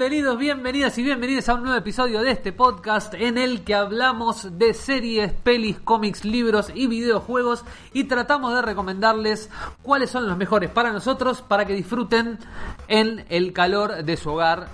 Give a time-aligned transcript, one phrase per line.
[0.00, 4.56] Bienvenidos, bienvenidas y bienvenidos a un nuevo episodio de este podcast en el que hablamos
[4.56, 9.50] de series, pelis, cómics, libros y videojuegos y tratamos de recomendarles
[9.82, 12.38] cuáles son los mejores para nosotros para que disfruten
[12.88, 14.68] en el calor de su hogar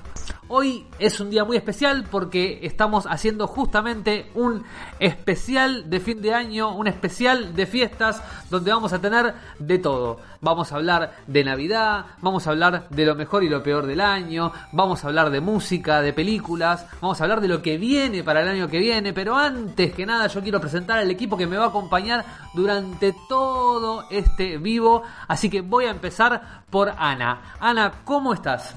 [0.48, 4.62] Hoy es un día muy especial porque estamos haciendo justamente un
[5.00, 10.18] especial de fin de año, un especial de fiestas donde vamos a tener de todo.
[10.40, 14.00] Vamos a hablar de Navidad, vamos a hablar de lo mejor y lo peor del
[14.00, 18.22] año, vamos a hablar de música, de películas, vamos a hablar de lo que viene
[18.22, 21.46] para el año que viene, pero antes que nada yo quiero presentar al equipo que
[21.48, 27.56] me va a acompañar durante todo este vivo, así que voy a empezar por Ana.
[27.58, 28.76] Ana, ¿cómo estás?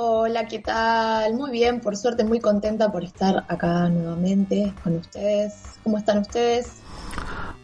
[0.00, 1.34] Hola, ¿qué tal?
[1.34, 5.80] Muy bien, por suerte muy contenta por estar acá nuevamente con ustedes.
[5.82, 6.82] ¿Cómo están ustedes?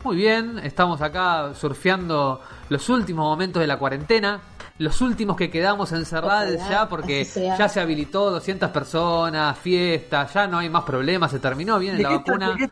[0.02, 4.40] Muy bien, estamos acá surfeando los últimos momentos de la cuarentena
[4.78, 10.58] los últimos que quedamos encerrados ya porque ya se habilitó 200 personas, fiestas, ya no
[10.58, 12.50] hay más problemas, se terminó, viene la vacuna.
[12.50, 12.64] ¿De qué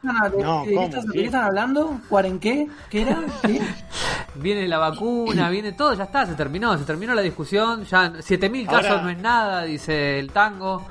[1.22, 2.00] están, hablando?
[2.09, 2.69] ¿Cuaren qué?
[2.91, 3.20] ¿Qué era?
[4.34, 8.66] viene la vacuna, viene todo, ya está, se terminó, se terminó la discusión, ya 7000
[8.66, 10.84] casos no es nada, dice el tango.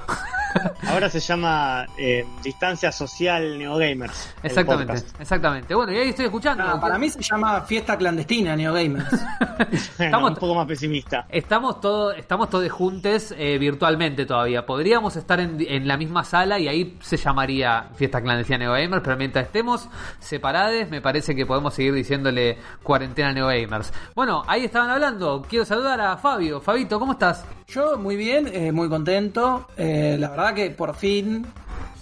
[0.88, 4.34] Ahora se llama eh, Distancia Social Neogamers.
[4.44, 5.76] Exactamente, exactamente.
[5.76, 6.80] Bueno, y ahí estoy escuchando.
[6.80, 9.08] para mí se llama Fiesta Clandestina Neogamers.
[10.00, 11.26] estamos un poco más pesimista.
[11.30, 14.66] Estamos todos estamos todos juntos eh, virtualmente todavía.
[14.66, 19.46] Podríamos estar en, la misma sala y ahí se llamaría Fiesta Clandestina Neogamers, pero mientras
[19.46, 19.88] estemos
[20.20, 23.94] separados, me parece que podemos seguir diciéndole cuarentena Neogamers.
[24.16, 25.44] Bueno, ahí estaban hablando.
[25.48, 26.60] Quiero saludar a Fabio.
[26.60, 27.46] Fabito, ¿cómo estás?
[27.68, 29.68] Yo muy bien, eh, muy contento.
[29.78, 31.46] la verdad verdad que por fin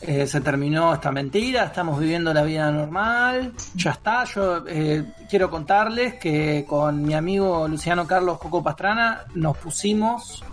[0.01, 4.23] eh, se terminó esta mentira, estamos viviendo la vida normal, ya está.
[4.23, 10.43] Yo eh, quiero contarles que con mi amigo Luciano Carlos Coco Pastrana nos pusimos,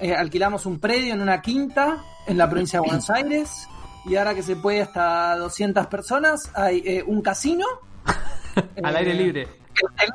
[0.00, 3.68] eh, alquilamos un predio en una quinta en la provincia de Buenos Aires
[4.04, 7.66] y ahora que se puede hasta 200 personas hay un casino.
[8.82, 9.48] Al aire libre.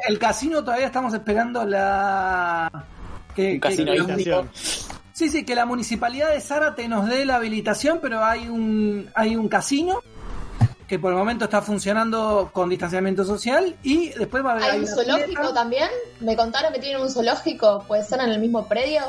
[0.08, 2.86] El, casino todavía estamos esperando la...
[3.36, 3.94] Que, casino
[5.18, 9.36] Sí, sí, que la municipalidad de Zárate nos dé la habilitación, pero hay un, hay
[9.36, 10.04] un casino
[10.88, 14.64] que por el momento está funcionando con distanciamiento social y después va a haber...
[14.66, 15.90] ¿Hay un zoológico también?
[16.20, 19.02] Me contaron que tienen un zoológico, ¿puede ser en el mismo predio?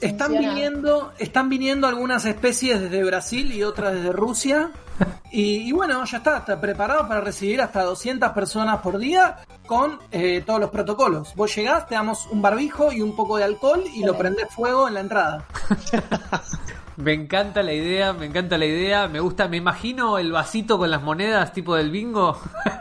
[0.00, 4.72] Están viniendo, están viniendo algunas especies desde Brasil y otras desde Rusia.
[5.34, 10.42] Y, bueno, ya está, está preparado para recibir hasta 200 personas por día con eh,
[10.44, 11.34] todos los protocolos.
[11.34, 14.88] Vos llegás, te damos un barbijo y un poco de alcohol y lo prendés fuego
[14.88, 15.46] en la entrada.
[16.96, 20.90] Me encanta la idea, me encanta la idea, me gusta, me imagino el vasito con
[20.90, 22.38] las monedas tipo del bingo,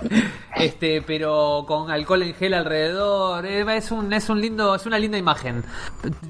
[0.58, 5.18] este, pero con alcohol en gel alrededor, es un, es un lindo, es una linda
[5.18, 5.64] imagen.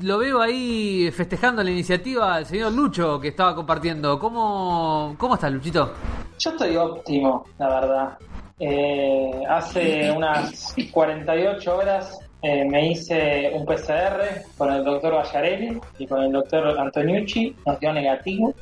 [0.03, 4.19] Lo veo ahí festejando la iniciativa del señor Lucho que estaba compartiendo.
[4.19, 5.93] ¿Cómo, cómo estás, Luchito?
[6.37, 8.17] Yo estoy óptimo, la verdad.
[8.59, 16.07] Eh, hace unas 48 horas eh, me hice un PCR con el doctor Vallarelli y
[16.07, 18.53] con el doctor Antoniucci, nos dio negativo.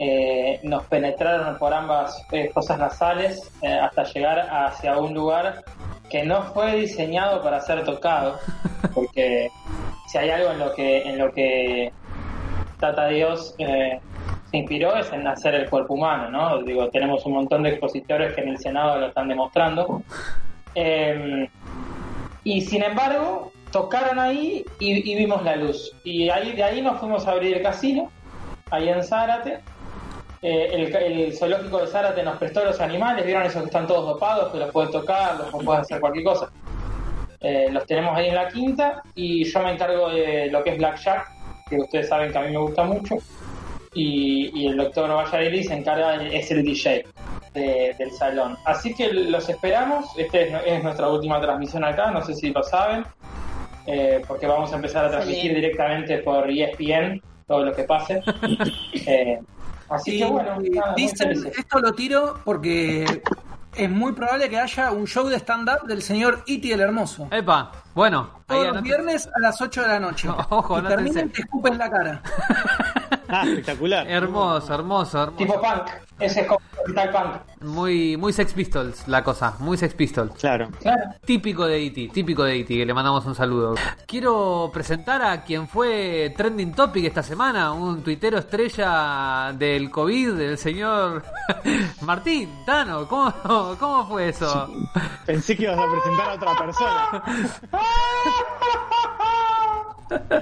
[0.00, 3.50] Eh, nos penetraron por ambas eh, fosas nasales
[3.82, 5.64] hasta llegar hacia un lugar
[6.08, 8.38] que no fue diseñado para ser tocado,
[8.94, 9.50] porque
[10.06, 11.92] si hay algo en lo que en lo que
[12.78, 14.00] Tata Dios se
[14.56, 16.62] inspiró es en hacer el cuerpo humano, ¿no?
[16.62, 20.02] Digo, tenemos un montón de expositores que en el Senado lo están demostrando.
[22.44, 25.94] Y sin embargo, tocaron ahí y, vimos la luz.
[26.04, 28.10] Y ahí de ahí nos fuimos a abrir el casino,
[28.70, 29.60] ahí en Zárate.
[30.40, 34.52] Eh, el, zoológico de Zárate nos prestó los animales, vieron esos que están todos dopados,
[34.52, 36.50] que los puedes tocar, los puedes hacer cualquier cosa.
[37.40, 40.78] Eh, los tenemos ahí en la quinta y yo me encargo de lo que es
[40.78, 41.28] Blackjack,
[41.68, 43.16] que ustedes saben que a mí me gusta mucho.
[43.94, 47.04] Y, el doctor Vallarelli se encarga, es el DJ
[47.54, 48.56] del salón.
[48.64, 50.06] Así que los esperamos.
[50.16, 53.04] Esta es, nuestra última transmisión acá, no sé si lo saben,
[53.86, 58.22] eh, porque vamos a empezar a transmitir directamente por ESPN todo lo que pase.
[59.06, 59.38] Eh,
[59.88, 60.58] así que bueno.
[60.96, 63.06] esto lo tiro porque
[63.74, 67.28] es muy probable que haya un show de stand-up del señor Iti el Hermoso.
[67.30, 68.42] Epa, bueno.
[68.46, 70.28] Todos los viernes a las 8 de la noche.
[70.50, 72.22] ojo, no terminen, te escupen la cara.
[73.28, 74.06] Ah, espectacular.
[74.08, 75.36] hermoso, hermoso, hermoso.
[75.36, 75.88] Tipo punk.
[76.18, 77.62] Ese es como punk.
[77.62, 80.32] Muy, muy Sex Pistols la cosa, muy Sex Pistols.
[80.38, 80.68] Claro.
[81.24, 83.74] Típico de E.T., típico de E.T., que le mandamos un saludo.
[84.06, 90.58] Quiero presentar a quien fue trending topic esta semana, un tuitero estrella del COVID, el
[90.58, 91.22] señor
[92.02, 93.06] Martín Tano.
[93.06, 93.32] ¿Cómo,
[93.78, 94.68] ¿Cómo fue eso?
[95.26, 97.22] Pensé que ibas a presentar a otra persona.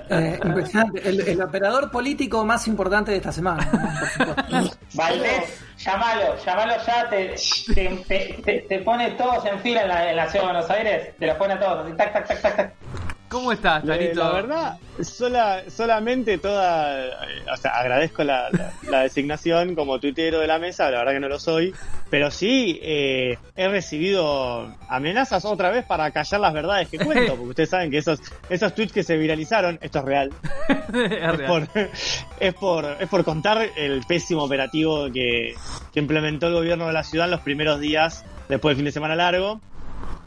[0.08, 1.08] Eh, impresionante.
[1.08, 3.68] El, operador político más importante de esta semana.
[4.94, 10.70] Valdés, llámalo, llámalo ya, te, te, pone todos en fila en la, ciudad de Buenos
[10.70, 12.74] Aires, te los pone a todos, tac, tac, tac, tac, tac.
[13.28, 14.20] ¿Cómo estás, Tanito?
[14.20, 17.06] la verdad, sola, solamente toda.
[17.06, 17.10] eh,
[17.52, 21.20] O sea, agradezco la, la- la designación como tuitero de la mesa, la verdad que
[21.20, 21.74] no lo soy.
[22.08, 27.48] Pero sí, eh, he recibido amenazas otra vez para callar las verdades que cuento, porque
[27.50, 30.30] ustedes saben que esos, esos tweets que se viralizaron, esto es real,
[30.68, 31.46] Es es real.
[31.46, 31.68] por,
[32.38, 35.54] es por, es por contar el pésimo operativo que,
[35.92, 38.92] que implementó el gobierno de la ciudad en los primeros días después del fin de
[38.92, 39.60] semana largo.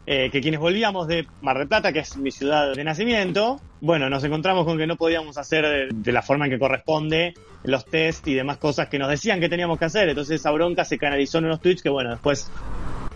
[0.06, 4.10] Eh, que quienes volvíamos de Mar del Plata, que es mi ciudad de nacimiento, bueno,
[4.10, 7.84] nos encontramos con que no podíamos hacer de, de la forma en que corresponde los
[7.84, 10.08] test y demás cosas que nos decían que teníamos que hacer.
[10.08, 12.50] Entonces esa bronca se canalizó en unos tweets que, bueno, después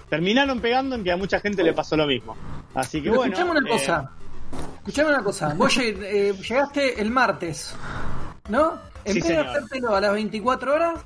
[0.08, 2.36] terminaron pegando en que a mucha gente le pasó lo mismo.
[2.75, 3.32] Así que Pero bueno.
[3.32, 4.10] escuchame una eh, cosa.
[4.78, 5.54] Escuchame una cosa.
[5.54, 7.75] Vos eh, llegaste el martes,
[8.50, 8.75] ¿no?
[9.04, 11.00] En Sí, vez de hacértelo a las 24 horas,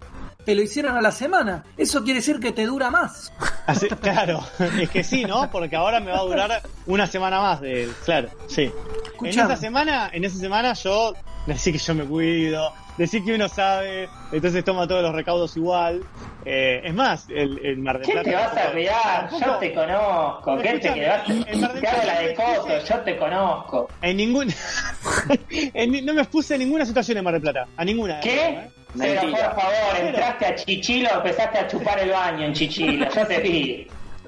[0.49, 1.63] te lo hicieron a la semana.
[1.77, 3.31] Eso quiere decir que te dura más.
[3.67, 4.41] Así- claro,
[4.81, 5.51] es que sí, ¿no?
[5.51, 8.73] Porque ahora me va a durar una semana más de, claro, sí.
[9.21, 11.13] En esa semana, en esa semana yo
[11.47, 16.03] decir que yo me cuido, decir que uno sabe, entonces toma todos los recaudos igual.
[16.47, 19.31] Eh, es más, el, el Mar del ¿Qué Plata te vas a tampoco- cuidar?
[19.31, 20.59] Yo te conozco.
[20.63, 21.29] ¿Qué te quedas?
[21.29, 23.89] en Mar del hago la Plata de coso, yo te conozco.
[24.01, 24.49] En ningún,
[25.51, 28.21] en no me expuse en ninguna situación en Mar del Plata, a ninguna.
[28.21, 28.71] ¿Qué?
[28.95, 28.99] ¿Eh?
[28.99, 29.51] Pero por Mentira.
[29.55, 33.09] favor, entraste a Chichilo, empezaste a chupar el baño en Chichilo.
[33.15, 33.87] Yo te vi.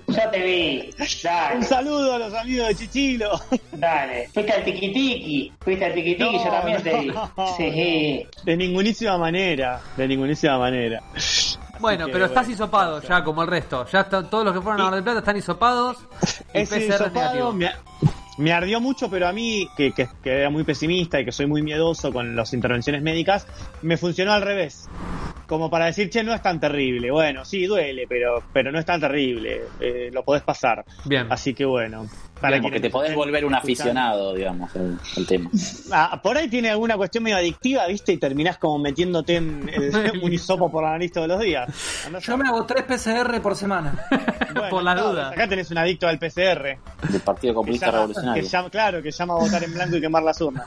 [0.08, 0.90] Yo te vi.
[1.54, 3.40] Un saludo a los amigos de Chichilo.
[3.72, 4.28] dale.
[4.34, 5.52] Fuiste al tiquitiqui.
[5.60, 7.06] Fuiste al tiquitiqui, No, yo también te vi.
[7.06, 7.30] no.
[7.56, 8.26] Sí.
[8.44, 11.00] De ningunísima manera, de ningunísima manera.
[11.78, 13.86] Bueno, que, pero estás hisopado ya, como el resto.
[13.90, 15.96] Ya está- todos los que fueron a Mar del Plata están hisopados.
[16.52, 17.52] Y PCR hisopado negativo.
[17.52, 17.70] me,
[18.38, 21.46] me ardió mucho, pero a mí, que, que, que era muy pesimista y que soy
[21.46, 23.46] muy miedoso con las intervenciones médicas,
[23.82, 24.88] me funcionó al revés.
[25.50, 27.10] Como para decir, che, no es tan terrible.
[27.10, 29.62] Bueno, sí, duele, pero, pero no es tan terrible.
[29.80, 30.84] Eh, lo podés pasar.
[31.04, 31.26] Bien.
[31.28, 32.06] Así que bueno.
[32.40, 35.50] Como quienes que te podés volver un aficionado, digamos, el, el tema.
[35.92, 38.12] Ah, por ahí tiene alguna cuestión medio adictiva, ¿viste?
[38.12, 39.92] Y terminás como metiéndote en, en
[40.22, 41.68] un hisopo por la nariz todos los días.
[42.06, 43.92] A Yo me hago 3 PCR por semana.
[44.54, 45.30] Bueno, Por la no, duda.
[45.30, 46.78] Acá tenés un adicto al PCR.
[47.10, 48.42] Del Partido Que Comunista llama, Revolucionario.
[48.44, 50.66] que llama- claro, que llama a votar en blanco y quemar las urnas.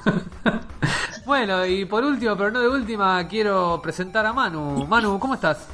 [1.26, 4.86] Bueno, y por último, pero no de última, quiero presentar a Manu.
[4.86, 5.68] Manu, ¿cómo estás?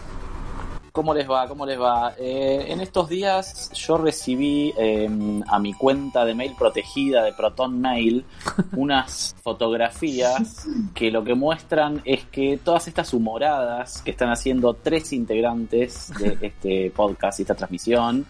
[0.91, 1.47] ¿Cómo les va?
[1.47, 2.13] ¿Cómo les va?
[2.17, 5.09] Eh, en estos días yo recibí eh,
[5.47, 8.25] a mi cuenta de mail protegida de Proton Mail
[8.75, 15.13] unas fotografías que lo que muestran es que todas estas humoradas que están haciendo tres
[15.13, 18.25] integrantes de este podcast y esta transmisión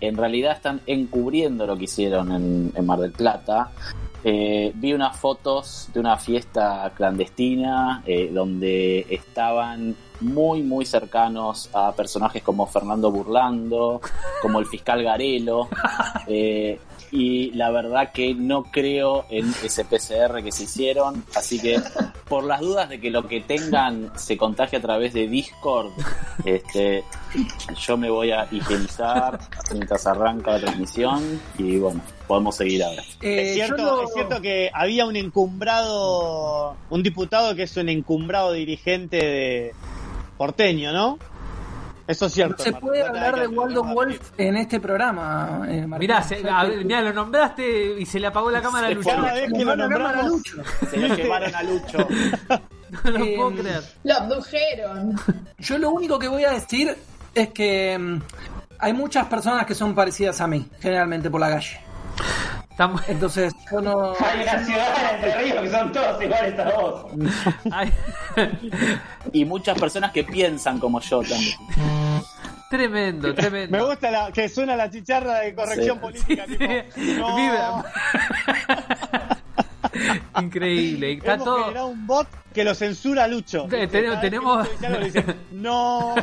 [0.00, 3.70] en realidad están encubriendo lo que hicieron en, en Mar del Plata.
[4.24, 11.92] Eh, vi unas fotos de una fiesta clandestina eh, donde estaban muy muy cercanos a
[11.92, 14.00] personajes como Fernando Burlando,
[14.42, 15.68] como el fiscal Garelo,
[16.26, 16.80] eh,
[17.12, 21.80] y la verdad que no creo en ese PCR que se hicieron, así que
[22.28, 25.92] por las dudas de que lo que tengan se contagie a través de Discord,
[26.44, 27.04] este,
[27.78, 29.38] yo me voy a higienizar
[29.72, 33.02] mientras arranca la transmisión y bueno, podemos seguir ahora.
[33.22, 38.52] Eh, es, cierto, es cierto que había un encumbrado, un diputado que es un encumbrado
[38.52, 39.72] dirigente de
[40.36, 41.18] porteño, ¿no?
[42.06, 42.54] Eso es cierto.
[42.58, 45.66] No se puede hablar de Waldo Wolf en este programa.
[45.68, 45.86] Eh.
[45.86, 48.94] Mirá, se- a ver, mirá, lo nombraste y se le apagó la cámara a Se
[48.94, 49.10] Lucho.
[49.10, 50.56] Cada vez que lo a nombramos, Lucho.
[50.90, 51.98] Se lo llevaron a Lucho.
[53.04, 53.82] No lo Eh, puedo creer.
[54.04, 55.14] Lo abdujeron.
[55.58, 56.96] Yo lo único que voy a decir
[57.34, 58.22] es que mm,
[58.78, 61.78] hay muchas personas que son parecidas a mí, generalmente por la calle.
[62.70, 64.12] Estamos- Entonces, yo no.
[64.20, 67.06] Hay una ciudad en Entre Ríos que son todos iguales a vos.
[69.32, 71.56] Y muchas personas que piensan como yo también.
[72.70, 73.76] tremendo, tremendo.
[73.76, 76.00] Me gusta la, que suena la chicharra de corrección Sí.
[76.02, 76.44] política.
[76.46, 76.64] tipo,
[77.18, 77.84] no, Viva.
[80.40, 81.12] Increíble.
[81.14, 81.64] Está hemos todo.
[81.64, 83.66] generado un bot que lo censura a Lucho.
[83.68, 86.14] Tenemos- Lucho no.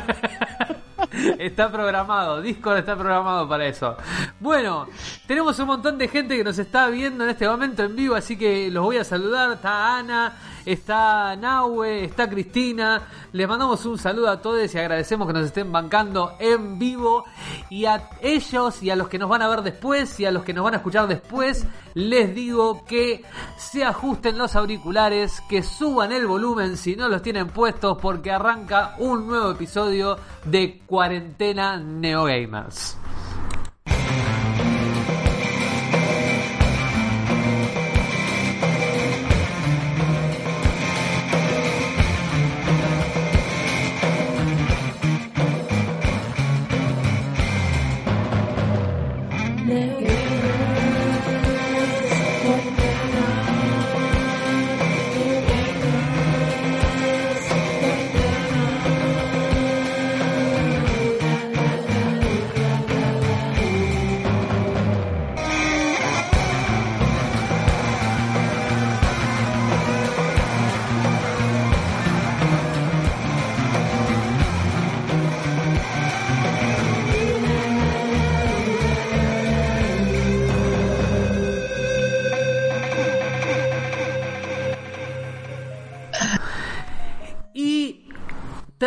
[1.38, 3.96] Está programado, Discord está programado para eso.
[4.40, 4.86] Bueno,
[5.26, 8.36] tenemos un montón de gente que nos está viendo en este momento en vivo, así
[8.36, 9.52] que los voy a saludar.
[9.52, 13.02] Está Ana, está Nahue, está Cristina.
[13.32, 17.24] Les mandamos un saludo a todos y agradecemos que nos estén bancando en vivo.
[17.70, 20.44] Y a ellos y a los que nos van a ver después y a los
[20.44, 23.24] que nos van a escuchar después, les digo que
[23.56, 28.94] se ajusten los auriculares, que suban el volumen si no los tienen puestos, porque arranca
[28.98, 32.96] un nuevo episodio de Cuarentena Neogamers.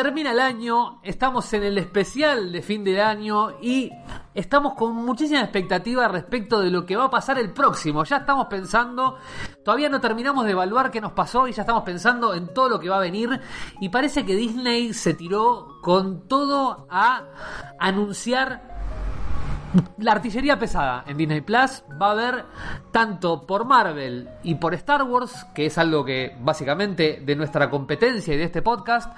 [0.04, 3.92] Termina el año, estamos en el especial de fin de año y
[4.34, 8.06] estamos con muchísima expectativa respecto de lo que va a pasar el próximo.
[8.06, 9.18] Ya estamos pensando,
[9.62, 12.80] todavía no terminamos de evaluar qué nos pasó y ya estamos pensando en todo lo
[12.80, 13.42] que va a venir
[13.82, 17.26] y parece que Disney se tiró con todo a
[17.78, 18.69] anunciar
[19.98, 22.46] la artillería pesada en Disney Plus va a haber
[22.92, 28.34] tanto por Marvel y por Star Wars, que es algo que básicamente de nuestra competencia
[28.34, 29.12] y de este podcast,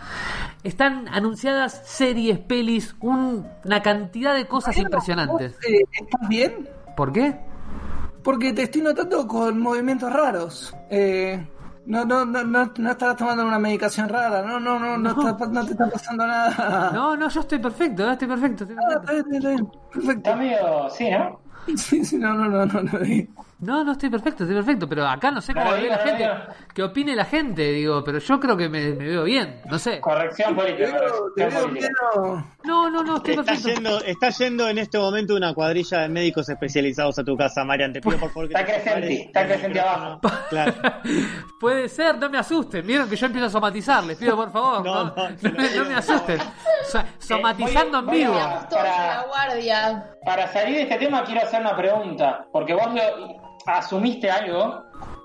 [0.63, 5.53] están anunciadas series, pelis, un- una cantidad de cosas impresionantes.
[5.53, 6.69] ¿Vos, eh, ¿Estás bien?
[6.95, 7.39] ¿Por qué?
[8.23, 10.75] Porque te estoy notando con movimientos raros.
[10.89, 11.43] Eh,
[11.85, 14.41] no, no, no, no, no estás tomando una medicación rara.
[14.43, 15.29] No, no, no, no, No.
[15.29, 16.91] está- no te está pasando nada.
[16.93, 18.63] No, no, yo estoy perfecto, eh, estoy perfecto.
[18.63, 19.11] estoy Ah, perfecto.
[19.11, 20.29] está bien, está bien, Perfecto.
[20.29, 20.89] Está medio.
[20.89, 21.39] Sí, ¿no?
[21.77, 22.99] Sí, sí, no, no, no, no, no.
[23.61, 26.29] No, no estoy perfecto, estoy perfecto, pero acá no sé cómo ve la gente,
[26.73, 29.99] que opine la gente, digo, pero yo creo que me, me veo bien, no sé.
[30.01, 30.99] Corrección política.
[32.63, 33.69] No, no, no, estoy Está perfecto.
[33.69, 37.93] yendo, está yendo en este momento una cuadrilla de médicos especializados a tu casa, Marian.
[37.93, 40.05] Te pido por favor que Está te creciente, separes está micrófono.
[40.23, 40.45] abajo.
[40.49, 40.73] Claro.
[41.59, 42.85] Puede ser, no me asusten.
[42.85, 44.83] Vieron que yo empiezo a somatizar, les pido por favor.
[44.85, 46.39] No, No, no, me- asusten.
[46.91, 48.33] So- somatizando en voy vivo.
[48.33, 50.07] voy a- Para- en la guardia.
[50.25, 54.83] Para salir de este tema quiero hacer una pregunta, porque vos lo, asumiste algo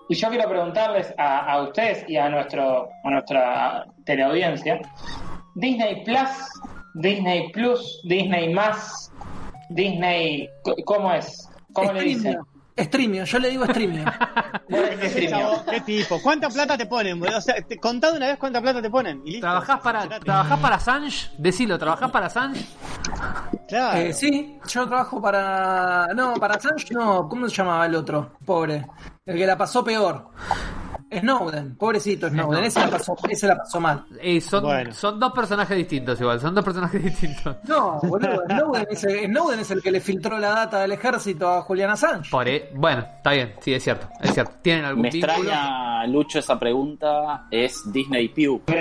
[0.09, 4.81] y yo quiero preguntarles a, a ustedes y a nuestro a nuestra teleaudiencia.
[5.55, 6.29] Disney Plus,
[6.95, 9.11] Disney Plus, Disney Más,
[9.71, 10.49] Disney
[10.85, 11.49] ¿cómo es?
[11.73, 12.37] ¿Cómo le dicen?
[12.79, 13.25] Streamio.
[13.25, 14.05] Yo le digo streamio.
[14.69, 15.31] ¿Qué, streaming.
[15.31, 15.65] chavo?
[15.71, 16.21] ¿Qué tipo?
[16.21, 17.19] ¿Cuánta plata te ponen?
[17.19, 17.39] boludo?
[17.39, 19.23] O sea, te, contá de una vez cuánta plata te ponen.
[19.25, 19.47] Y listo.
[19.47, 20.21] ¿Trabajás para.
[20.21, 21.15] ¿Trabajás para Sanj?
[21.39, 22.59] Decilo, ¿trabajás para Sanj?
[23.69, 23.99] Claro.
[23.99, 26.09] Eh, sí, yo trabajo para.
[26.15, 27.29] No, para Sanch no.
[27.29, 28.33] ¿Cómo se llamaba el otro?
[28.45, 28.87] Pobre.
[29.25, 30.31] El que la pasó peor.
[31.13, 32.65] Snowden, pobrecito Snowden.
[32.65, 34.05] Ese la pasó, ese la pasó mal.
[34.21, 34.93] Eh, son, Bueno.
[34.93, 37.57] son dos personajes distintos igual, son dos personajes distintos.
[37.69, 41.49] No, boludo, Snowden es, el, Snowden es el que le filtró la data del ejército
[41.49, 42.31] a Julian Assange.
[42.31, 44.53] Por, eh, bueno, está bien, sí, es cierto, es cierto.
[44.63, 45.33] ¿Tienen algún Me vínculo?
[45.35, 47.47] extraña, Lucho, esa pregunta.
[47.51, 48.63] Es Disney Pew.
[48.67, 48.81] Ya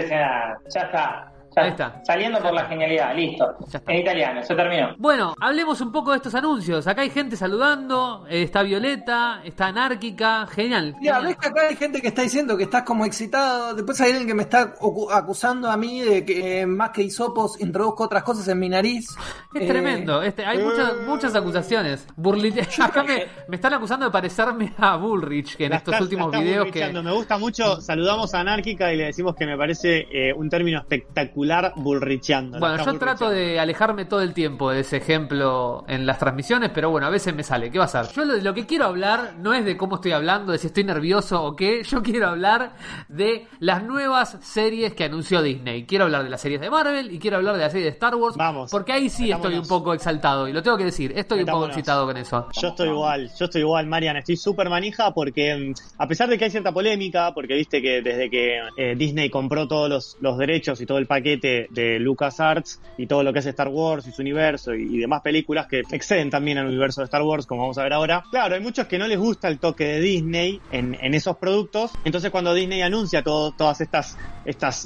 [0.65, 1.31] está.
[1.55, 2.01] Ya Ahí está.
[2.05, 3.45] Saliendo por la genialidad, listo.
[3.69, 3.91] Ya está.
[3.93, 4.95] En italiano, se terminó.
[4.97, 6.85] Bueno, hablemos un poco de estos anuncios.
[6.87, 10.95] Acá hay gente saludando, eh, está Violeta, está Anárquica, genial.
[10.99, 11.23] Mira, genial.
[11.23, 13.73] ves que acá hay gente que está diciendo que estás como excitado.
[13.73, 14.73] Después hay alguien que me está
[15.13, 19.07] acusando a mí de que eh, más que hisopos introduzco otras cosas en mi nariz.
[19.53, 22.07] Es Eh, tremendo, este, hay muchas, muchas acusaciones.
[22.17, 26.01] Burli- Acá me, me están acusando de parecerme a Bullrich, que en La estos estás-
[26.03, 26.85] últimos videos que...
[26.91, 27.79] Me gusta mucho.
[27.81, 31.44] Saludamos a Anárquica y le decimos que me parece eh, un término espectacular
[31.75, 32.59] bullricheando.
[32.59, 36.71] La Bueno, yo trato de alejarme todo el tiempo de ese ejemplo en las transmisiones,
[36.73, 37.71] pero bueno, a veces me sale.
[37.71, 38.07] ¿Qué va a ser?
[38.13, 40.83] Yo lo, lo que quiero hablar no es de cómo estoy hablando, de si estoy
[40.83, 41.83] nervioso o qué.
[41.83, 42.75] Yo quiero hablar
[43.07, 45.85] de las nuevas series que anunció Disney.
[45.85, 48.15] Quiero hablar de las series de Marvel y quiero hablar de la serie de Star
[48.15, 48.35] Wars.
[48.37, 51.13] Vamos, Porque ahí sí estoy un poco exaltado y lo tengo que decir.
[51.15, 52.47] Estoy un poco excitado con eso.
[52.59, 54.17] Yo estoy igual, yo estoy igual, Marian.
[54.17, 58.01] Estoy súper manija porque, mm, a pesar de que hay cierta polémica, porque viste que
[58.01, 62.81] desde que eh, Disney compró todos los, los derechos y todo el paquete de LucasArts
[62.97, 66.29] y todo lo que es Star Wars y su universo y, demás películas que exceden
[66.29, 68.23] también al universo de Star Wars, como vamos a ver ahora.
[68.31, 71.91] Claro, hay muchos que no les gusta el toque de Disney en, esos productos.
[72.03, 74.17] Entonces, cuando Disney anuncia todo, todas estas,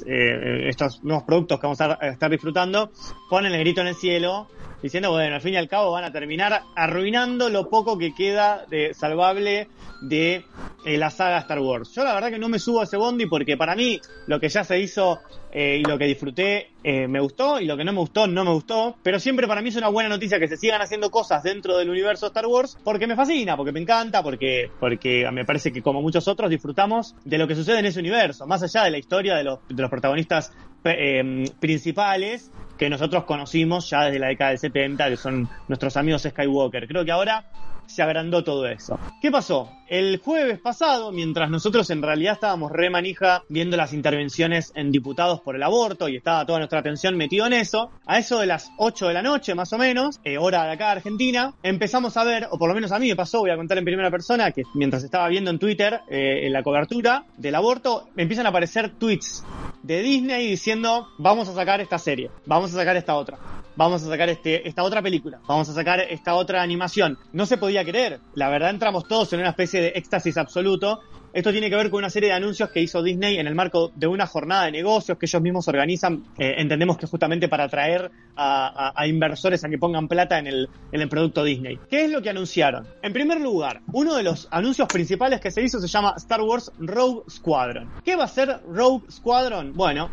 [0.06, 2.90] eh, estos nuevos productos que vamos a estar disfrutando,
[3.28, 4.48] ponen el grito en el cielo
[4.82, 8.64] diciendo, bueno, al fin y al cabo van a terminar arruinando lo poco que queda
[8.68, 9.68] de salvable
[10.00, 10.44] de
[10.84, 11.92] eh, la saga Star Wars.
[11.94, 14.48] Yo la verdad que no me subo a ese bondi porque para mí lo que
[14.48, 15.20] ya se hizo
[15.52, 18.44] eh, y lo que disfruté eh, me gustó y lo que no me gustó no
[18.44, 21.42] me gustó, pero siempre para mí es una buena noticia que se sigan haciendo cosas
[21.42, 25.70] dentro del universo Star Wars porque me fascina, porque me encanta, porque, porque me parece
[25.70, 28.92] que como muchos otros disfrutamos de lo que sucede en ese universo, más allá de
[28.92, 30.52] la historia de los, de los protagonistas
[30.84, 36.22] eh, principales que nosotros conocimos ya desde la década del 70, que son nuestros amigos
[36.22, 36.88] Skywalker.
[36.88, 37.44] Creo que ahora
[37.86, 38.98] se agrandó todo eso.
[39.20, 39.70] ¿Qué pasó?
[39.90, 45.40] El jueves pasado, mientras nosotros en realidad estábamos re manija viendo las intervenciones en diputados
[45.40, 48.70] por el aborto y estaba toda nuestra atención metido en eso, a eso de las
[48.78, 52.22] 8 de la noche más o menos, eh, hora de acá de Argentina, empezamos a
[52.22, 54.52] ver, o por lo menos a mí me pasó, voy a contar en primera persona,
[54.52, 59.44] que mientras estaba viendo en Twitter eh, la cobertura del aborto, empiezan a aparecer tweets
[59.82, 63.38] de Disney diciendo vamos a sacar esta serie, vamos a sacar esta otra,
[63.76, 67.18] vamos a sacar este, esta otra película, vamos a sacar esta otra animación.
[67.32, 71.00] No se podía creer, la verdad entramos todos en una especie de éxtasis absoluto.
[71.32, 73.92] Esto tiene que ver con una serie de anuncios que hizo Disney en el marco
[73.94, 76.24] de una jornada de negocios que ellos mismos organizan.
[76.36, 81.44] Eh, entendemos que justamente para atraer a, inversores a que pongan plata en el, producto
[81.44, 81.78] Disney.
[81.88, 82.86] ¿Qué es lo que anunciaron?
[83.02, 86.72] En primer lugar, uno de los anuncios principales que se hizo se llama Star Wars
[86.78, 87.88] Rogue Squadron.
[88.04, 89.72] ¿Qué va a ser Rogue Squadron?
[89.74, 90.10] Bueno,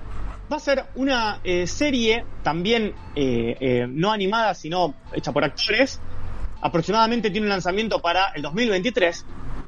[0.52, 6.00] va a ser una eh, serie también eh, no animada, sino hecha por actores.
[6.62, 9.26] Aproximadamente tiene un lanzamiento para el 2023.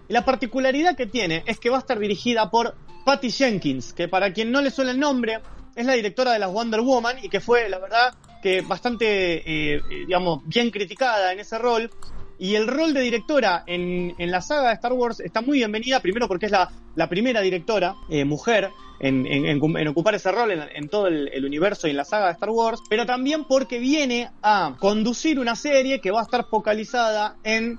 [0.09, 2.75] Y la particularidad que tiene es que va a estar dirigida por
[3.05, 5.39] Patty Jenkins, que para quien no le suena el nombre,
[5.75, 9.81] es la directora de las Wonder Woman y que fue, la verdad, que bastante, eh,
[10.07, 11.91] digamos, bien criticada en ese rol.
[12.39, 15.99] Y el rol de directora en, en, la saga de Star Wars está muy bienvenida,
[15.99, 20.51] primero porque es la, la primera directora eh, mujer en, en, en, ocupar ese rol
[20.51, 23.77] en, todo el, el, universo y en la saga de Star Wars, pero también porque
[23.77, 27.77] viene a conducir una serie que va a estar focalizada en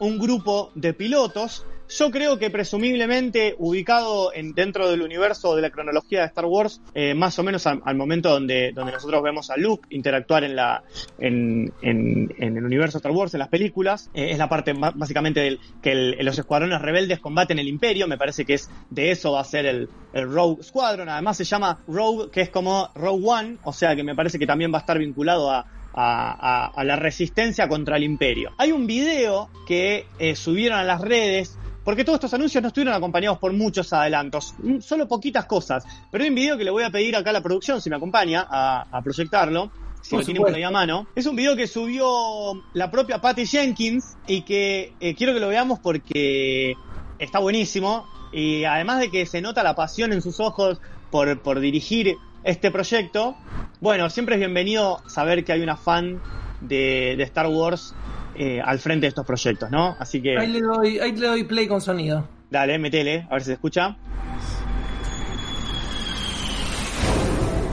[0.00, 1.64] un grupo de pilotos.
[1.88, 6.80] Yo creo que presumiblemente ubicado en, dentro del universo de la cronología de Star Wars,
[6.94, 10.84] eh, más o menos al, momento donde, donde nosotros vemos a Luke interactuar en la
[11.18, 15.58] en, en, el universo Star Wars, en las películas, eh, es la parte básicamente del
[15.82, 19.44] que los escuadrones rebeldes combaten el imperio, me parece que es de eso va a
[19.44, 23.72] ser el, el Rogue Squadron, además se llama Rogue, que es como Rogue One, o
[23.72, 26.96] sea que me parece que también va a estar vinculado a, a, a, a, la
[26.96, 28.52] resistencia contra el imperio.
[28.58, 32.94] Hay un video que eh, subieron a las redes porque todos estos anuncios no estuvieron
[32.94, 35.84] acompañados por muchos adelantos, solo poquitas cosas.
[36.10, 37.96] Pero hay un video que le voy a pedir acá a la producción, si me
[37.96, 39.72] acompaña, a, a proyectarlo.
[40.02, 41.06] Si por lo tienen por ahí a mano.
[41.14, 45.48] Es un video que subió la propia Patty Jenkins y que eh, quiero que lo
[45.48, 46.74] veamos porque
[47.18, 48.06] está buenísimo.
[48.32, 52.70] Y además de que se nota la pasión en sus ojos por, por dirigir este
[52.70, 53.36] proyecto,
[53.80, 56.20] bueno, siempre es bienvenido saber que hay una fan
[56.60, 57.94] de, de Star Wars
[58.36, 59.96] eh, al frente de estos proyectos, ¿no?
[59.98, 60.38] Así que.
[60.38, 62.26] Ahí le, doy, ahí le doy play con sonido.
[62.50, 63.96] Dale, metele, a ver si se escucha.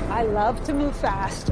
[0.09, 1.49] I love to move fast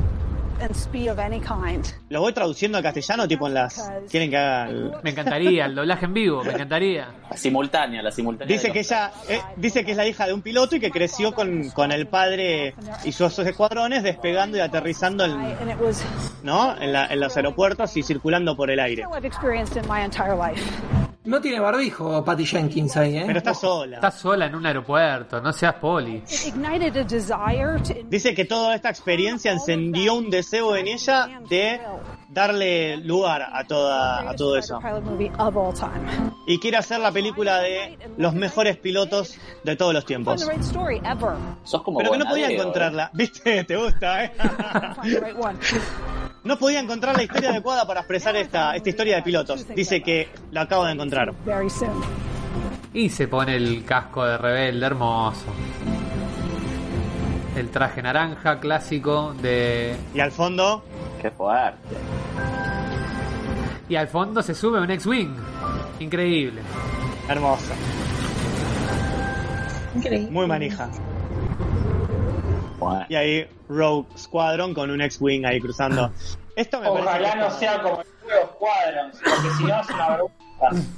[2.10, 3.92] Lo voy traduciendo al castellano, tipo en las.
[4.10, 4.92] ¿Quieren que haga el...
[5.04, 7.08] Me encantaría, el doblaje en vivo, me encantaría.
[7.30, 8.56] La simultánea, la simultánea.
[8.56, 11.34] Dice que ella eh, dice que es la hija de un piloto y que creció
[11.34, 15.38] con, con el padre y sus escuadrones despegando y aterrizando en,
[16.44, 16.80] ¿no?
[16.80, 19.04] en, la, en los aeropuertos y circulando por el aire.
[21.26, 23.24] No tiene barbijo Patty Jenkins ahí, ¿eh?
[23.26, 23.96] Pero está sola.
[23.96, 26.24] Está sola en un aeropuerto, no seas poli.
[28.08, 31.82] Dice que toda esta experiencia encendió un deseo en ella de
[32.30, 34.80] darle lugar a toda a todo eso.
[36.48, 40.48] Y quiere hacer la película de los mejores pilotos de todos los tiempos.
[41.64, 43.10] Sos como Pero que no podía encontrarla.
[43.14, 43.64] ¿Viste?
[43.64, 44.32] ¿Te gusta, eh?
[46.46, 49.68] No podía encontrar la historia adecuada para expresar esta, esta historia de pilotos.
[49.76, 51.34] Dice que la acabo de encontrar.
[52.94, 55.46] Y se pone el casco de rebelde hermoso.
[57.56, 59.96] El traje naranja clásico de...
[60.14, 60.84] Y al fondo,
[61.22, 61.96] Qué fuerte.
[63.90, 65.36] Y al fondo se sube un X-Wing.
[66.00, 66.62] Increíble.
[67.28, 67.74] hermosa.
[69.96, 70.30] Increíble.
[70.30, 70.90] Muy manija.
[72.90, 73.06] Bueno.
[73.10, 76.12] Y ahí Rogue Squadron con un X-Wing ahí cruzando.
[76.56, 80.90] Esto me Ojalá no sea como el juego Squadrons, porque si no es una vergüenza.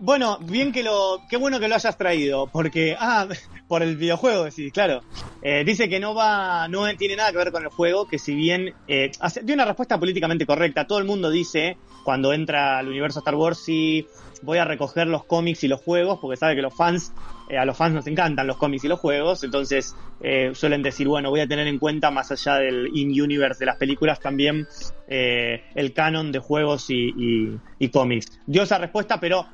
[0.00, 3.26] Bueno, bien que lo, qué bueno que lo hayas traído, porque, ah,
[3.68, 5.02] por el videojuego, decís, claro.
[5.42, 8.34] Eh, dice que no va, no tiene nada que ver con el juego, que si
[8.34, 10.86] bien, eh, hace- dio una respuesta políticamente correcta.
[10.86, 14.08] Todo el mundo dice, cuando entra al universo Star Wars, sí,
[14.42, 17.12] voy a recoger los cómics y los juegos, porque sabe que los fans,
[17.48, 21.06] eh, a los fans nos encantan los cómics y los juegos, entonces eh, suelen decir,
[21.08, 24.66] bueno, voy a tener en cuenta, más allá del in-universe de las películas, también
[25.08, 28.40] eh, el canon de juegos y, y- y cómics.
[28.46, 29.44] Dio esa respuesta, pero...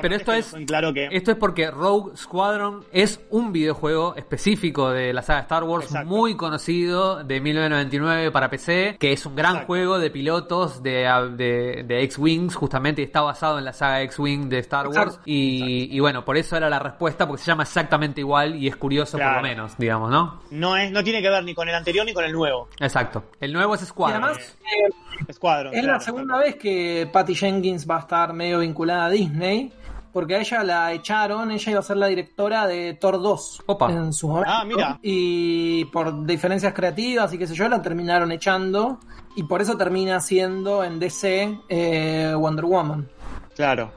[0.00, 1.08] pero esto es, claro que...
[1.10, 6.08] esto es porque Rogue Squadron es un videojuego específico de la saga Star Wars, Exacto.
[6.08, 9.66] muy conocido de 1999 para PC, que es un gran Exacto.
[9.66, 14.48] juego de pilotos de, de, de X-Wings, justamente y está basado en la saga X-Wing
[14.48, 15.18] de Star Wars.
[15.24, 19.18] Y bueno, por eso era la respuesta, porque se llama exactamente igual y es curioso
[19.18, 20.40] por lo menos, digamos, ¿no?
[20.50, 22.68] No, es, no tiene que ver ni con el anterior ni con el nuevo.
[22.80, 23.24] Exacto.
[23.40, 24.24] El nuevo es Y Squadron.
[24.24, 25.74] además, eh, Squadron.
[25.74, 25.98] es claro.
[25.98, 29.72] la segunda vez que Patty Jenkins va a estar medio vinculada a Disney.
[30.12, 33.92] Porque a ella la echaron, ella iba a ser la directora de Thor 2 Opa.
[33.92, 34.50] en su momento.
[34.50, 34.98] Ah, mira.
[35.02, 38.98] Y por diferencias creativas y qué sé yo, la terminaron echando.
[39.36, 43.06] Y por eso termina siendo en DC eh, Wonder Woman.
[43.54, 43.92] Claro.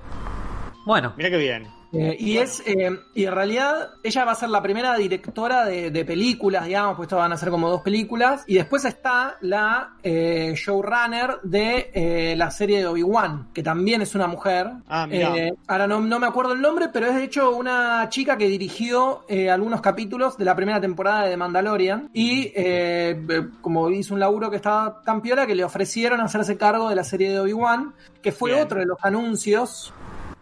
[0.86, 1.68] Bueno, Mira qué bien.
[1.92, 5.90] Eh, y es eh, y en realidad ella va a ser la primera directora de,
[5.90, 8.44] de películas, digamos, pues esto van a ser como dos películas.
[8.48, 14.14] Y después está la eh, showrunner de eh, la serie de Obi-Wan, que también es
[14.16, 14.70] una mujer.
[14.88, 15.08] Ah.
[15.10, 18.48] Eh, ahora no, no me acuerdo el nombre, pero es de hecho una chica que
[18.48, 22.10] dirigió eh, algunos capítulos de la primera temporada de The Mandalorian.
[22.14, 26.90] Y eh, como hizo un laburo que estaba tan piola que le ofrecieron hacerse cargo
[26.90, 28.64] de la serie de Obi-Wan, que fue Bien.
[28.64, 29.94] otro de los anuncios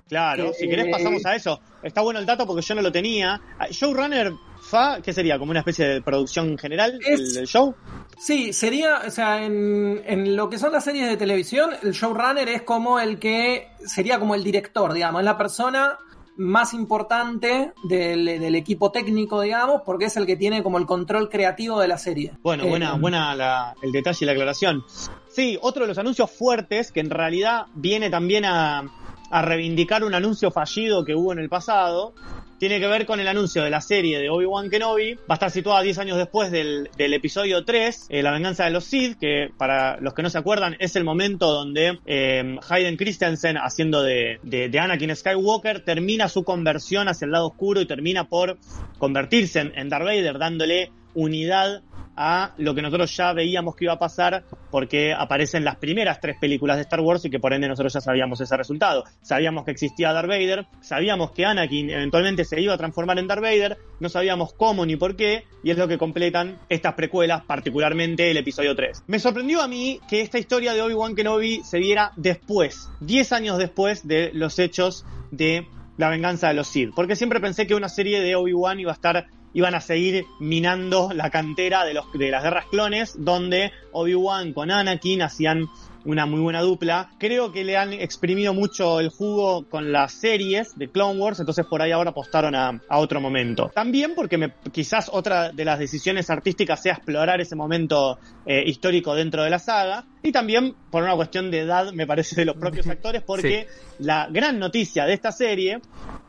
[0.08, 1.60] Claro, Eh, si querés pasamos a eso.
[1.84, 3.40] Está bueno el dato porque yo no lo tenía.
[3.60, 5.38] Ah, Showrunner FA, ¿qué sería?
[5.38, 7.76] ¿Como una especie de producción general Es- del show?
[8.18, 12.50] Sí, sería, o sea, en, en lo que son las series de televisión, el showrunner
[12.50, 15.98] es como el que sería como el director, digamos, es la persona
[16.40, 21.30] más importante del, del equipo técnico, digamos, porque es el que tiene como el control
[21.30, 22.34] creativo de la serie.
[22.44, 24.84] Bueno, Eh, buena, buena la- el detalle y la aclaración.
[25.30, 28.84] Sí, otro de los anuncios fuertes que en realidad viene también a,
[29.30, 32.14] a reivindicar un anuncio fallido que hubo en el pasado.
[32.60, 35.14] Tiene que ver con el anuncio de la serie de Obi-Wan Kenobi.
[35.14, 38.72] Va a estar situada 10 años después del, del episodio 3, eh, La venganza de
[38.72, 42.98] los Sith, que para los que no se acuerdan es el momento donde eh, Hayden
[42.98, 48.24] Christensen, haciendo de, de, Anakin Skywalker, termina su conversión hacia el lado oscuro y termina
[48.24, 48.58] por
[48.98, 51.82] convertirse en, en Darth Vader, dándole unidad
[52.18, 56.36] a lo que nosotros ya veíamos que iba a pasar porque aparecen las primeras tres
[56.42, 59.04] películas de Star Wars y que por ende nosotros ya sabíamos ese resultado.
[59.22, 63.44] Sabíamos que existía Darth Vader, sabíamos que Anakin eventualmente se iba a transformar en Darth
[63.44, 68.32] Vader, no sabíamos cómo ni por qué, y es lo que completan estas precuelas, particularmente
[68.32, 69.04] el episodio 3.
[69.06, 73.58] Me sorprendió a mí que esta historia de Obi-Wan Kenobi se diera después, 10 años
[73.60, 75.68] después de los hechos de
[75.98, 78.96] la venganza de los Sith, porque siempre pensé que una serie de Obi-Wan iba a
[78.96, 84.54] estar iban a seguir minando la cantera de, los, de las guerras clones, donde Obi-Wan
[84.54, 85.66] con Anakin hacían
[86.08, 87.10] una muy buena dupla.
[87.20, 91.66] Creo que le han exprimido mucho el jugo con las series de Clone Wars, entonces
[91.66, 93.70] por ahí ahora apostaron a, a otro momento.
[93.76, 99.14] También porque me, quizás otra de las decisiones artísticas sea explorar ese momento eh, histórico
[99.16, 102.56] dentro de la saga, y también por una cuestión de edad, me parece, de los
[102.56, 103.68] propios actores, porque
[104.00, 105.82] la gran noticia de esta serie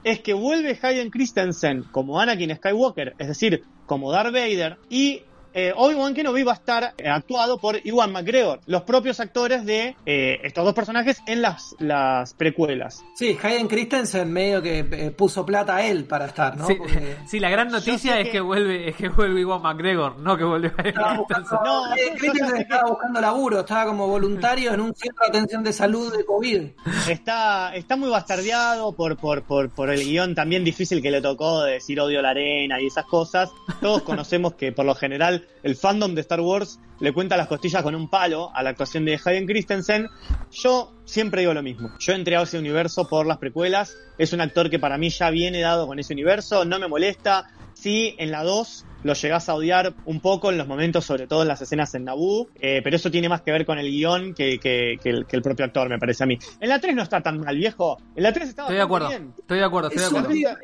[0.03, 5.23] es que vuelve Hayden Christensen como Anakin Skywalker, es decir, como Darth Vader, y
[5.61, 9.97] eh, Obi-Wan Kenobi va a estar eh, actuado por Iwan McGregor, los propios actores de
[10.07, 13.05] eh, estos dos personajes en las, las precuelas.
[13.17, 16.67] Sí, Hayden Christensen medio que eh, puso plata a él para estar, ¿no?
[16.67, 18.33] Sí, Porque- sí, la gran noticia es que...
[18.33, 22.55] que- vuelve es que vuelve Iwan McGregor, no que vuelve Estaba buscando, No, Hayden Christensen
[22.57, 26.25] que- estaba buscando laburo, estaba como voluntario en un centro de atención de salud de
[26.25, 26.63] COVID.
[27.09, 31.63] Está, está muy bastardeado por, por, por, por el guion también difícil que le tocó
[31.65, 33.51] de decir odio la arena y esas cosas.
[33.81, 37.83] Todos conocemos que por lo general el fandom de Star Wars le cuenta las costillas
[37.83, 40.09] con un palo a la actuación de Hayden Christensen.
[40.51, 41.91] Yo siempre digo lo mismo.
[41.99, 43.97] Yo entré a ese universo por las precuelas.
[44.19, 46.65] Es un actor que para mí ya viene dado con ese universo.
[46.65, 47.47] No me molesta.
[47.75, 51.43] Sí, en la 2 lo llegás a odiar un poco en los momentos, sobre todo
[51.43, 54.35] en las escenas en Naboo, eh, pero eso tiene más que ver con el guion
[54.35, 56.37] que, que, que el, que el propio actor, me parece a mí.
[56.59, 57.97] En la 3 no está tan mal, viejo.
[58.17, 59.33] En la 3 está Estoy de acuerdo, bien.
[59.39, 60.59] estoy de acuerdo, estoy de acuerdo.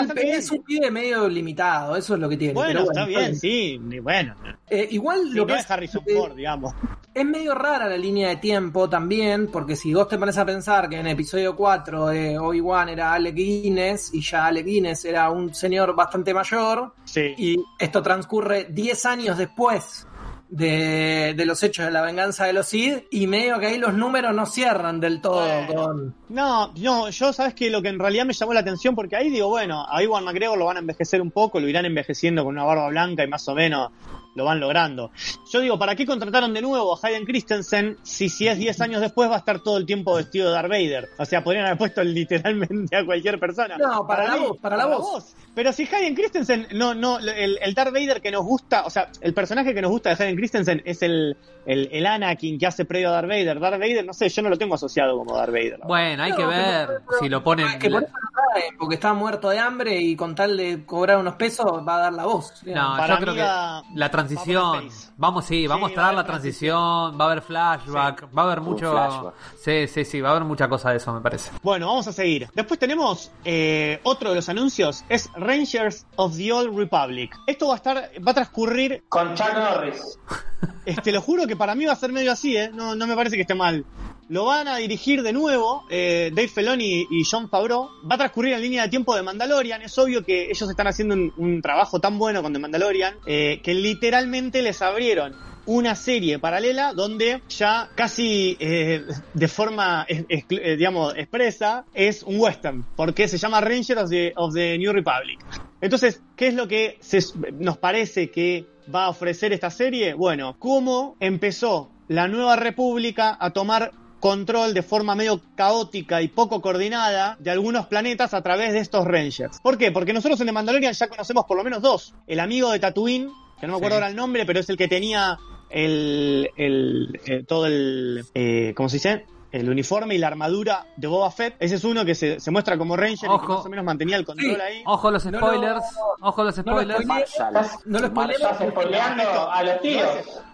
[0.00, 2.54] El es un pibe medio limitado, eso es lo que tiene.
[2.54, 4.34] Bueno, pero está bien, sí, ni- bueno.
[4.68, 6.74] Eh, igual Sí, lo no que es es, Harrison eh, Ford, digamos.
[7.14, 10.88] es medio rara la línea de tiempo también, porque si vos te pones a pensar
[10.88, 15.54] que en episodio 4 de Obi-Wan era Alec Guinness y ya Alec Guinness era un
[15.54, 17.34] señor bastante mayor, Sí.
[17.36, 20.06] y esto transcurre 10 años después
[20.52, 23.94] de, de los hechos de la venganza de los Sith, y medio que ahí los
[23.94, 25.74] números no cierran del todo Bueno.
[25.74, 26.14] con...
[26.28, 29.30] No, no, yo sabes que lo que en realidad me llamó la atención, porque ahí
[29.30, 32.54] digo, bueno, a Iwan McGregor lo van a envejecer un poco, lo irán envejeciendo con
[32.54, 33.90] una barba blanca y más o menos
[34.34, 35.10] lo van logrando.
[35.52, 39.00] Yo digo, ¿para qué contrataron de nuevo a Hayden Christensen si si es 10 años
[39.02, 41.08] después va a estar todo el tiempo vestido de Darth Vader?
[41.18, 43.76] O sea, podrían haber puesto literalmente a cualquier persona.
[43.76, 45.34] No, para la voz, para la voz.
[45.54, 49.08] Pero si Hayden Christensen, no, no, el, el Darth Vader que nos gusta, o sea,
[49.20, 51.36] el personaje que nos gusta de Hayden Christensen es el,
[51.66, 53.60] el, el Anakin que hace previo a Darth Vader.
[53.60, 55.80] Darth Vader, no sé, yo no lo tengo asociado como Darth Vader.
[55.84, 57.78] Bueno, hay No, que ver pero- si lo ponen.
[57.78, 61.34] Que por eso lo porque está muerto de hambre y con tal de cobrar unos
[61.36, 62.62] pesos va a dar la voz.
[62.66, 64.88] No, Para yo creo que va- la transición.
[64.88, 64.92] va.
[65.16, 68.42] Vamos, sí, vamos Sí, a va a traer la transición, va a haber flashback, va
[68.42, 68.90] a haber mucho.
[68.92, 69.34] flashback.
[69.58, 71.50] Sí, sí, sí, va a haber mucha cosa de eso, me parece.
[71.62, 72.48] Bueno, vamos a seguir.
[72.54, 77.34] Después tenemos eh, otro de los anuncios, es Rangers of the Old Republic.
[77.46, 80.18] Esto va a estar, va a transcurrir, Con Chuck Norris.
[80.86, 82.70] este, lo juro que para mí va a ser medio así, ¿eh?
[82.72, 83.84] No, no me parece que esté mal.
[84.28, 87.90] Lo van a dirigir de nuevo eh, Dave Filoni y John Favreau.
[88.10, 89.82] Va a transcurrir en línea de tiempo de Mandalorian.
[89.82, 93.60] Es obvio que ellos están haciendo un, un trabajo tan bueno con The Mandalorian eh,
[93.62, 95.34] que literalmente les abrieron
[95.66, 102.84] una serie paralela donde ya casi eh, de forma, eh, digamos, expresa es un western,
[102.96, 105.38] porque se llama Ranger of the, of the New Republic.
[105.80, 107.20] Entonces, ¿qué es lo que se-
[107.58, 110.14] nos parece que va a ofrecer esta serie?
[110.14, 116.60] Bueno, cómo empezó la nueva república a tomar control de forma medio caótica y poco
[116.60, 119.58] coordinada de algunos planetas a través de estos Rangers.
[119.60, 119.90] ¿Por qué?
[119.90, 122.14] Porque nosotros en The Mandalorian ya conocemos por lo menos dos.
[122.28, 124.02] El amigo de Tatooine, que no me acuerdo Sí.
[124.02, 125.38] ahora el nombre, pero es el que tenía
[125.72, 129.26] el, el- eh, todo el, eh, ¿cómo se dice?
[129.52, 131.56] el uniforme y la armadura de Boba Fett.
[131.60, 133.46] Ese es uno que se, se muestra como Ranger y Ojo.
[133.46, 134.58] que más o menos mantenía el control Sí.
[134.62, 134.82] ahí.
[134.86, 135.84] Ojo los No lo- spoilers.
[136.22, 137.36] Ojo los no lo spoilers.
[137.84, 138.50] No lo spoilemos.
[138.50, 140.08] Estás spoileando a los tiros.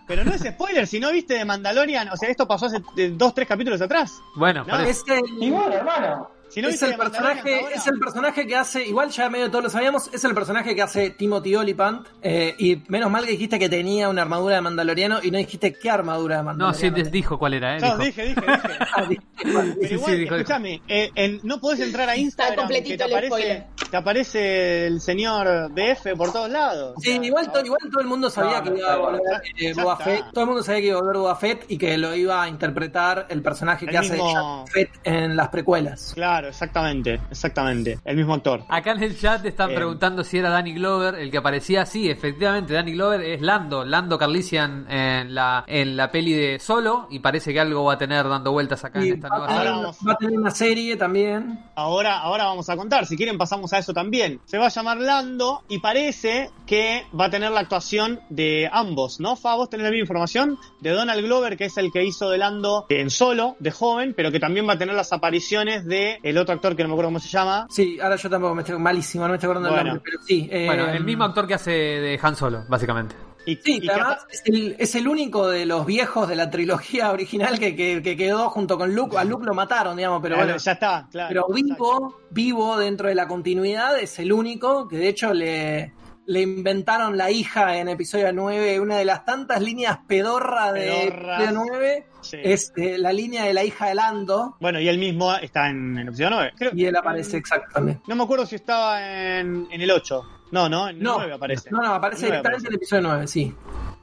[0.08, 3.12] Pero no es spoiler, si no viste de Mandalorian, o sea, esto pasó hace eh,
[3.14, 4.20] dos, tres capítulos atrás.
[4.34, 4.80] Bueno, No.
[4.80, 5.04] Es
[5.38, 6.30] Y bueno, hermano.
[6.48, 9.64] Si no es el personaje, ahora, es el personaje que hace, igual ya medio todos
[9.64, 12.06] lo sabíamos, es el personaje que hace Timothy Olyphant.
[12.22, 15.74] eh, y menos mal que dijiste que tenía una armadura de mandaloriano y no dijiste
[15.74, 16.96] qué armadura de No, mandaloriano.
[16.96, 17.80] sí, te dijo cuál era, ¿eh?
[17.80, 18.04] No, Dijo.
[18.04, 18.48] dije, dije, dije.
[18.96, 19.04] Ah,
[19.52, 19.74] cuál.
[19.76, 20.34] Pero Sí, igual, sí, dijo, dijo.
[20.36, 23.66] escúchame, eh, en- no podés entrar a Instagram que completito te el aparece, spoiler.
[23.90, 26.94] Te aparece el señor BF por todos lados.
[26.96, 29.20] O Sí, sea, igual, to- igual todo el mundo sabía No, que iba a volver
[29.58, 29.96] eh, Boba.
[29.96, 30.24] Fett.
[30.32, 32.48] Todo el mundo sabía que iba a volver Boba Fett y que lo iba a
[32.48, 36.12] interpretar el personaje que El hace mismo- Jango Fett en las precuelas.
[36.14, 37.98] Claro, exactamente, exactamente.
[38.04, 38.64] El mismo actor.
[38.68, 39.74] Acá en el chat están Eh.
[39.74, 41.86] preguntando si era Danny Glover el que aparecía.
[41.86, 47.06] Sí, efectivamente, Danny Glover es Lando, Lando Carlisian en la, en la peli de Solo.
[47.10, 49.52] Y parece que algo va a tener dando vueltas acá Y en esta va, nueva
[49.54, 50.06] a tener, serie.
[50.08, 51.64] Va a tener una serie también.
[51.74, 54.40] Ahora, ahora vamos a contar, si quieren pasamos a eso también.
[54.44, 59.20] Se va a llamar Lando y parece que va a tener la actuación de ambos,
[59.20, 59.36] ¿no?
[59.36, 62.38] Fa, vos tenés la misma información de Donald Glover, que es el que hizo de
[62.38, 66.36] Lando en solo, de joven, pero que también va a tener las apariciones de el
[66.38, 67.66] otro actor que no me acuerdo cómo se llama.
[67.70, 69.80] Sí, ahora yo tampoco me estoy malísimo, no me estoy acordando Bueno.
[69.82, 70.48] el nombre, pero sí.
[70.50, 73.14] eh, Bueno, el mismo actor que hace de Han Solo, básicamente.
[73.46, 76.36] Y, Sí, y que que además es el, es el único de los viejos de
[76.36, 79.16] la trilogía original que, que- que quedó junto con Luke.
[79.16, 80.62] A Luke lo mataron, digamos, pero Claro, bueno.
[80.62, 81.28] ya está, claro.
[81.28, 85.94] Pero vivo, vivo dentro de la continuidad, es el único que de hecho le,
[86.26, 91.50] le inventaron la hija en episodio 9, una de las tantas líneas pedorra de episodio
[91.52, 92.36] 9, Sí.
[92.42, 95.96] es eh, la línea de la hija de Lando, Bueno, y él mismo está en,
[95.96, 96.52] en episodio 9.
[96.58, 98.02] Creo- y él aparece exactamente.
[98.08, 99.00] No me acuerdo si estaba
[99.38, 100.22] en, en el 8.
[100.50, 101.70] No, no, en el No, 9 aparece.
[101.70, 103.54] no, no, aparece En el 9 directamente en el episodio 9, sí.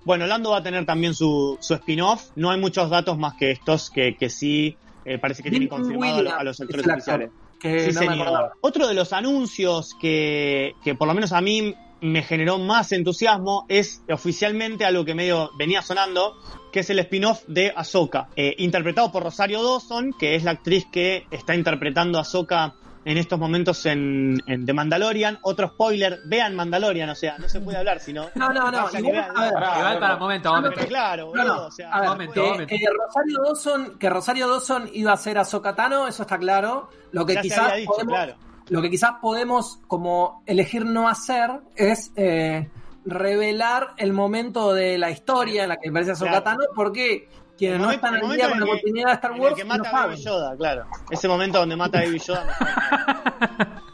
[0.04, 2.30] Bueno, Lando va a tener también su, su spin-off.
[2.36, 6.20] No hay muchos datos más que estos que, que sí eh, parece que tienen confirmado
[6.36, 7.32] a, los es actores oficiales.
[7.60, 8.26] que Sí, no me.
[8.62, 13.66] Otro de los anuncios que, que por lo menos a mí me generó más entusiasmo
[13.68, 16.36] es oficialmente algo que medio venía sonando,
[16.72, 20.86] que es el spin-off de Ahsoka, eh, interpretado por Rosario Dawson, que es la actriz
[20.92, 22.76] que está interpretando a Ahsoka
[23.06, 25.40] en estos momentos en, en The Mandalorian.
[25.44, 28.26] Otro spoiler, vean Mandalorian, o sea, no se puede hablar sino...
[28.36, 29.38] No, no, no, igual- vean.
[29.38, 30.76] a ver, Pará, Igual para un momento, no, momento.
[30.76, 32.74] Pero claro, No, boludo, no, o sea, a ver, momento, que, momento.
[32.76, 36.90] eh, Rosario Dawson, que Rosario Dawson iba a ser Ahsoka Tano, eso está claro.
[37.12, 38.36] Lo que ya se quizás había dicho, podemos, claro.
[38.70, 42.70] lo que quizás podemos como elegir no hacer es eh,
[43.06, 46.44] revelar el momento de la historia en la que aparece Ahsoka Claro.
[46.44, 49.08] Tano, porque quienes no momento- están el al día con la en el que- continuidad
[49.08, 50.10] de Star En el Wars que no mata a saben.
[50.12, 50.86] Baby Yoda, claro.
[51.12, 52.46] Ese momento donde mata a Baby Yoda,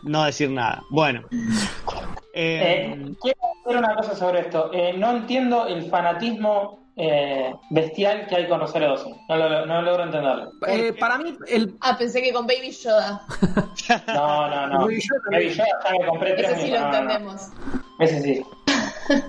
[0.04, 0.82] no, no decir nada.
[0.90, 1.22] Bueno.
[2.34, 4.70] Eh, Eh, quiero decir una cosa sobre esto.
[4.74, 9.14] Eh, no entiendo el fanatismo eh, bestial que hay con Rosario Dawson.
[9.30, 10.52] No, lo- no logro entenderlo.
[10.68, 13.22] Eh, para mí, el, Ah, pensé que con Baby Yoda.
[14.08, 14.80] No, no, no.
[14.82, 15.22] Baby Yoda.
[15.32, 16.74] Baby Yoda ya me compré tres Ese sí mil.
[16.74, 16.98] lo No, no, no.
[17.02, 17.48] entendemos.
[18.00, 18.46] Ese sí.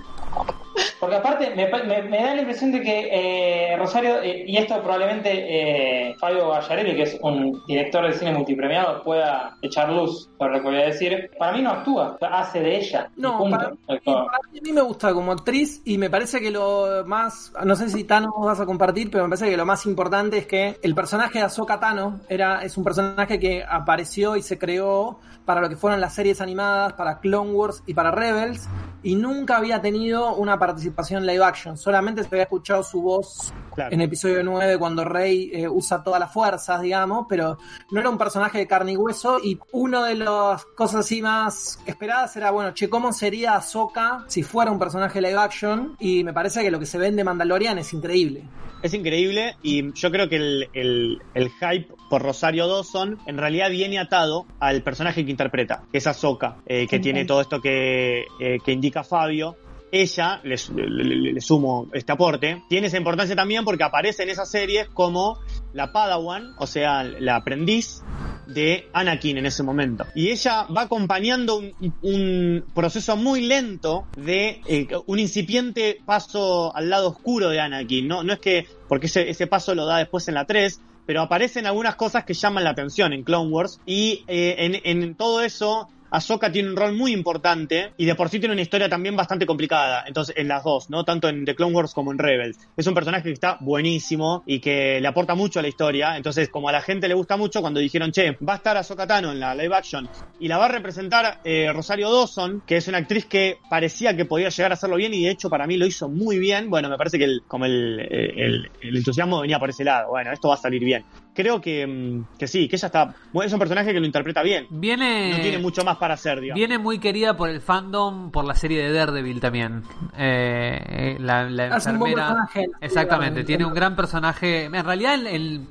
[1.00, 4.80] Porque aparte me, me- me da la impresión de que eh, Rosario, eh, y esto
[4.82, 10.52] probablemente eh, Fabio Gallarelli, que es un director de cine multipremiado, pueda echar luz sobre
[10.56, 13.10] lo que voy a decir, para mí no actúa, hace de ella.
[13.16, 13.56] No, punto.
[13.58, 17.04] para mí, para mí- a mí me gusta como actriz y me parece que lo
[17.06, 20.38] más, no sé si Tano vas a compartir, pero me parece que lo más importante
[20.38, 24.58] es que el personaje de Ahsoka Tano era, es un personaje que apareció y se
[24.58, 28.68] creó para lo que fueron las series animadas, para Clone Wars y para Rebels,
[29.02, 33.92] y nunca había tenido una participación live action, solamente se había escuchado su voz Claro.
[33.94, 37.56] en episodio 9 cuando Rey eh, usa todas las fuerzas, digamos, pero
[37.90, 41.78] no era un personaje de carne y hueso y una de las cosas así más
[41.86, 45.96] esperadas era, bueno, che, ¿cómo sería Ahsoka si fuera un personaje live action?
[45.98, 48.44] Y me parece que lo que se ve en The Mandalorian es increíble.
[48.82, 53.70] Es increíble y yo creo que el, el- el hype por Rosario Dawson en realidad
[53.70, 58.24] viene atado al personaje que interpreta, que es Ahsoka, eh, que tiene todo esto que,
[58.40, 59.56] eh, que indica Fabio.
[59.94, 64.30] Ella, le, le- le- le sumo este aporte, tiene esa importancia también porque aparece en
[64.30, 65.38] esa serie como
[65.74, 68.00] la Padawan, o sea, la aprendiz
[68.46, 70.06] de Anakin en ese momento.
[70.14, 76.88] Y ella va acompañando un, un proceso muy lento de eh, un incipiente paso al
[76.88, 78.08] lado oscuro de Anakin.
[78.08, 81.22] No, no es que, porque ese, ese paso lo da después en la 3, pero
[81.22, 83.80] aparecen algunas cosas que llaman la atención en Clone Wars.
[83.86, 88.28] Y eh, en, en todo eso, Ahsoka tiene un rol muy importante y de por
[88.28, 90.04] sí tiene una historia también bastante complicada.
[90.06, 91.04] Entonces, en las dos, ¿no?
[91.04, 92.58] Tanto en The Clone Wars como en Rebels.
[92.76, 96.18] Es un personaje que está buenísimo y que le aporta mucho a la historia.
[96.18, 99.06] Entonces, como a la gente le gusta mucho, cuando dijeron, che, va a estar Ahsoka
[99.06, 100.06] Tano en la live action
[100.38, 104.26] y la va a representar eh, Rosario Dawson, que es una actriz que parecía que
[104.26, 106.68] podía llegar a hacerlo bien y de hecho para mí lo hizo muy bien.
[106.68, 110.10] Bueno, me parece que el, como el, el, el entusiasmo venía por ese lado.
[110.10, 111.06] Bueno, esto va a salir bien.
[111.34, 113.14] Creo que, mm, que sí, que ella está.
[113.32, 114.66] bueno, Es un personaje que lo interpreta bien.
[114.70, 115.30] Viene.
[115.30, 116.58] No tiene mucho más para hacer, digamos.
[116.58, 119.82] Viene muy querida por el fandom, por la serie de Daredevil también.
[120.16, 122.46] Eh, eh, la, la Hace un buen enfermera.
[122.52, 122.70] personaje.
[122.80, 124.64] Exactamente, tiene un gran personaje.
[124.64, 125.68] En realidad, en-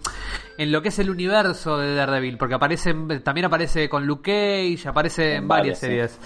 [0.61, 2.93] en lo que es el universo de Daredevil, porque aparece
[3.23, 4.31] también aparece con Luke
[4.75, 5.85] Cage, aparece en, En varias sí.
[5.87, 6.19] series.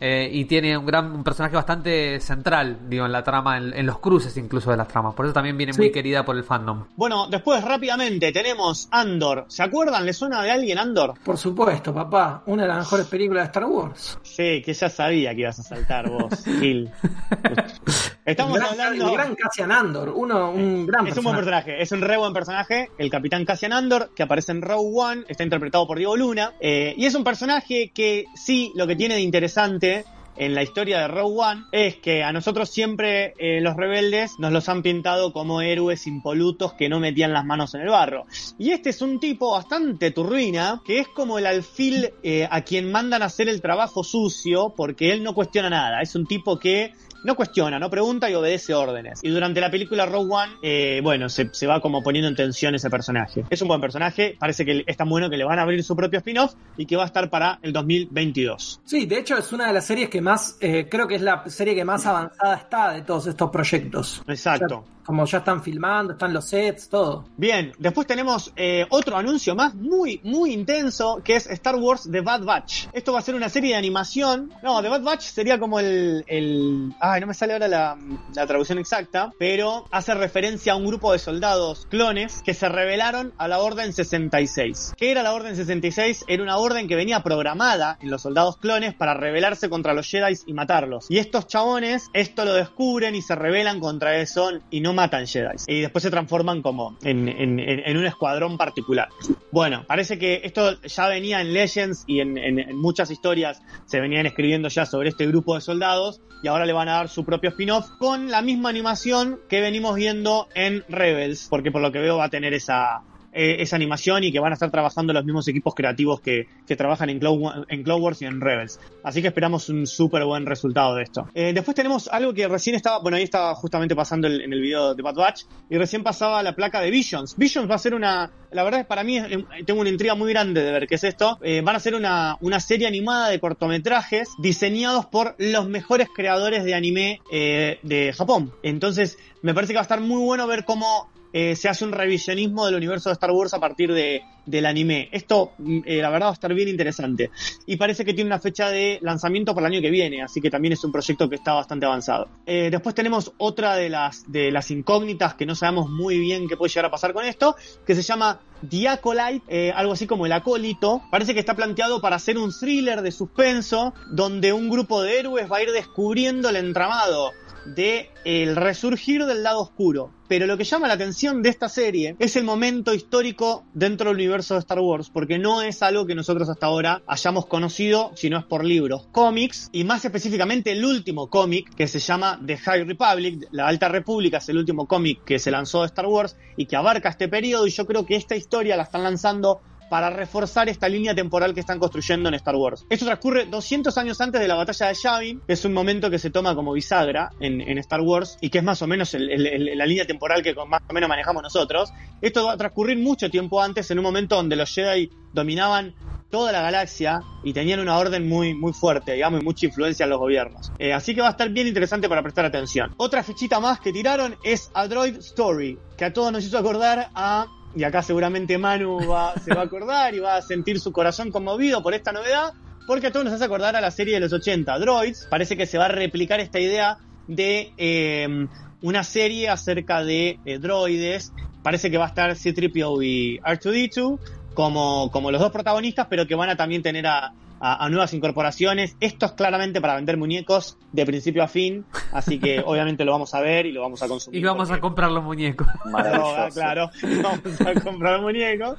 [0.00, 3.86] Eh, y tiene un gran un personaje bastante central, digo, en la trama, en, en
[3.86, 5.14] los cruces incluso de las tramas.
[5.14, 5.80] Por eso también viene Sí.
[5.80, 6.84] muy querida por el fandom.
[6.96, 9.44] Bueno, después rápidamente tenemos Andor.
[9.48, 10.04] ¿Se acuerdan?
[10.06, 11.14] ¿Le suena de alguien Andor?
[11.24, 12.42] Por supuesto, papá.
[12.46, 14.18] Una de las mejores películas de Star Wars.
[14.22, 16.90] Sí, que ya sabía que ibas a saltar vos, Gil.
[18.24, 19.08] Estamos gran, hablando.
[19.08, 20.10] el gran Cassian Andor.
[20.14, 23.72] Uno, un gran Es un buen personaje, es un re buen personaje, el capitán Cassian
[23.72, 23.77] Andor,
[24.14, 27.90] que aparece en Rogue One, está interpretado por Diego Luna, eh, y es un personaje
[27.94, 30.04] que sí, lo que tiene de interesante
[30.38, 34.52] en la historia de Rogue One es que a nosotros siempre eh, los rebeldes nos
[34.52, 38.24] los han pintado como héroes impolutos que no metían las manos en el barro.
[38.56, 42.90] Y este es un tipo bastante turruina, que es como el alfil eh, a quien
[42.90, 46.92] mandan a hacer el trabajo sucio, porque él no cuestiona nada, es un tipo que
[47.24, 49.20] no cuestiona, no pregunta y obedece órdenes.
[49.22, 52.74] Y durante la película Rogue One, eh, bueno, se, se va como poniendo en tensión
[52.74, 53.44] ese personaje.
[53.50, 55.96] Es un buen personaje, parece que es tan bueno que le van a abrir su
[55.96, 58.80] propio spin-off y que va a estar para el 2022.
[58.84, 61.48] Sí, de hecho es una de las series que más, eh, creo que es la
[61.48, 64.22] serie que más avanzada está de todos estos proyectos.
[64.26, 64.76] Exacto.
[64.76, 67.24] O sea, como ya están filmando, están los sets, todo.
[67.38, 72.20] Bien, después tenemos eh, otro anuncio más muy, muy intenso, que es Star Wars The
[72.20, 72.88] Bad Batch.
[72.92, 74.52] Esto va a ser una serie de animación.
[74.62, 76.26] No, The Bad Batch sería como el...
[76.26, 76.92] el...
[77.00, 77.96] Ay, no me sale ahora la,
[78.34, 83.32] la traducción exacta, pero hace referencia a un grupo de soldados clones que se rebelaron
[83.38, 84.92] a la Orden 66.
[84.94, 86.26] ¿Qué era la Orden 66?
[86.28, 90.34] Era una orden que venía programada en los soldados clones para rebelarse contra los Jedi
[90.44, 91.06] y matarlos.
[91.08, 95.56] Y estos chabones esto lo descubren y se rebelan contra eso y no matan Jedi.
[95.68, 99.08] Y después se transforman como en, un escuadrón particular.
[99.52, 104.68] Bueno, parece que esto ya venía en Legends y en muchas historias se venían escribiendo
[104.68, 107.88] ya sobre este grupo de soldados y ahora le van a dar su propio spin-off
[107.98, 112.24] con la misma animación que venimos viendo en Rebels, porque por lo que veo va
[112.24, 115.74] a tener esa, eh, esa animación y que van a estar trabajando los mismos equipos
[115.74, 118.78] creativos que, que trabajan en Wa- en Wars y en Rebels.
[119.04, 121.26] Así que esperamos un súper buen resultado de esto.
[121.34, 124.94] Eh, después tenemos algo que recién estaba, bueno, ahí estaba justamente pasando en el video
[124.94, 127.34] de Bad Batch y recién pasaba la placa de Visions.
[127.36, 129.28] Visions va a ser una, la verdad es para mí es-
[129.66, 131.38] tengo una intriga muy grande de ver qué es esto.
[131.42, 136.64] Eh, van a ser una, una serie animada de cortometrajes diseñados por los mejores creadores
[136.64, 138.52] de anime eh, de Japón.
[138.62, 141.92] Entonces me parece que va a estar muy bueno ver cómo eh, se hace un
[141.92, 145.08] revisionismo del universo de Star Wars a partir de, del anime.
[145.12, 147.30] Esto, mm, eh, la verdad, va a estar bien interesante.
[147.66, 150.50] Y parece que tiene una fecha de lanzamiento para el año que viene, así que
[150.50, 152.28] también es un proyecto que está bastante avanzado.
[152.46, 156.56] Eh, después tenemos otra de las, de las incógnitas que no sabemos muy bien qué
[156.56, 160.26] puede llegar a pasar con esto, que se llama The Acolyte, eh, algo así como
[160.26, 161.02] el acólito.
[161.10, 165.50] Parece que está planteado para ser un thriller de suspenso, donde un grupo de héroes
[165.50, 167.32] va a ir descubriendo el entramado
[167.74, 170.12] de el resurgir del lado oscuro.
[170.28, 174.16] Pero lo que llama la atención de esta serie es el momento histórico dentro del
[174.16, 178.38] universo de Star Wars, porque no es algo que nosotros hasta ahora hayamos conocido, sino
[178.38, 182.84] es por libros, cómics, y más específicamente el último cómic que se llama The High
[182.84, 186.66] Republic, La Alta República, es el último cómic que se lanzó de Star Wars y
[186.66, 190.68] que abarca este periodo, y yo creo que esta historia la están lanzando para reforzar
[190.68, 192.86] esta línea temporal que están construyendo en Star Wars.
[192.88, 196.30] Esto transcurre 200 años antes de la batalla de Yavin, es un momento que se
[196.30, 200.42] toma como bisagra en, Star Wars y que es más o menos la línea temporal
[200.42, 201.92] que más o menos manejamos nosotros.
[202.20, 205.94] Esto va a transcurrir mucho tiempo antes, en un momento donde los Jedi dominaban
[206.30, 210.10] toda la galaxia y tenían una orden muy, muy fuerte, digamos, y mucha influencia en
[210.10, 210.72] los gobiernos.
[210.78, 212.94] Eh, así que va a estar bien interesante para prestar atención.
[212.98, 217.10] Otra fichita más que tiraron es A Droid Story, que a todos nos hizo acordar
[217.14, 220.92] a y acá seguramente Manu va- se va a acordar y va a sentir su
[220.92, 222.52] corazón conmovido por esta novedad,
[222.86, 225.26] porque a todos nos hace acordar a la serie de los 80, Droids.
[225.30, 226.96] Parece que se va a replicar esta idea
[227.26, 228.46] de eh,
[228.80, 231.32] una serie acerca de eh, droides.
[231.62, 234.18] Parece que va a estar C-3PO y R2D2
[234.54, 238.12] como, como los dos protagonistas, pero que van a también tener a, a- a nuevas
[238.14, 238.96] incorporaciones.
[239.00, 243.34] Esto es claramente para vender muñecos de principio a fin, así que obviamente lo vamos
[243.34, 244.40] a ver y lo vamos a consumir.
[244.40, 245.66] Y vamos a comprar los muñecos.
[245.86, 246.54] Maravilloso.
[246.54, 246.90] Claro,
[247.22, 248.78] vamos a comprar muñecos.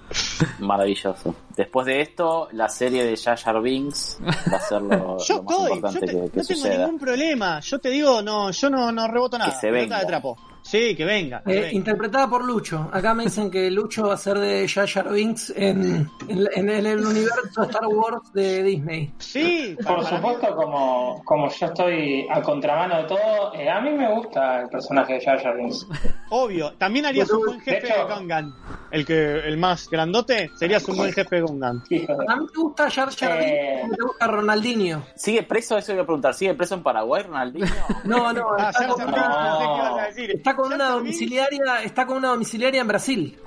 [0.59, 1.35] Maravilloso.
[1.55, 4.19] Después de esto, la serie de Jar Binks
[4.51, 6.43] va a ser lo, Yo lo más estoy, yo importante te- que, que no tengo
[6.43, 6.77] suceda.
[6.85, 7.59] ningún problema.
[7.59, 9.51] Yo te digo, no, yo no, no reboto nada.
[9.51, 9.99] se Pelota venga.
[9.99, 10.37] de trapo.
[10.61, 11.41] Sí, que venga.
[11.43, 11.71] que Eh, venga.
[11.73, 12.89] interpretada por Lucho.
[12.93, 16.69] Acá me dicen que Lucho va a ser de Jar Jar Binks en, en, en
[16.69, 19.13] el, el universo Star Wars de Disney.
[19.17, 24.13] Sí, Por supuesto, como, como yo estoy a contramano de todo, eh, a mí me
[24.13, 25.87] gusta el personaje de Jar Jar Binks.
[26.29, 26.73] obvio.
[26.73, 28.53] También harías un buen jefe De hecho- de Gungan.
[28.91, 31.41] el que el más grandote, serías un buen jefe de
[31.89, 33.81] de- A mí te gusta Jar Jar Eh.
[33.83, 35.03] Binks, te gusta Ronaldinho.
[35.15, 35.77] ¿Sigue preso?
[35.77, 36.33] Eso iba a preguntar.
[36.33, 37.65] ¿Sigue preso en Paraguay, Ronaldinho?
[38.03, 40.41] No, no, Ah, está ya con sé, que ibas a decir.
[40.49, 43.37] Está con una domiciliaria, está con una domiciliaria en Brasil.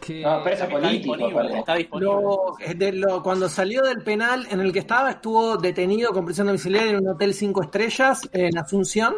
[0.00, 1.58] Que- No, Está político, disponible.
[1.58, 2.12] Está disponible.
[2.12, 6.46] Lo, de lo- cuando salió del penal en el que estaba, estuvo detenido con prisión
[6.48, 9.14] domiciliaria en un hotel cinco estrellas en Asunción.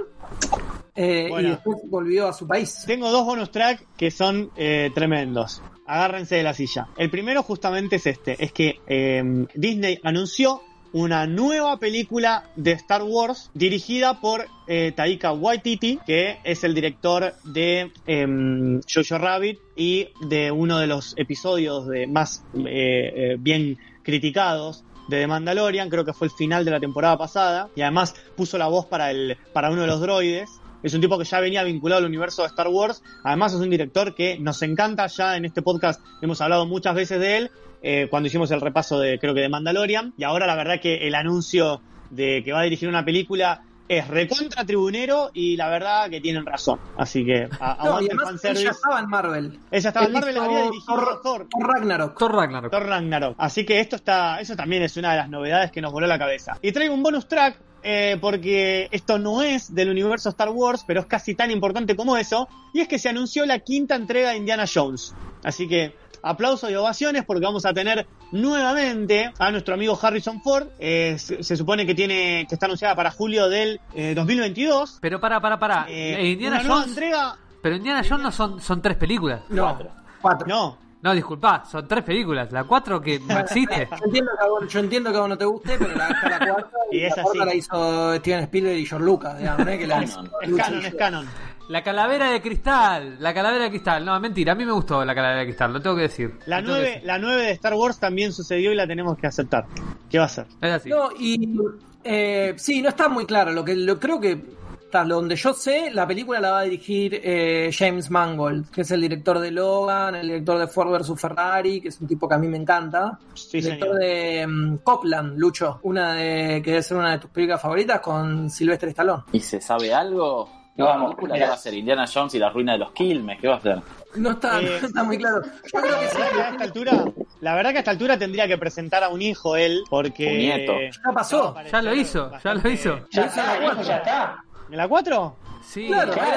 [0.95, 1.49] eh, Bueno.
[1.49, 2.85] Y después volvió a su país.
[2.87, 5.63] Tengo dos bonus track que son eh, tremendos.
[5.87, 6.89] Agárrense de la silla.
[6.99, 10.61] El primero justamente es este, es que eh, Disney anunció
[10.93, 17.35] una nueva película de Star Wars dirigida por eh, Taika Waititi, que es el director
[17.45, 23.79] de em, Jojo Rabbit y de uno de los episodios de más eh, eh, bien
[24.03, 28.15] criticados de The Mandalorian, creo que fue el final de la temporada pasada, y además
[28.37, 30.49] puso la voz para, el, para uno de los droides.
[30.83, 33.03] Es un tipo que ya venía vinculado al universo de Star Wars.
[33.23, 35.07] Además es un director que nos encanta.
[35.07, 37.51] Ya en este podcast hemos hablado muchas veces de él.
[37.83, 40.15] Eh, cuando hicimos el repaso de creo que de Mandalorian.
[40.17, 41.81] Y ahora la verdad que el anuncio
[42.11, 46.47] de que va a dirigir una película es recontra tribunero y la verdad que tienen
[46.47, 46.79] razón.
[46.97, 49.59] Así que a- No, y aguante el además ya estaba en Marvel.
[49.71, 51.49] Ella estaba en Marvel, había dirigido Thor- Thor.
[51.51, 52.19] Thor Ragnarok.
[52.19, 52.71] Thor Ragnarok.
[52.71, 53.35] Thor Ragnarok.
[53.39, 56.19] Así que esto está, eso también es una de las novedades que nos voló la
[56.19, 56.57] cabeza.
[56.63, 61.01] Y traigo un bonus track eh, porque esto no es del universo Star Wars, pero
[61.01, 62.49] es casi tan importante como eso.
[62.73, 65.15] Y es que se anunció la quinta entrega de Indiana Jones.
[65.43, 70.69] Así que aplausos y ovaciones porque vamos a tener nuevamente a nuestro amigo Harrison Ford.
[70.79, 74.99] Eh, se, se supone que tiene que está anunciada para julio del eh, 2022.
[75.01, 75.87] Pero para, para, para.
[75.89, 76.89] Eh, Indiana una nueva Jones.
[76.91, 77.37] entrega.
[77.63, 79.43] Pero Indiana Jones no son, son tres películas.
[79.49, 79.91] No, Cuatro.
[80.21, 80.47] cuatro.
[80.49, 82.51] No, No, disculpa, son tres películas.
[82.53, 83.89] La cuatro que no existe.
[83.91, 86.09] Yo entiendo, que a vos, yo entiendo que a vos no te guste, pero la,
[86.09, 87.49] la cuarta y, Y es la cuarta así.
[87.51, 90.31] la hizo Steven Spielberg y George Lucas, digamos, que la Canon.
[90.43, 91.29] es canon, es canon.
[91.73, 93.17] La calavera de cristal.
[93.19, 94.05] La calavera de cristal.
[94.05, 94.53] No, mentira.
[94.53, 95.73] A mí me gustó la calavera de cristal.
[95.73, 96.39] Lo tengo que decir.
[96.45, 97.07] La Lo tengo que 9, decir.
[97.07, 99.65] la 9 de Star Wars también sucedió y la tenemos que aceptar.
[100.11, 100.47] ¿Qué va a ser?
[100.61, 100.91] Es así.
[100.91, 101.59] No, y
[102.05, 103.53] eh, sí, no está muy claro.
[103.53, 107.19] Lo que lo, creo que hasta donde yo sé, la película la va a dirigir
[107.25, 111.81] eh, James Mangold, que es el director de Logan, el director de Ford vs Ferrari,
[111.81, 113.19] que es un tipo que a mí me encanta.
[113.33, 113.99] Sí, director señor.
[113.99, 118.51] de mm, Copland, Lucho, una de que debe ser una de tus películas favoritas con
[118.51, 119.23] Sylvester Stallone.
[119.33, 120.62] ¿Y se sabe algo?
[120.77, 121.07] Lo ¿La amo.
[121.09, 121.45] película Mirá.
[121.47, 121.75] qué va a ser?
[121.75, 123.39] ¿Indiana Jones y la ruina de los Quilmes?
[123.41, 123.79] ¿Qué va a ser?
[124.15, 125.43] No está, Eh, no está muy claro.
[125.43, 126.19] Yo creo que sí.
[126.19, 127.05] La verdad que a esta altura,
[127.41, 130.39] la verdad que a esta altura tendría que presentar a un hijo él, porque Un
[130.39, 130.73] nieto.
[130.81, 131.55] Ya pasó.
[131.71, 132.99] Ya lo hizo, ya lo hizo.
[133.11, 134.45] Ya está, el hijo ya está.
[134.71, 135.37] ¿En la 4?
[135.63, 135.87] Sí.
[135.87, 136.31] Claro, claro.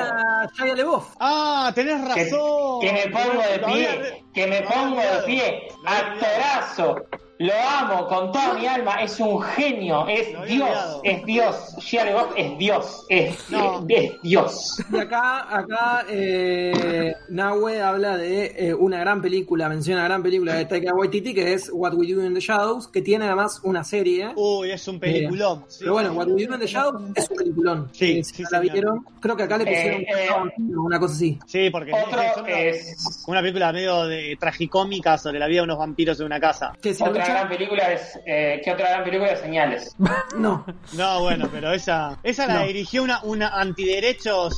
[0.65, 0.99] era.
[1.19, 2.79] Ah, tenés Que, razón.
[2.81, 5.67] que me pongo de pie, que me pongo de pie.
[5.85, 6.95] Actorazo.
[7.37, 9.01] Lo amo con toda mi alma.
[9.01, 10.07] Es un genio.
[10.07, 10.41] Es Dios.
[10.41, 11.01] olvidado.
[11.03, 11.75] Es Dios.
[11.79, 13.05] Shia LaBeouf es Dios.
[13.09, 13.85] Es, No.
[13.89, 14.81] es Dios.
[14.91, 20.53] Y acá, acá eh, Nahue habla de eh, una gran película, menciona una gran película
[20.55, 23.83] de Taika Waititi que es What We Do in the Shadows, que tiene además una
[23.83, 24.31] serie.
[24.35, 25.65] Uy, es un peliculón.
[25.67, 25.79] Sí.
[25.81, 27.89] Pero bueno, What We Do in the Shadows es un peliculón.
[27.91, 30.29] Sí, Eh, si sí, no la vieron, creo que acá le pusieron Eh, eh,
[30.77, 31.37] una cosa así.
[31.45, 33.23] Sí, porque Otro es una, es.
[33.27, 36.71] una película medio de tragicómica sobre la vida de unos vampiros en una casa.
[36.81, 38.19] Que si Otra lucha- gran película es.
[38.25, 39.95] Eh, ¿Qué otra gran película de señales?
[40.37, 42.65] No, No, bueno, pero esa, esa la No.
[42.67, 44.53] dirigió una, una antiderechos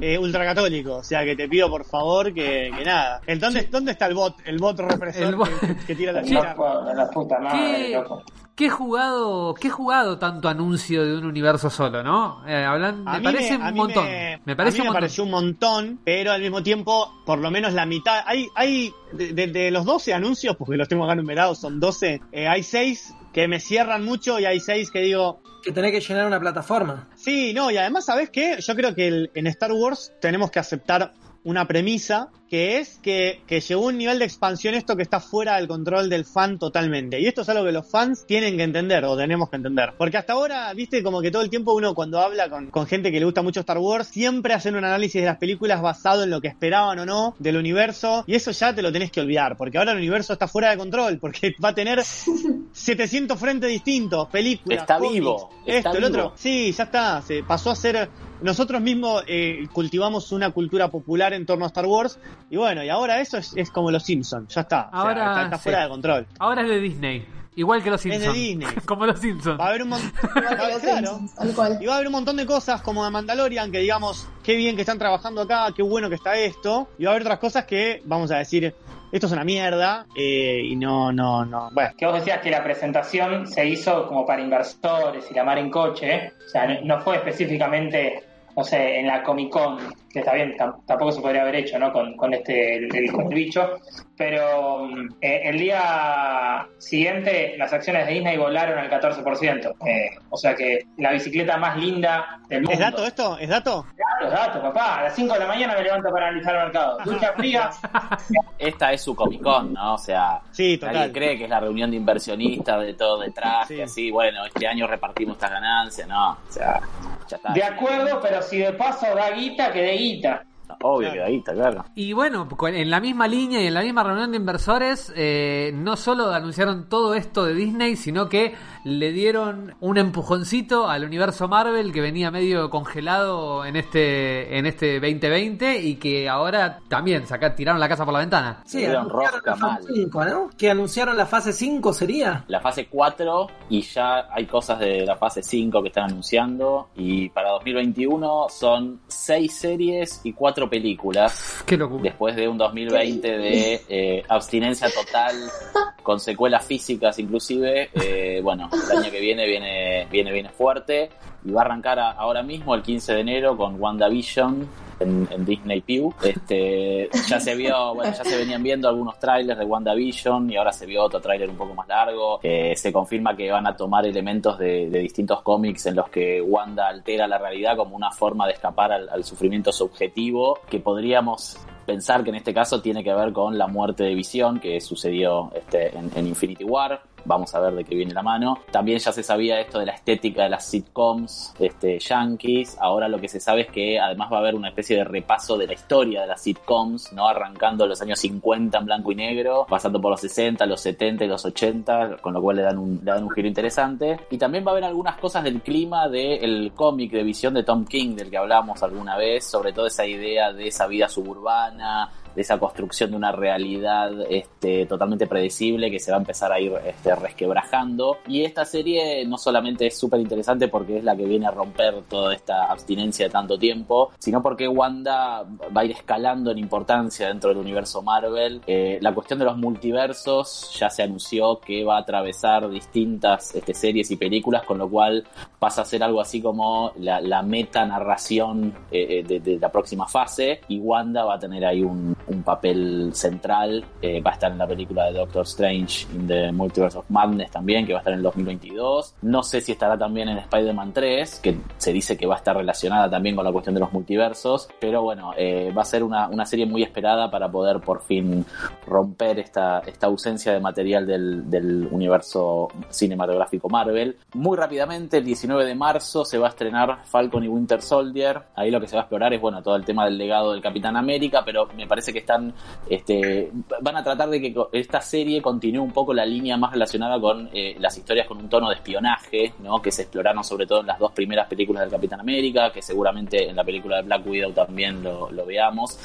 [0.00, 0.96] eh, ultracatólico.
[0.96, 3.20] O sea que te pido por favor que, que nada.
[3.26, 4.36] El, ¿dónde, ¿Dónde está el bot?
[4.44, 5.48] El bot represor El bot.
[5.60, 6.30] Que, que tira la Sí.
[6.30, 6.50] chica.
[6.54, 8.22] Loco, la puta madre, ¿Qué, loco.
[8.54, 12.42] qué jugado, qué jugado tanto anuncio de un universo solo, ¿no?
[12.48, 14.04] Eh, hablan, me parece un montón.
[14.06, 14.94] Me, Me, parece a mí un me montón.
[14.94, 18.22] pareció un montón, pero al mismo tiempo, por lo menos la mitad.
[18.26, 22.20] Hay, hay de, de- de los 12 anuncios, porque los tengo acá numerados, son 12.
[22.32, 26.00] eh, hay 6 que me cierran mucho y hay 6 que digo, que tenés que
[26.00, 27.08] llenar una plataforma.
[27.16, 28.58] Sí, no, y además, ¿sabes qué?
[28.60, 31.12] Yo creo que el- en Star Wars tenemos que aceptar
[31.42, 35.20] una premisa que es que, que llegó a un nivel de expansión esto que está
[35.20, 37.20] fuera del control del fan totalmente.
[37.20, 39.94] Y esto es algo que los fans tienen que entender o tenemos que entender.
[39.96, 43.10] Porque hasta ahora, viste, como que todo el tiempo uno cuando habla con, con gente
[43.10, 46.30] que le gusta mucho Star Wars, siempre hacen un análisis de las películas basado en
[46.30, 48.24] lo que esperaban o no del universo.
[48.26, 50.76] Y eso ya te lo tenés que olvidar, porque ahora el universo está fuera de
[50.76, 52.02] control, porque va a tener
[52.72, 54.80] 700 frentes distintos, películas.
[54.80, 56.08] Está cómics, vivo, está esto, el vivo.
[56.08, 56.32] otro.
[56.36, 57.22] Sí, ya está.
[57.22, 58.08] Se pasó a ser.
[58.42, 62.18] Nosotros mismos eh, cultivamos una cultura popular en torno a Star Wars.
[62.50, 64.54] Y bueno, y ahora eso es, es como los Simpsons.
[64.54, 64.86] Ya está.
[64.88, 65.62] O sea, Ahora, está, está sí.
[65.64, 66.26] fuera de control.
[66.38, 67.26] Ahora es de Disney.
[67.56, 68.34] Igual que los Es de Simpsons.
[68.36, 68.68] Disney.
[68.84, 69.58] Como los Simpsons.
[69.58, 70.12] Va a haber un montón.
[70.80, 71.18] Claro.
[71.18, 71.80] Simpsons.
[71.80, 74.76] Y va a haber un montón de cosas como de Mandalorian que digamos, qué bien
[74.76, 76.88] que están trabajando acá, qué bueno que está esto.
[76.98, 78.74] Y va a haber otras cosas que vamos a decir,
[79.10, 80.04] esto es una mierda.
[80.14, 81.70] eh, y no, no, no.
[81.72, 81.90] Bueno.
[81.96, 85.70] Que vos decías que la presentación se hizo como para inversores y la mar en
[85.70, 86.32] coche, ¿eh?
[86.46, 88.22] o sea, no- no fue específicamente
[88.56, 89.78] no sé, en la Comic Con,
[90.10, 91.92] que está bien, tam- tampoco se podría haber hecho, ¿no?
[91.92, 93.78] Con, con este, el, el- el bicho,
[94.16, 100.36] pero mm, eh, el día siguiente las acciones de Disney volaron al 14%, eh, o
[100.36, 102.72] sea que la bicicleta más linda del mundo.
[102.72, 103.38] ¿Es dato esto?
[103.38, 103.84] ¿Es dato?
[104.20, 106.98] Datos, datos, papá, a las 5 de la mañana me levanto para analizar el mercado.
[107.04, 107.70] Ducha fría,
[108.58, 109.94] Esta es su Comic Con, ¿no?
[109.94, 111.12] O sea, Sí, nadie total.
[111.12, 113.76] cree que es la reunión de inversionistas, de todo detrás, Sí.
[113.76, 116.80] que así, bueno, este año repartimos estas ganancias, no, o sea,
[117.28, 117.52] ya está.
[117.52, 120.42] de acuerdo, pero si de paso da guita, que dé guita.
[120.82, 121.84] Obvio que ahí está, claro.
[121.94, 125.96] Y bueno, en la misma línea y en la misma reunión de inversores, eh, no
[125.96, 128.54] solo anunciaron todo esto de Disney, sino que
[128.86, 135.00] le dieron un empujoncito al universo Marvel que venía medio congelado en este en este
[135.00, 138.62] 2020 y que ahora también saca, tiraron la casa por la ventana.
[138.64, 139.92] Sí, anunciaron rosca la fase mal.
[139.92, 140.50] 5, ¿no?
[140.56, 142.44] Que anunciaron la fase 5 sería.
[142.46, 147.28] La fase 4 y ya hay cosas de la fase 5 que están anunciando y
[147.30, 151.64] para 2021 son 6 series y 4 películas.
[151.66, 152.04] Qué locura.
[152.04, 155.34] después de un 2020 de eh, abstinencia total
[156.04, 161.10] con secuelas físicas inclusive eh, bueno el año que viene viene viene viene fuerte
[161.44, 164.68] y va a arrancar ahora mismo el 15 de enero con WandaVision
[164.98, 169.58] en, en Disney Pew este ya se vio bueno ya se venían viendo algunos trailers
[169.58, 173.36] de WandaVision y ahora se vio otro tráiler un poco más largo Eh, se confirma
[173.36, 177.76] que van a tomar elementos de, distintos cómics en los que Wanda altera la realidad
[177.76, 182.80] como una forma de escapar al, sufrimiento subjetivo que podríamos pensar que en este caso
[182.80, 187.00] tiene que ver con la muerte de Visión que sucedió este, en Infinity War.
[187.26, 188.58] Vamos a ver de qué viene la mano.
[188.70, 192.76] También ya se sabía esto de la estética de las sitcoms este, yankees.
[192.80, 195.58] Ahora lo que se sabe es que además va a haber una especie de repaso
[195.58, 197.28] de la historia de las sitcoms, ¿no?
[197.28, 201.28] Arrancando los años 50 en blanco y negro, pasando por los 60, los 70 y
[201.28, 204.20] los 80, con lo cual le dan un, le dan un giro interesante.
[204.30, 207.84] Y también va a haber algunas cosas del clima del cómic de visión de Tom
[207.84, 212.42] King, del que hablamos alguna vez, sobre todo esa idea de esa vida suburbana, de
[212.42, 216.72] esa construcción de una realidad este, totalmente predecible que se va a empezar a ir
[216.84, 218.18] este, resquebrajando.
[218.28, 222.02] Y esta serie no solamente es súper interesante porque es la que viene a romper
[222.08, 227.28] toda esta abstinencia de tanto tiempo, sino porque Wanda va a ir escalando en importancia
[227.28, 228.60] dentro del universo Marvel.
[228.66, 233.72] Eh, la cuestión de los multiversos ya se anunció que va a atravesar distintas este,
[233.72, 235.26] series y películas, con lo cual
[235.58, 240.60] pasa a ser algo así como la, meta narración eh, de, de la próxima fase
[240.68, 244.58] y Wanda va a tener ahí un, un papel central, eh, va a estar en
[244.58, 248.12] la película de Doctor Strange in the Multiverse of Madness también, que va a estar
[248.12, 249.14] en el 2022.
[249.22, 252.56] No sé si estará también en Spider-Man 3, que se dice que va a estar
[252.56, 256.28] relacionada también con la cuestión de los multiversos, pero bueno, eh, va a ser una,
[256.28, 258.44] una serie muy esperada para poder por fin
[258.86, 264.16] romper esta, esta ausencia de material del, del universo cinematográfico Marvel.
[264.34, 268.42] Muy rápidamente, el 19 de marzo se va a estrenar Falcon y Winter Soldier.
[268.54, 270.62] Ahí lo que se va a explorar es bueno todo el tema del legado del
[270.62, 272.52] Capitán América, pero me parece que están
[272.88, 273.50] este,
[273.80, 277.48] van a tratar de que esta serie continúe un poco la línea más relacionada con
[277.52, 279.80] eh, las historias con un tono de espionaje, ¿no?
[279.80, 283.48] que se exploraron sobre todo en las dos primeras películas del Capitán América, que seguramente
[283.48, 285.98] en la película de Black Widow también lo veamos.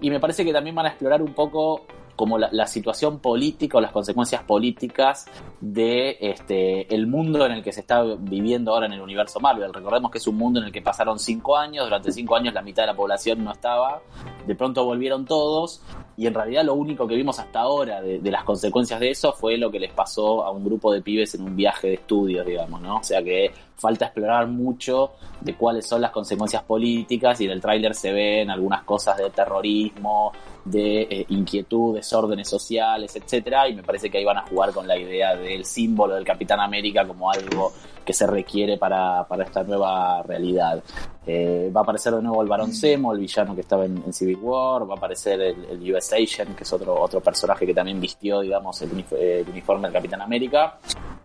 [0.00, 1.86] Y me parece que también van a explorar un poco
[2.16, 5.26] como la, situación política o las consecuencias políticas
[5.60, 9.72] de este el mundo en el que se está viviendo ahora en el universo Marvel.
[9.72, 12.62] Recordemos que es un mundo en el que pasaron cinco años, durante cinco años la
[12.62, 14.02] mitad de la población no estaba,
[14.46, 15.82] de pronto volvieron todos
[16.16, 19.32] y en realidad lo único que vimos hasta ahora de, de las consecuencias de eso
[19.32, 22.46] fue lo que les pasó a un grupo de pibes en un viaje de estudios,
[22.46, 22.96] digamos, ¿no?
[22.96, 27.60] O sea que falta explorar mucho de cuáles son las consecuencias políticas y en el
[27.60, 30.32] tráiler se ven algunas cosas de terrorismo,
[30.64, 34.86] de eh, inquietud, desórdenes sociales, etcétera, y me parece que ahí van a jugar con
[34.86, 37.72] la idea del símbolo del Capitán América como algo
[38.04, 40.82] que se requiere para, para esta nueva realidad.
[41.26, 44.12] Eh, va a aparecer de nuevo el Barón Zemo, el villano que estaba en, en
[44.12, 47.74] Civil War, va a aparecer el, el US Agent, que es otro, otro personaje que
[47.74, 50.78] también vistió, digamos, el, unif- el uniforme del Capitán América.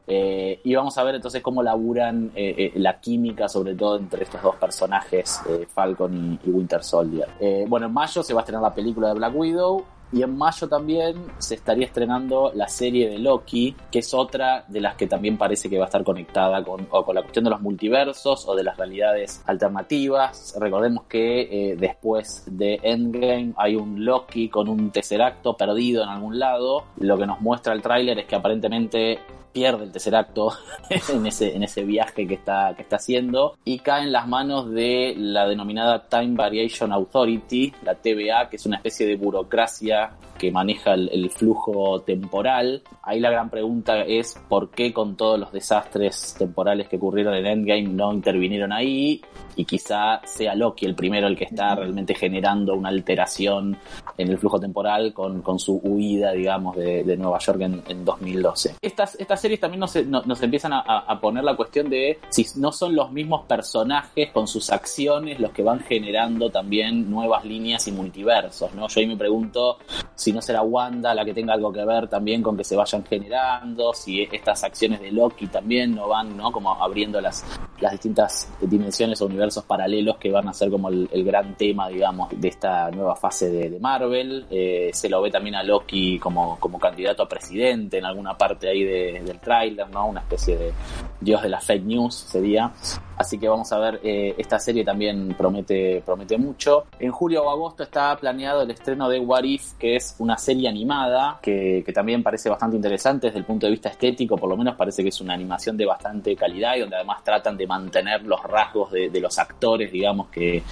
[0.08, 4.24] Eh, y vamos a ver entonces cómo laburan eh, eh, la química, sobre todo entre
[4.24, 7.28] estos dos personajes, eh, Falcon y, Winter Soldier.
[7.68, 9.86] Bueno, en mayo se va a estrenar la película de Black Widow.
[10.14, 14.82] Y en mayo también se estaría estrenando la serie de Loki, que es otra de
[14.82, 17.52] las que también parece que va a estar conectada con, o con la cuestión de
[17.52, 20.54] los multiversos o de las realidades alternativas.
[20.60, 26.84] Recordemos que después de Endgame hay un Loki con un Tesseracto perdido en algún lado.
[26.98, 29.20] Lo que nos muestra el tráiler es que aparentemente
[29.52, 30.54] pierde el tercer acto
[30.90, 34.70] en ese, en ese viaje que está, que está haciendo y cae en las manos
[34.72, 40.12] de la denominada Time Variation Authority, la TVA, que es una especie de burocracia
[40.42, 42.82] que maneja el, el flujo temporal.
[43.04, 47.46] Ahí la gran pregunta es por qué con todos los desastres temporales que ocurrieron en
[47.46, 49.22] Endgame no intervinieron ahí
[49.56, 53.78] y quizá sea Loki el primero el que está realmente generando una alteración
[54.18, 58.04] en el flujo temporal con, con su huida, digamos, de, de Nueva York en, en
[58.04, 58.76] 2012.
[58.82, 62.46] Estas, estas series también nos, no- nos empiezan a, a poner la cuestión de si
[62.60, 67.88] no son los mismos personajes con sus acciones los que van generando también nuevas líneas
[67.88, 68.88] y multiversos, ¿no?
[68.88, 69.78] Yo ahí me pregunto
[70.16, 73.04] si no será Wanda la que tenga algo que ver también con que se vayan
[73.06, 76.52] generando, si estas acciones de Loki también no van, ¿no?
[76.52, 77.44] Como abriendo las,
[77.80, 82.30] las distintas dimensiones o universos paralelos que van a ser como el, gran tema, digamos,
[82.36, 84.46] de esta nueva fase de, Marvel.
[84.50, 88.70] Eh, se lo ve también a Loki como, como candidato a presidente en alguna parte
[88.70, 90.08] ahí de- del tráiler, ¿no?
[90.08, 90.74] Una especie de
[91.20, 92.72] dios de la fake news sería.
[93.18, 96.86] Así que vamos a ver, eh, esta serie también promete, promete mucho.
[97.00, 100.70] En julio o agosto está planeado el estreno de What If, que es una serie
[100.70, 104.76] animada que, también parece bastante interesante desde el punto de vista estético, por lo menos
[104.76, 108.42] parece que es una animación de bastante calidad y donde además tratan de mantener los
[108.44, 110.64] rasgos de, de los actores, digamos, que,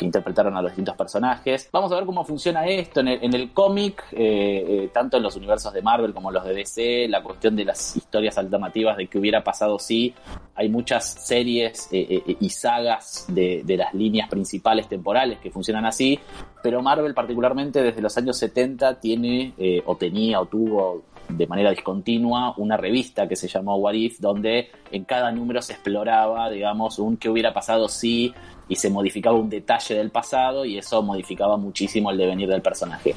[0.00, 1.68] que interpretaron a los distintos personajes.
[1.70, 5.22] Vamos a ver cómo funciona esto en el, en el cómic, eh, eh, tanto en
[5.22, 9.08] los universos de Marvel como los de DC, la cuestión de las historias alternativas de
[9.08, 10.14] qué hubiera pasado si
[10.54, 16.18] hay muchas series eh, y sagas de, de las líneas principales temporales que funcionan así,
[16.62, 19.52] pero Marvel particularmente desde los años 70 tiene
[19.84, 24.70] o tenía o tuvo de manera discontinua una revista que se llamó What If, donde
[24.90, 28.34] en cada número se exploraba, digamos, un qué hubiera pasado si
[28.70, 33.16] y se modificaba un detalle del pasado y eso modificaba muchísimo el devenir del personaje.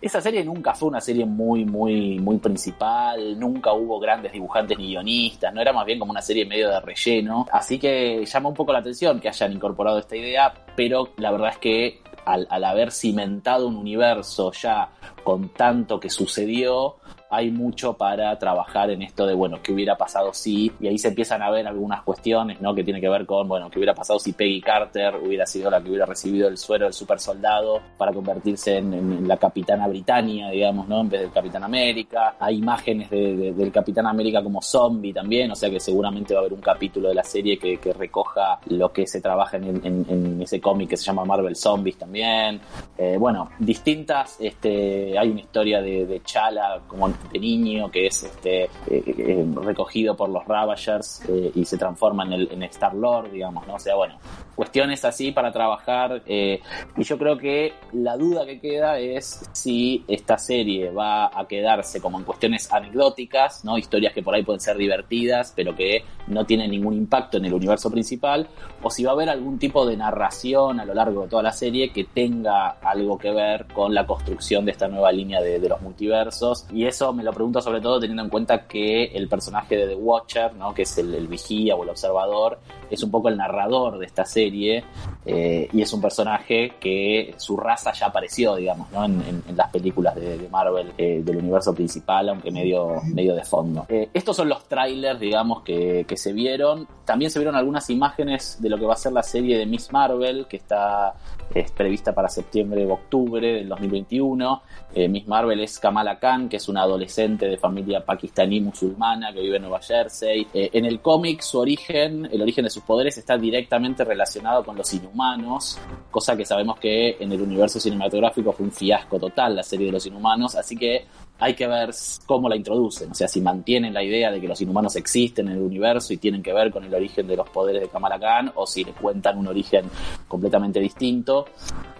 [0.00, 4.86] Esa serie nunca fue una serie muy, muy, muy principal, nunca hubo grandes dibujantes ni
[4.86, 8.54] guionistas, no era más bien como una serie medio de relleno, así que llama un
[8.54, 12.62] poco la atención que hayan incorporado esta idea, pero la verdad es que al, al
[12.62, 14.88] haber cimentado un universo ya
[15.24, 16.96] con tanto que sucedió,
[17.34, 21.08] hay mucho para trabajar en esto de, bueno, qué hubiera pasado si, y ahí se
[21.08, 22.74] empiezan a ver algunas cuestiones, ¿no?
[22.74, 25.80] Que tiene que ver con, bueno, qué hubiera pasado si Peggy Carter hubiera sido la
[25.82, 30.86] que hubiera recibido el suero del super soldado para convertirse en, la capitana Britannia, digamos,
[30.88, 31.00] ¿no?
[31.00, 32.36] En vez del Capitán América.
[32.38, 36.40] Hay imágenes de- de- del Capitán América como zombie también, o sea que seguramente va
[36.40, 40.38] a haber un capítulo de la serie que, que recoja lo que se trabaja en
[40.42, 42.60] ese cómic que se llama Marvel Zombies también.
[42.98, 48.22] Eh, bueno, distintas, este, hay una historia de, de Chala como de niño que es
[48.22, 52.94] este, eh, eh, recogido por los Ravagers eh, y se transforma en el en Star
[52.94, 53.74] Lord, digamos, ¿no?
[53.74, 54.18] O sea, bueno,
[54.54, 56.60] cuestiones así para trabajar y
[57.02, 62.18] yo creo que la duda que queda es si esta serie va a quedarse como
[62.18, 63.78] en cuestiones anecdóticas, ¿no?
[63.78, 67.54] Historias que por ahí pueden ser divertidas, pero que no tienen ningún impacto en el
[67.54, 68.48] universo principal,
[68.82, 71.52] o si va a haber algún tipo de narración a lo largo de toda la
[71.52, 75.68] serie que tenga algo que ver con la construcción de esta nueva línea de, de
[75.68, 76.66] los multiversos.
[76.72, 79.94] Y eso me lo pregunto sobre todo teniendo en cuenta que el personaje de The
[79.96, 80.74] Watcher, ¿no?
[80.74, 82.58] que es el, vigía o el observador,
[82.90, 84.84] es un poco el narrador de esta serie
[85.24, 89.04] eh, y es un personaje que su raza ya apareció, digamos, ¿no?
[89.04, 93.86] en, las películas de, de Marvel eh, del universo principal, aunque medio, medio de fondo.
[93.88, 96.86] Eh, estos son los trailers, digamos, que, que se vieron.
[97.04, 99.92] También se vieron algunas imágenes de lo que va a ser la serie de Miss
[99.92, 101.14] Marvel, que está
[101.60, 104.62] es prevista para septiembre o octubre del 2021.
[104.94, 109.40] Eh, Miss Marvel es Kamala Khan, que es una adolescente de familia pakistaní musulmana que
[109.40, 110.46] vive en Nueva Jersey.
[110.52, 114.76] Eh, en el cómic, su origen, el origen de sus poderes está directamente relacionado con
[114.76, 115.78] los inhumanos,
[116.10, 119.92] cosa que sabemos que en el universo cinematográfico fue un fiasco total la serie de
[119.92, 121.06] los inhumanos, así que
[121.38, 121.90] hay que ver
[122.24, 125.54] cómo la introducen, o sea, si mantienen la idea de que los inhumanos existen en
[125.54, 128.52] el universo y tienen que ver con el origen de los poderes de Kamala Khan,
[128.54, 129.86] o si le cuentan un origen
[130.28, 131.46] completamente distinto.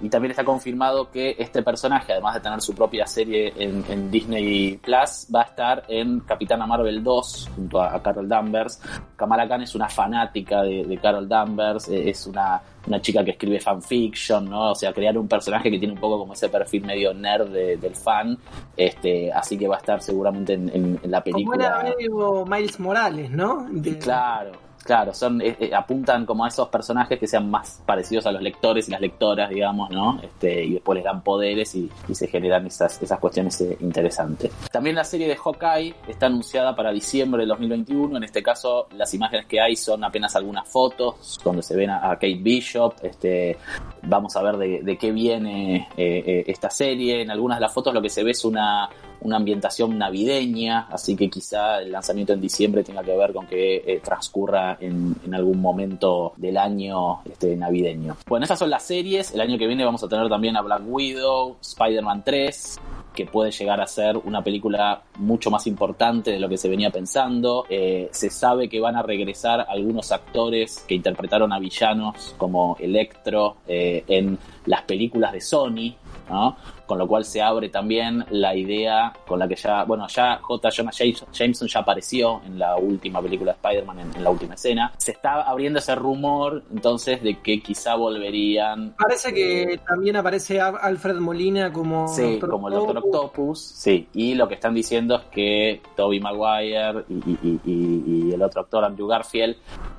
[0.00, 4.76] Y también está confirmado que este personaje, además de tener su propia serie en, Disney
[4.76, 8.80] Plus, va a estar en Capitana Marvel 2 junto a, Carol Danvers.
[9.16, 13.32] Kamala Khan es una fanática de, de Carol Danvers, eh, es una, una chica que
[13.32, 14.72] escribe fanfiction, ¿no?
[14.72, 17.76] O sea, crear un personaje que tiene un poco como ese perfil medio nerd de-
[17.76, 18.36] del fan.
[18.76, 21.66] Este, así que va a estar seguramente en, en- en la Como película.
[21.66, 23.66] era medio Miles Morales, ¿no?
[23.70, 24.52] De- Claro,
[24.82, 28.42] claro, son eh, eh, apuntan como a esos personajes que sean más parecidos a los
[28.42, 30.20] lectores y las lectoras, digamos, ¿no?
[30.22, 34.52] Este, y después les dan poderes y, se generan esas, esas cuestiones eh, interesantes.
[34.70, 38.16] También la serie de Hawkeye está anunciada para diciembre del 2021.
[38.18, 42.10] En este caso, las imágenes que hay son apenas algunas fotos donde se ven a,
[42.12, 42.94] Kate Bishop.
[43.02, 43.56] Este,
[44.02, 47.22] vamos a ver de, de qué viene esta serie.
[47.22, 48.88] En algunas de las fotos lo que se ve es una,
[49.22, 53.76] una ambientación navideña, así que quizá el lanzamiento en diciembre tenga que ver con que
[53.76, 58.16] eh, transcurra en, algún momento del año este, navideño.
[58.26, 59.32] Bueno, esas son las series.
[59.32, 62.80] El año que viene vamos a tener también a Black Widow, Spider-Man 3.
[63.14, 66.90] que puede llegar a ser una película mucho más importante de lo que se venía
[66.90, 67.66] pensando.
[67.68, 73.56] Eh, se sabe que van a regresar algunos actores que interpretaron a villanos como Electro
[73.66, 75.94] eh, en las películas de Sony,
[76.28, 76.56] ¿no?
[76.92, 80.68] Con lo cual se abre también la idea con la que ya, bueno, ya J.
[80.70, 80.90] Jonah
[81.32, 84.92] Jameson ya apareció en la última película de Spider-Man, en, en la última escena.
[84.98, 91.16] Se está abriendo ese rumor entonces de que quizá volverían Parece que también aparece Alfred
[91.16, 93.58] Molina como Sí, Doctor como el Doctor Octopus.
[93.58, 94.06] Sí.
[94.12, 98.60] Y lo que están diciendo es que Toby Maguire y- y- y- y el otro
[98.60, 99.56] actor, Andrew Garfield,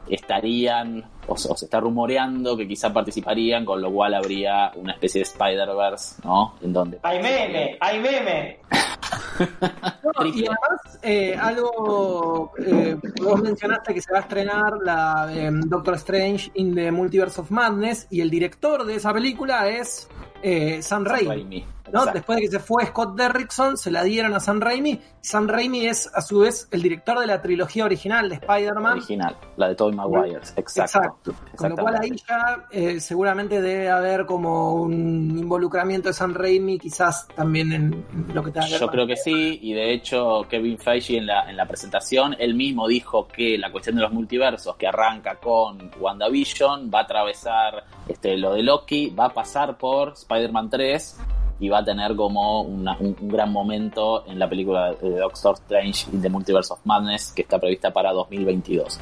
[0.09, 4.93] estarían, o, se- o se está rumoreando que quizá participarían, con lo cual habría una
[4.93, 6.55] especie de Spider-Verse, ¿no?
[6.61, 6.99] En donde...
[7.03, 7.77] ¡Hay meme!
[7.79, 8.59] ¡Hay meme!
[9.39, 15.49] No, y además, eh, algo, eh, vos mencionaste que se va a estrenar la eh,
[15.65, 20.07] Doctor Strange in the Multiverse of Madness y el director de esa película es
[20.43, 21.27] eh, Sam Raimi.
[21.27, 22.05] Raimi, ¿no?
[22.05, 24.99] Después de que se fue Scott Derrickson, se la dieron a Sam Raimi.
[25.21, 28.97] Sam Raimi es, a su vez, el director de la trilogía original de Spider-Man.
[28.97, 30.81] original, la de Toby Maguire, exacto.
[30.81, 31.33] Exacto.
[31.55, 36.77] Con lo cual ahí ya eh, seguramente debe haber como un involucramiento de Sam Raimi,
[36.77, 41.17] quizás también en, lo que ver Yo creo que sí, y de hecho Kevin Feige
[41.17, 44.87] en la, en la presentación, él mismo dijo que la cuestión de los multiversos, que
[44.87, 50.69] arranca con WandaVision, va a atravesar este, lo de Loki, va a pasar por Spider-Man
[50.69, 51.19] 3
[51.59, 52.85] y va a tener como un,
[53.21, 57.59] gran momento en la película de Doctor Strange in the Multiverse of Madness, que está
[57.59, 58.99] prevista para 2022.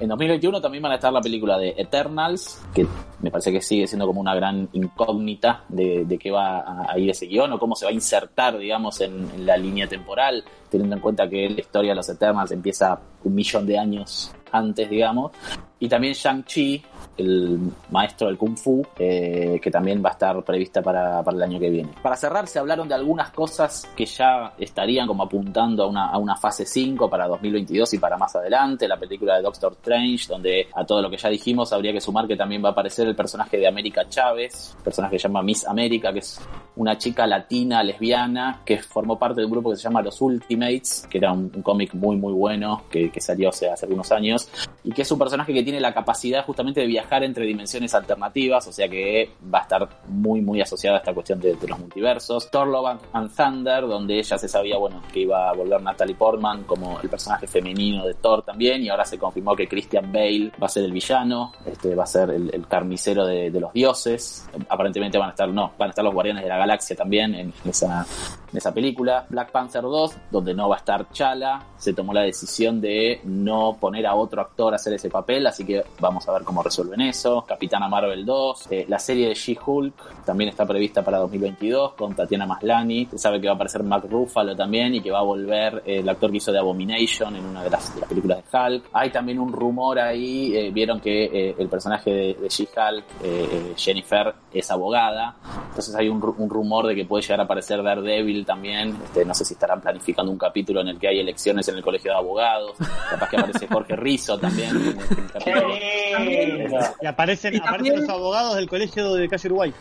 [0.00, 2.86] En 2021 también van a estar la película de Eternals, que
[3.20, 6.98] me parece que sigue siendo como una gran incógnita de, de qué va a, a
[6.98, 10.42] ir ese guion o cómo se va a insertar, digamos, en, en la línea temporal,
[10.70, 14.88] teniendo en cuenta que la historia de los Eternals empieza un millón de años antes,
[14.88, 15.32] digamos.
[15.78, 16.82] Y también Shang-Chi,
[17.16, 17.58] el
[17.90, 21.60] maestro del Kung Fu, eh, que también va a estar prevista para, para el año
[21.60, 21.90] que viene.
[22.02, 26.18] Para cerrar, se hablaron de algunas cosas que ya estarían como apuntando a una, a
[26.18, 28.88] una fase 5 para 2022 y para más adelante.
[28.88, 32.26] La película de Doctor Strange, donde a todo lo que ya dijimos habría que sumar
[32.26, 35.66] que también va a aparecer el personaje de América Chávez, personaje que se llama Miss
[35.66, 36.40] América, que es
[36.76, 41.06] una chica latina, lesbiana, que formó parte de un grupo que se llama Los Ultimates,
[41.10, 44.48] que era un, un cómic muy muy bueno, que, que salió hace, hace algunos años,
[44.84, 48.66] y que es un personaje que tiene la capacidad justamente de viajar entre dimensiones alternativas,
[48.66, 52.50] o sea que va a estar muy muy asociada a esta cuestión de, los multiversos.
[52.50, 56.64] Thor Love and- Thunder, donde ya se sabía, bueno, que iba a volver Natalie Portman
[56.64, 60.66] como el personaje femenino de Thor también, y ahora se confirmó que Christian Bale va
[60.66, 64.48] a ser el villano, este va a ser el, carnicero de, de los dioses.
[64.68, 67.52] Aparentemente van a estar, no, van a estar los Guardianes de la Galaxia también en
[67.64, 68.06] esa,
[68.50, 69.26] en esa película.
[69.28, 73.76] Black Panther 2, donde no va a estar Chala, se tomó la decisión de no
[73.80, 77.00] poner a otro actor a hacer ese papel, así que vamos a ver cómo resuelven
[77.08, 77.44] eso.
[77.46, 82.46] Capitana Marvel 2, eh, la serie de She-Hulk también está prevista para 2022 con Tatiana
[82.46, 83.06] Maslany.
[83.10, 85.98] Se sabe que va a aparecer Mark Ruffalo también y que va a volver eh,
[85.98, 88.84] el actor que hizo de Abomination en una de las, películas de Hulk.
[88.92, 94.34] Hay también un rumor ahí, eh, vieron que el personaje de, She-Hulk, eh, eh, Jennifer,
[94.52, 95.36] es abogada.
[95.68, 98.96] Entonces hay un rumor de que puede llegar a aparecer Daredevil también.
[99.04, 101.82] Este, no sé si estarán planificando un capítulo en el que hay elecciones en el
[101.82, 102.72] colegio de abogados.
[103.10, 104.70] Capaz que aparece Jorge Rizzo también.
[104.70, 105.70] en el-
[106.16, 109.74] en el Y aparecen, Y aparecen también- los abogados del colegio de Calle Uruguay.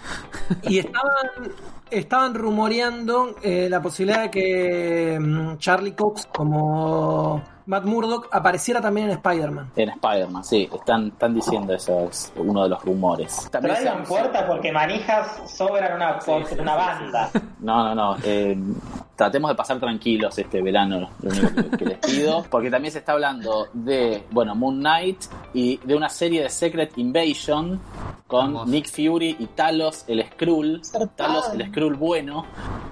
[0.63, 1.27] Y estaban,
[1.91, 9.05] estaban rumoreando eh, la posibilidad de que mm, Charlie Cox, como Matt Murdock, apareciera también
[9.07, 9.71] en Spider-Man.
[9.75, 13.47] En Spider-Man, sí, están, están diciendo eso, es uno de los rumores.
[13.51, 16.19] También se Traigan anunció- puerta porque manijas sobran una,
[16.59, 17.29] una banda.
[17.59, 18.17] No, no, no.
[18.23, 18.57] eh,
[19.15, 22.43] tratemos de pasar tranquilos este verano, lo único que, que les pido.
[22.49, 26.97] Porque también se está hablando de, bueno, Moon Knight y de una serie de Secret
[26.97, 27.79] Invasion
[28.25, 28.67] con Vamos.
[28.67, 30.81] Nick Fury y Talos, el Skrull.
[31.15, 32.45] Talos, el Skrull bueno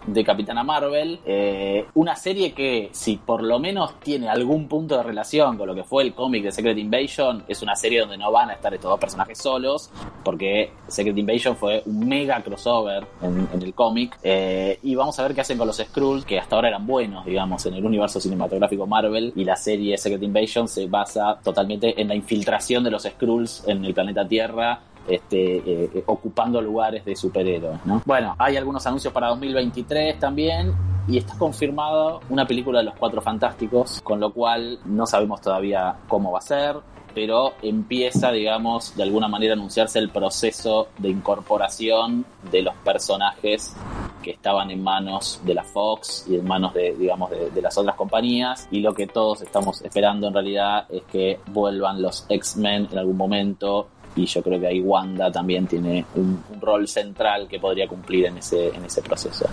[0.05, 1.19] de Capitana Marvel.
[1.25, 5.75] Eh, una serie que, si por lo menos tiene algún punto de relación con lo
[5.75, 8.73] que fue el cómic de Secret Invasion, es una serie donde no van a estar
[8.73, 9.89] estos dos personajes solos,
[10.23, 14.17] porque Secret Invasion fue un mega crossover en, el cómic.
[14.23, 17.25] Eh, y vamos a ver qué hacen con los Skrulls, que hasta ahora eran buenos,
[17.25, 19.33] digamos, en el universo cinematográfico Marvel.
[19.35, 23.85] Y la serie Secret Invasion se basa totalmente en la infiltración de los Skrulls en
[23.85, 27.85] el planeta Tierra este, eh, eh, ocupando lugares de superhéroes.
[27.85, 28.01] ¿no?
[28.05, 30.73] Bueno, hay algunos anuncios para 2023 también.
[31.07, 35.95] Y está confirmado una película de los Cuatro Fantásticos, con lo cual no sabemos todavía
[36.07, 36.75] cómo va a ser,
[37.15, 43.73] pero empieza, digamos, de alguna manera a anunciarse el proceso de incorporación de los personajes
[44.21, 47.77] que estaban en manos de la Fox y en manos de, digamos, de, de las
[47.77, 48.67] otras compañías.
[48.69, 53.15] Y lo que todos estamos esperando en realidad es que vuelvan los X-Men en algún
[53.15, 53.87] momento
[54.17, 58.25] y yo creo que ahí Wanda también tiene un, un rol central que podría cumplir
[58.25, 59.45] en ese, en ese proceso.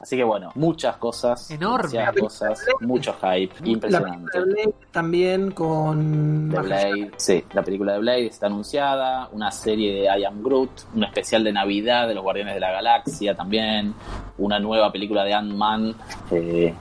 [0.00, 1.50] Así que bueno, muchas cosas.
[1.50, 1.88] Enorme.
[1.88, 4.38] demasiadas cosas, mucho hype, impresionante.
[4.38, 10.20] Blade también con de Blade, sí, la película de Blade está anunciada, una serie de
[10.20, 13.94] I Am Groot, un especial de Navidad de los Guardianes de la Galaxia también,
[14.38, 15.94] una nueva película de Ant-Man
[16.30, 16.74] eh,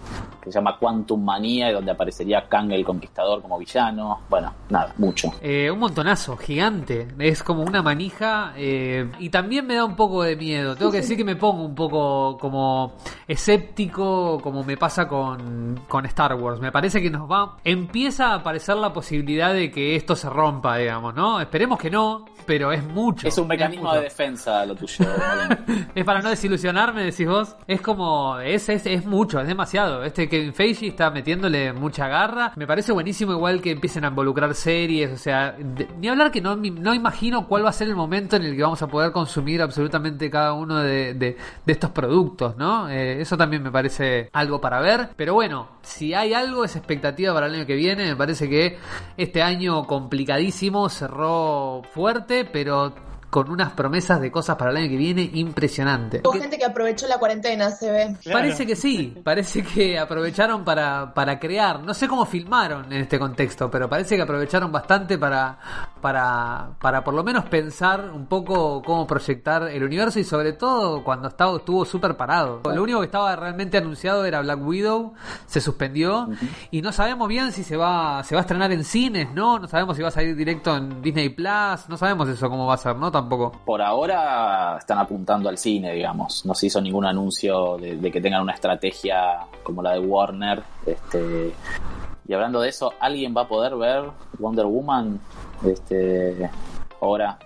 [0.43, 4.19] que se llama Quantum Manía y donde aparecería Kang el Conquistador como villano.
[4.29, 5.31] Bueno, nada, mucho.
[5.41, 7.07] Eh, un montonazo, gigante.
[7.19, 8.53] Es como una manija.
[8.57, 10.75] eh, y también me da un poco de miedo.
[10.75, 12.93] Tengo que decir que me pongo un poco como
[13.27, 16.59] escéptico, como me pasa con, con Star Wars.
[16.59, 17.57] Me parece que nos va.
[17.63, 21.39] Empieza a aparecer la posibilidad de que esto se rompa, digamos, ¿no?
[21.39, 23.27] Esperemos que no, pero es mucho.
[23.27, 25.05] Es un mecanismo de defensa lo tuyo.
[25.95, 27.55] Es para no desilusionarme, decís vos.
[27.67, 30.03] Es como, es, es, es mucho, es demasiado.
[30.03, 32.53] Este Kevin Feige está metiéndole mucha garra.
[32.55, 35.11] Me parece buenísimo igual que empiecen a involucrar series.
[35.11, 38.35] O sea, de- ni hablar que no, no imagino cuál va a ser el momento
[38.37, 42.57] en el que vamos a poder consumir absolutamente cada uno de, de- de estos productos,
[42.57, 42.89] ¿no?
[42.89, 45.09] Eh, eso también me parece algo para ver.
[45.15, 48.05] Pero bueno, si hay algo, es expectativa para el año que viene.
[48.05, 48.79] Me parece que
[49.17, 52.91] este año complicadísimo cerró fuerte, pero
[53.33, 56.21] con unas promesas de cosas para el año que viene impresionante.
[56.23, 58.15] Hubo gente que aprovechó la cuarentena, se ve.
[58.21, 58.39] Claro.
[58.39, 63.17] Parece que sí, parece que aprovecharon para, para crear, no sé cómo filmaron en este
[63.17, 65.57] contexto, pero parece que aprovecharon bastante para,
[66.03, 71.01] para, para por lo menos pensar un poco cómo proyectar el universo y sobre todo
[71.01, 72.59] cuando estaba, estuvo súper parado.
[72.65, 75.13] Lo único que estaba realmente anunciado era Black Widow,
[75.45, 76.27] se suspendió
[76.71, 79.59] y no sabemos bien si se va, se va a estrenar en cines, ¿no?
[79.59, 82.73] No sabemos si va a salir directo en Disney Plus, no sabemos eso cómo va
[82.73, 83.09] a ser, ¿no?
[83.09, 83.53] Tampoco.
[83.63, 86.45] Por ahora están apuntando al cine, digamos.
[86.45, 90.63] No se hizo ningún anuncio de, de que tengan una estrategia como la de Warner.
[90.85, 91.53] Este,
[92.27, 94.03] y hablando de eso, ¿alguien va a poder ver
[94.39, 95.19] Wonder Woman
[95.65, 96.49] este,
[97.01, 97.37] ahora,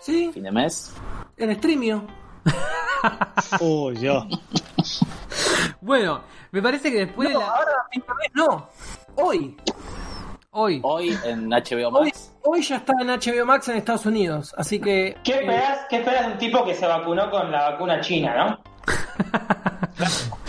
[0.00, 0.94] Sí, fin de mes?
[1.36, 2.04] en streamio.
[3.60, 4.26] Uy, yo.
[5.80, 6.20] Bueno,
[6.50, 7.50] me parece que después No, de la...
[7.50, 8.68] ahora fin de mes no.
[9.16, 9.56] Hoy.
[10.50, 10.80] Hoy.
[10.82, 12.32] Hoy en HBO Hoy, Max.
[12.42, 14.54] hoy ya está en HBO Max en Estados Unidos.
[14.56, 15.16] Así que.
[15.22, 18.34] ¿Qué eh, esperas, ¿Qué esperas de un tipo que se vacunó con la vacuna china,
[18.36, 18.58] no?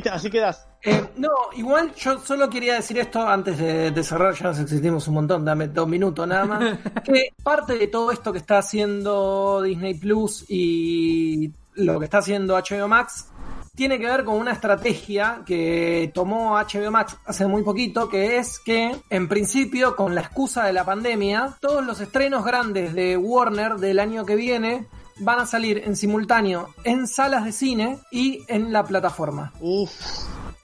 [0.00, 0.66] Te- así quedas.
[0.82, 5.08] Eh, no, igual yo solo quería decir esto antes de, de cerrar, ya nos existimos
[5.08, 9.62] un montón, dame dos minutos nada más, que parte de todo esto que está haciendo
[9.62, 13.28] Disney Plus y lo que está haciendo HBO Max
[13.74, 18.60] tiene que ver con una estrategia que tomó HBO Max hace muy poquito, que es
[18.60, 23.76] que en principio con la excusa de la pandemia, todos los estrenos grandes de Warner
[23.76, 24.86] del año que viene
[25.18, 29.52] van a salir en simultáneo en salas de cine y en la plataforma.
[29.60, 29.90] Uf.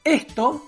[0.04, 0.66] Esto,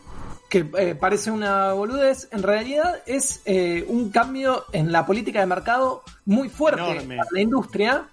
[0.48, 5.46] que eh, parece una boludez, en realidad es eh, un cambio en la política de
[5.46, 7.16] mercado muy fuerte Enorme.
[7.16, 8.06] para la industria.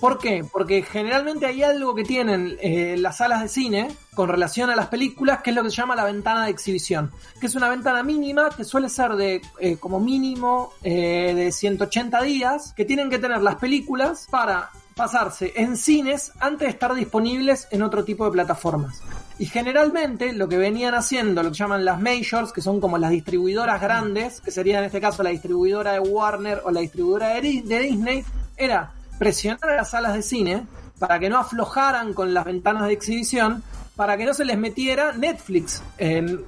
[0.00, 0.44] ¿Por qué?
[0.52, 4.86] Porque generalmente hay algo que tienen eh, las salas de cine con relación a las
[4.86, 7.10] películas, que es lo que se llama la ventana de exhibición,
[7.40, 9.40] que es una ventana mínima que suele ser de
[9.80, 16.32] como mínimo de 180 días, que tienen que tener las películas para pasarse en cines
[16.40, 19.00] antes de estar disponibles en otro tipo de plataformas.
[19.38, 23.10] Y generalmente lo que venían haciendo, lo que llaman las majors, que son como las
[23.10, 27.40] distribuidoras grandes, que sería en este caso la distribuidora de Warner o la distribuidora de,
[27.40, 28.24] Di- de Disney,
[28.56, 30.66] era presionar a las salas de cine
[30.98, 33.62] para que no aflojaran con las ventanas de exhibición,
[33.94, 35.82] para que no se les metiera Netflix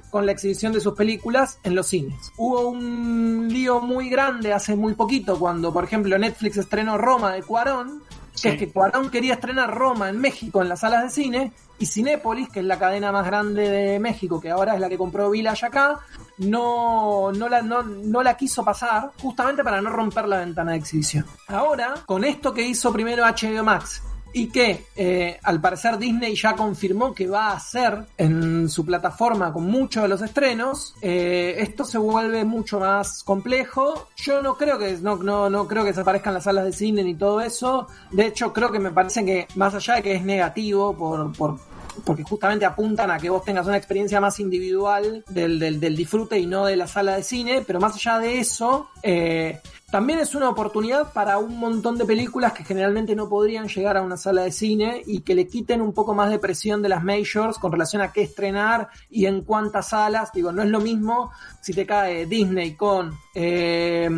[0.09, 2.31] con la exhibición de sus películas en los cines.
[2.37, 7.43] Hubo un lío muy grande hace muy poquito cuando, por ejemplo, Netflix estrenó Roma de
[7.43, 8.03] Cuarón,
[8.39, 11.85] que es que Cuarón quería estrenar Roma en México en las salas de cine y
[11.85, 15.31] Cinépolis, que es la cadena más grande de México, que ahora es la que compró
[15.31, 15.99] Village acá,
[16.37, 20.77] no, no, la, no, no la quiso pasar justamente para no romper la ventana de
[20.77, 21.25] exhibición.
[21.47, 24.03] Ahora, con esto que hizo primero HBO Max
[24.33, 29.51] y que eh, al parecer Disney ya confirmó que va a hacer en su plataforma
[29.51, 34.07] con muchos de los estrenos, eh, esto se vuelve mucho más complejo.
[34.17, 37.03] Yo no creo que no, no, no creo que se aparezcan las salas de cine
[37.03, 37.87] ni todo eso.
[38.11, 41.59] De hecho, creo que me parece que más allá de que es negativo por, por
[42.05, 46.39] porque justamente apuntan a que vos tengas una experiencia más individual del, del, del disfrute
[46.39, 49.59] y no de la sala de cine, pero más allá de eso, eh,
[49.91, 54.01] también es una oportunidad para un montón de películas que generalmente no podrían llegar a
[54.01, 57.03] una sala de cine y que le quiten un poco más de presión de las
[57.03, 60.31] majors con relación a qué estrenar y en cuántas salas.
[60.31, 64.09] Digo, no es lo mismo si te cae Disney con eh,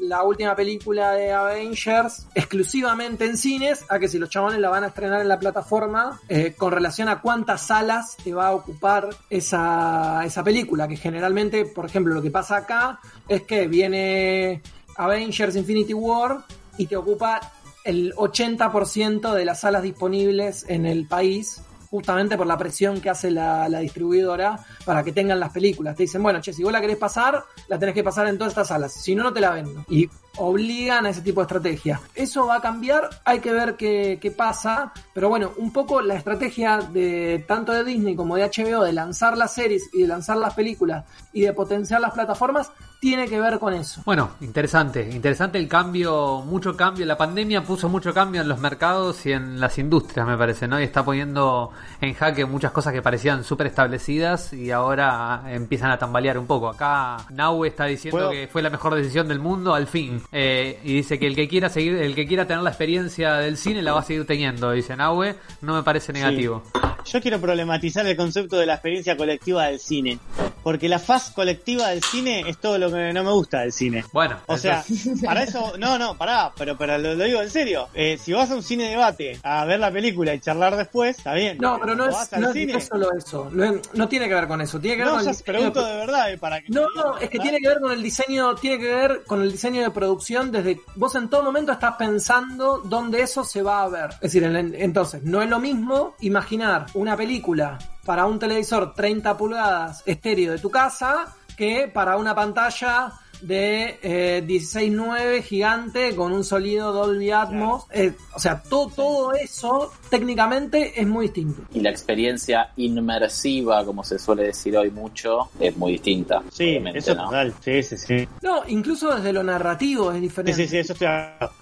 [0.00, 4.82] la última película de Avengers exclusivamente en cines a que si los chabones la van
[4.82, 9.08] a estrenar en la plataforma eh, con relación a cuántas salas te va a ocupar
[9.30, 10.88] esa, esa película.
[10.88, 14.60] Que generalmente, por ejemplo, lo que pasa acá es que viene
[14.96, 16.44] Avengers Infinity War
[16.78, 17.40] y te ocupa
[17.84, 23.30] el 80% de las salas disponibles en el país justamente por la presión que hace
[23.30, 25.96] la, distribuidora para que tengan las películas.
[25.96, 28.52] Te dicen, bueno, che, si vos la querés pasar, la tenés que pasar en todas
[28.52, 28.92] estas salas.
[28.92, 29.84] Si no, no te la vendo.
[29.88, 32.00] Y obligan a ese tipo de estrategia.
[32.14, 36.14] Eso va a cambiar, hay que ver qué, qué pasa, pero bueno, un poco la
[36.14, 40.36] estrategia de tanto de Disney como de HBO de lanzar las series y de lanzar
[40.36, 42.70] las películas y de potenciar las plataformas
[43.00, 44.02] tiene que ver con eso.
[44.04, 47.06] Bueno, interesante, interesante el cambio, mucho cambio.
[47.06, 50.78] La pandemia puso mucho cambio en los mercados y en las industrias, me parece, ¿no?
[50.78, 51.70] Y está poniendo
[52.02, 56.68] en jaque muchas cosas que parecían súper establecidas y ahora empiezan a tambalear un poco.
[56.68, 58.30] Acá Nahue está diciendo ¿Puedo?
[58.30, 60.22] que fue la mejor decisión del mundo al fin.
[60.30, 63.56] Eh, y dice que el que quiera seguir, el que quiera tener la experiencia del
[63.56, 64.72] cine la va a seguir teniendo.
[64.72, 66.62] Dice Nahue, no me parece negativo.
[67.06, 70.18] Yo quiero problematizar el concepto de la experiencia colectiva del cine.
[70.62, 74.04] Porque la faz colectiva del cine es todo lo que no me gusta del cine.
[74.12, 74.84] Bueno, O sea,
[75.24, 77.88] para eso, no, no, pará, pero, pero lo, lo digo en serio.
[77.94, 81.34] Eh, si vas a un cine debate a ver la película y charlar después, está
[81.34, 81.58] bien.
[81.60, 83.48] No, pero no es, no, cine, es solo eso.
[83.52, 84.78] No, no tiene que ver con eso.
[84.80, 86.68] Tiene que ver no, con yo el diseño pregunto de- de verdad, eh, para que
[86.70, 87.42] No, no, es que ¿verdad?
[87.42, 90.80] tiene que ver con el diseño, tiene que ver con el diseño de producción desde
[90.96, 94.10] vos en todo momento estás pensando dónde eso se va a ver.
[94.14, 99.36] Es decir, en- entonces, no es lo mismo imaginar una película para un televisor 30
[99.36, 106.44] pulgadas estéreo de tu casa que para una pantalla de eh, 16.9 gigante con un
[106.44, 107.84] sonido Dolby Atmos.
[107.90, 111.62] Eh, o sea, todo, todo eso técnicamente es muy distinto.
[111.72, 116.42] Y la experiencia inmersiva, como se suele decir hoy mucho, es muy distinta.
[116.52, 117.24] Sí, eso es ¿no?
[117.24, 117.54] total.
[117.64, 118.28] Sí, sí, sí.
[118.42, 120.54] No, incluso desde lo narrativo es Sí, diferente.
[120.54, 121.08] sí, sí, eso estoy.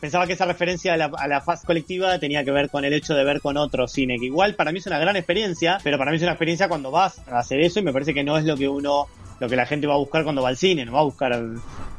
[0.01, 2.93] Pensaba que esa referencia a la, a la faz colectiva tenía que ver con el
[2.93, 5.97] hecho de ver con otro cine, que igual para mí es una gran experiencia, pero
[5.97, 8.37] para mí es una experiencia cuando vas a hacer eso y me parece que no
[8.37, 9.07] es lo que uno,
[9.41, 11.32] lo que la gente va a buscar cuando va al cine, no va a buscar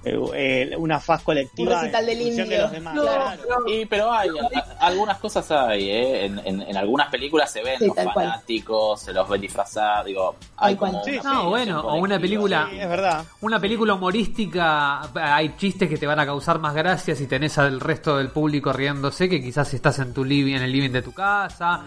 [0.05, 2.61] eh, eh, una faz colectiva Un recital del función de indio.
[2.61, 2.95] los demás.
[2.95, 3.41] No, Claro.
[3.65, 6.25] pero- Y, pero hay, a- algunas cosas hay, ¿eh?
[6.25, 10.35] En, en- en algunas películas se ven Sí, los fanáticos, se los ven disfrazados, digo,
[10.57, 11.19] hay como Sí.
[11.23, 13.23] No, bueno, o una película- Sí, es verdad.
[13.41, 17.79] Una película humorística, hay chistes que te van a causar más gracia si tenés al
[17.79, 21.13] resto del público riéndose que quizás estás en tu living, en el living de tu
[21.13, 21.81] casa.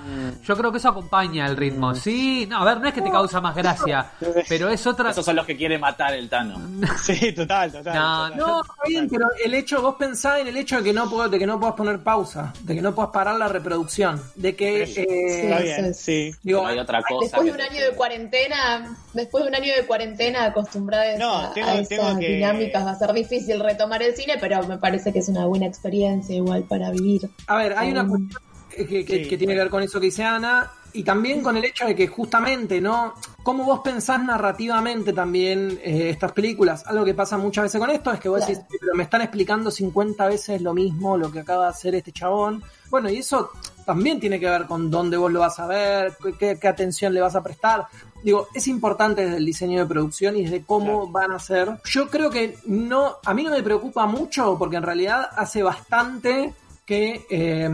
[0.44, 1.94] Yo creo que eso acompaña el ritmo.
[1.94, 4.10] Sí, no, a ver, no es que te causa más gracia,
[4.48, 5.10] pero es otra.
[5.10, 6.60] Esos son los que quiere matar el Tano.
[7.02, 7.94] Sí, total, total.
[7.94, 8.36] No, total.
[8.38, 11.28] No, está bien, pero el hecho, vos pensás en el hecho de que no puedo,
[11.28, 14.86] de que no puedas poner pausa, de que no puedas parar la reproducción, de que
[14.86, 16.30] Sí, eh, Está Sí, bien, sí.
[16.32, 16.38] sí.
[16.42, 17.20] digo, No hay otra cosa.
[17.24, 21.36] Después de un te- año de cuarentena, después de un año de cuarentena acostumbradas No,
[21.38, 24.62] a, tengo- a esas tengo que- dinámicas va a ser difícil retomar el cine, pero
[24.66, 27.28] me parece que es una buena experiencia igual para vivir.
[27.46, 29.28] a ver, hay una Um, cuestión que, que- Sí.
[29.28, 31.94] que tiene que ver con eso que dice Ana y también con el hecho de
[31.94, 33.14] que justamente, ¿no?
[33.42, 36.84] Cómo vos pensás narrativamente también eh, estas películas.
[36.86, 38.54] Algo que pasa muchas veces con esto es que vos Claro.
[38.60, 42.12] decís, pero me están explicando 50 veces lo mismo, lo que acaba de hacer este
[42.12, 42.62] chabón.
[42.90, 43.50] Bueno, y eso
[43.86, 47.20] también tiene que ver con dónde vos lo vas a ver, qué, qué atención le
[47.20, 47.86] vas a prestar.
[48.22, 51.80] Digo, es importante desde el diseño de producción y desde cómo van a ser.
[51.84, 56.54] Yo creo que no, a mí no me preocupa mucho porque en realidad hace bastante
[56.92, 57.70] que eh,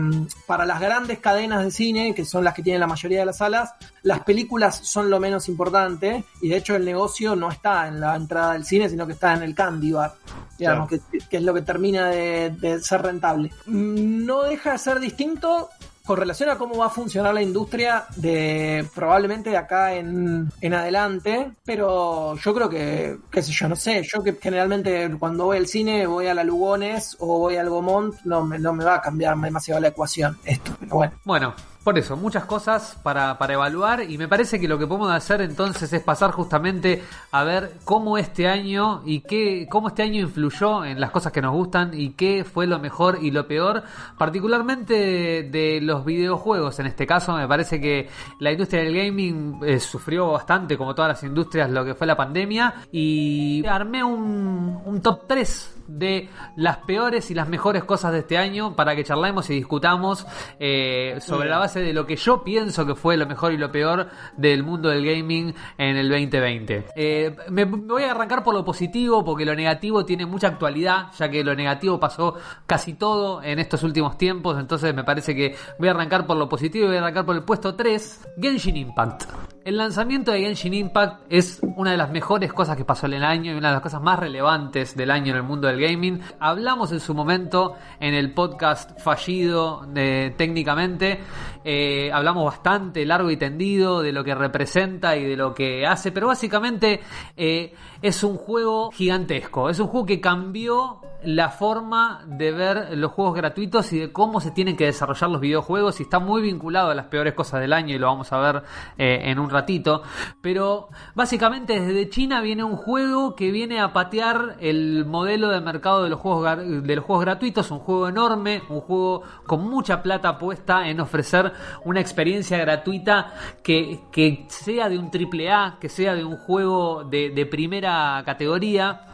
[0.47, 3.37] para las grandes cadenas de cine, que son las que tienen la mayoría de las
[3.37, 7.99] salas, las películas son lo menos importante y de hecho el negocio no está en
[7.99, 10.13] la entrada del cine, sino que está en el candy bar,
[10.57, 13.51] digamos, que, que es lo que termina de, de ser rentable.
[13.65, 15.69] Mm, No deja de ser distinto
[16.09, 20.73] con relación a cómo va a funcionar la industria de probablemente de acá en, en
[20.73, 25.57] adelante, pero yo creo que, qué sé yo, no sé, yo que generalmente cuando voy
[25.57, 28.95] al cine voy a la Lugones o voy al Gomont, no me, no me va
[28.95, 31.13] a cambiar demasiado la ecuación esto, pero bueno.
[31.25, 31.53] Bueno,
[31.89, 35.41] por eso, muchas cosas para, para evaluar y me parece que lo que podemos hacer
[35.41, 40.85] entonces es pasar justamente a ver cómo este año y qué, cómo este año influyó
[40.85, 43.81] en las cosas que nos gustan y qué fue lo mejor y lo peor,
[44.19, 46.77] particularmente de, los videojuegos.
[46.77, 48.07] En este caso me parece que
[48.39, 52.15] la industria del gaming eh, sufrió bastante, como todas las industrias, lo que fue la
[52.15, 58.19] pandemia y armé un, un top 3 de las peores y las mejores cosas de
[58.19, 60.25] este año para que charlemos y discutamos
[60.59, 63.71] eh, sobre la base de lo que yo pienso que fue lo mejor y lo
[63.71, 66.85] peor del mundo del gaming en el 2020.
[66.95, 71.07] Eh, me, me voy a arrancar por lo positivo porque lo negativo tiene mucha actualidad,
[71.17, 72.35] ya que lo negativo pasó
[72.67, 76.47] casi todo en estos últimos tiempos, entonces me parece que voy a arrancar por lo
[76.47, 79.23] positivo y voy a arrancar por el puesto 3, Genshin Impact.
[79.65, 83.23] El lanzamiento de Genshin Impact es una de las mejores cosas que pasó en el
[83.23, 86.21] año y una de las cosas más relevantes del año en el mundo del gaming.
[86.39, 91.19] Hablamos en su momento en el podcast fallido de, técnicamente.
[91.63, 96.11] Eh, hablamos bastante largo y tendido de lo que representa y de lo que hace,
[96.11, 97.01] pero básicamente
[97.35, 99.69] eh, es un juego gigantesco.
[99.69, 104.39] Es un juego que cambió la forma de ver los juegos gratuitos y de cómo
[104.39, 107.73] se tienen que desarrollar los videojuegos y está muy vinculado a las peores cosas del
[107.73, 108.63] año y lo vamos a ver
[108.97, 110.01] eh, en un ratito.
[110.41, 116.03] Pero básicamente desde China viene un juego que viene a patear el modelo de mercado
[116.03, 120.37] de los juegos, de los juegos gratuitos, un juego enorme, un juego con mucha plata
[120.37, 121.51] puesta en ofrecer
[121.83, 127.03] una experiencia gratuita que, que sea de un triple A, que sea de un juego
[127.03, 129.08] de primera categoría.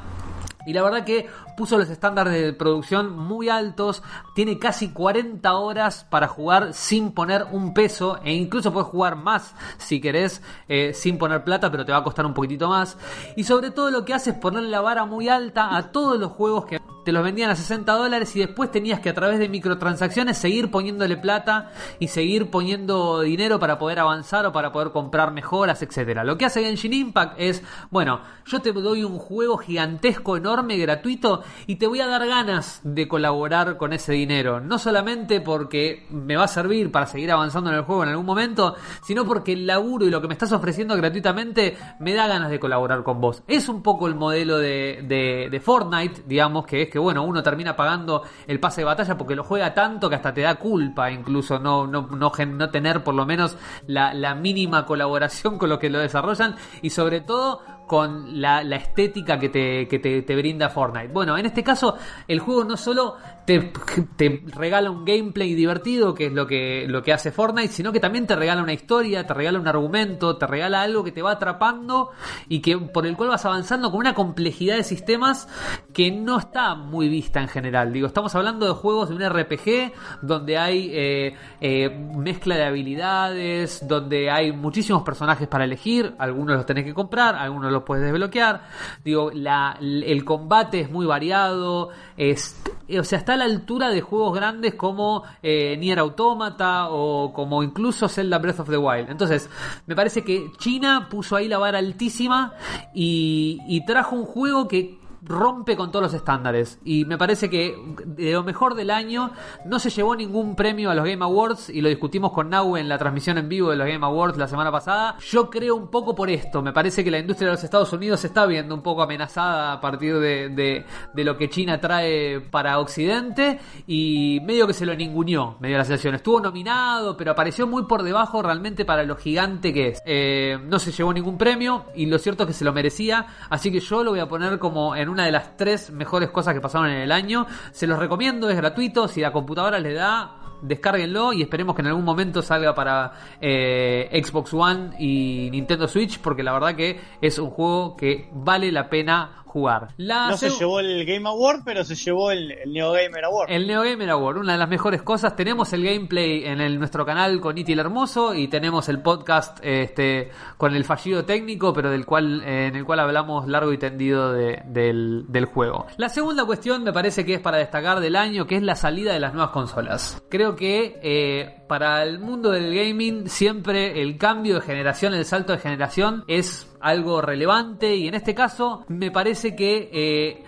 [0.65, 4.03] Y la verdad que puso los estándares de producción muy altos,
[4.33, 9.55] tiene casi 40 horas para jugar sin poner un peso e incluso puedes jugar más
[9.77, 12.97] si querés eh, sin poner plata, pero te va a costar un poquitito más.
[13.35, 16.31] Y sobre todo lo que hace es ponerle la vara muy alta a todos los
[16.31, 19.47] juegos que te los vendían a 60 dólares y después tenías que a través de
[19.47, 25.31] microtransacciones seguir poniéndole plata y seguir poniendo dinero para poder avanzar o para poder comprar
[25.31, 26.23] mejoras, etcétera.
[26.23, 31.43] Lo que hace Genshin Impact es, bueno, yo te doy un juego gigantesco, enorme, gratuito
[31.67, 34.59] y te voy a dar ganas de colaborar con ese dinero.
[34.59, 38.25] No solamente porque me va a servir para seguir avanzando en el juego en algún
[38.25, 42.49] momento, sino porque el laburo y lo que me estás ofreciendo gratuitamente me da ganas
[42.49, 43.43] de colaborar con vos.
[43.47, 47.43] Es un poco el modelo de, de, de Fortnite, digamos, que es que bueno, uno
[47.43, 51.11] termina pagando el pase de batalla porque lo juega tanto que hasta te da culpa
[51.11, 55.89] incluso no, no, no, no tener por lo menos la, mínima colaboración con los que
[55.89, 61.09] lo desarrollan y sobre todo con la, estética que, te, que te brinda Fortnite.
[61.09, 61.97] Bueno, en este caso
[62.29, 63.71] el juego no solo te,
[64.17, 67.99] te regala un gameplay divertido, que es lo que, lo que hace Fortnite, sino que
[67.99, 71.31] también te regala una historia, te regala un argumento, te regala algo que te va
[71.31, 72.09] atrapando
[72.49, 75.47] y que por el cual vas avanzando con una complejidad de sistemas
[75.93, 77.93] que no está muy vista en general.
[77.93, 83.87] Digo, estamos hablando de juegos de un RPG donde hay eh, eh, mezcla de habilidades,
[83.87, 88.63] donde hay muchísimos personajes para elegir, algunos los tenés que comprar, algunos los puedes desbloquear.
[89.03, 92.59] Digo, el combate es muy variado, es,
[92.97, 97.63] o sea, está a la altura de juegos grandes como eh, Nier Automata o como
[97.63, 99.09] incluso Zelda Breath of the Wild.
[99.09, 99.49] Entonces,
[99.85, 102.53] me parece que China puso ahí la vara altísima
[102.93, 106.79] y, y trajo un juego que rompe con todos los estándares.
[106.83, 109.31] Y me parece que de lo mejor del año
[109.65, 112.87] no se llevó ningún premio a los Game Awards y lo discutimos con Nau en
[112.87, 115.17] la transmisión en vivo de los Game Awards la semana pasada.
[115.19, 116.61] Yo creo un poco por esto.
[116.61, 119.73] Me parece que la industria de los Estados Unidos se está viendo un poco amenazada
[119.73, 124.95] a partir de, de, lo que China trae para Occidente y medio que se lo
[124.95, 126.15] ninguneó medio la sensación.
[126.15, 130.01] Estuvo nominado pero apareció muy por debajo realmente para lo gigante que es.
[130.05, 133.71] Eh, no se llevó ningún premio y lo cierto es que se lo merecía así
[133.71, 136.59] que yo lo voy a poner como en una de las tres mejores cosas que
[136.59, 137.47] pasaron en el año.
[137.71, 139.07] Se los recomiendo, es gratuito.
[139.07, 144.21] Si la computadora le da, descárguenlo y esperemos que en algún momento salga para eh,
[144.21, 148.89] Xbox One y Nintendo Switch, porque la verdad que es un juego que vale la
[148.89, 149.87] pena jugar.
[149.95, 153.49] La No se llevó el Game Award, pero se llevó el, el Neo Gamer Award.
[153.49, 155.33] el Neo Gamer Award, una de las mejores cosas.
[155.37, 159.59] Tenemos el gameplay en el, nuestro canal con Iti el Hermoso y tenemos el podcast
[159.63, 163.77] este, con el fallido técnico, pero del cual, eh, en el cual hablamos largo y
[163.77, 165.85] tendido de- del, del juego.
[165.95, 169.13] La segunda cuestión me parece que es para destacar del año, que es la salida
[169.13, 170.21] de las nuevas consolas.
[170.29, 175.53] Creo que eh, para el mundo del gaming siempre el cambio de generación, el salto
[175.53, 180.43] de generación es algo relevante y en este caso me parece que eh,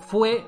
[0.00, 0.44] fue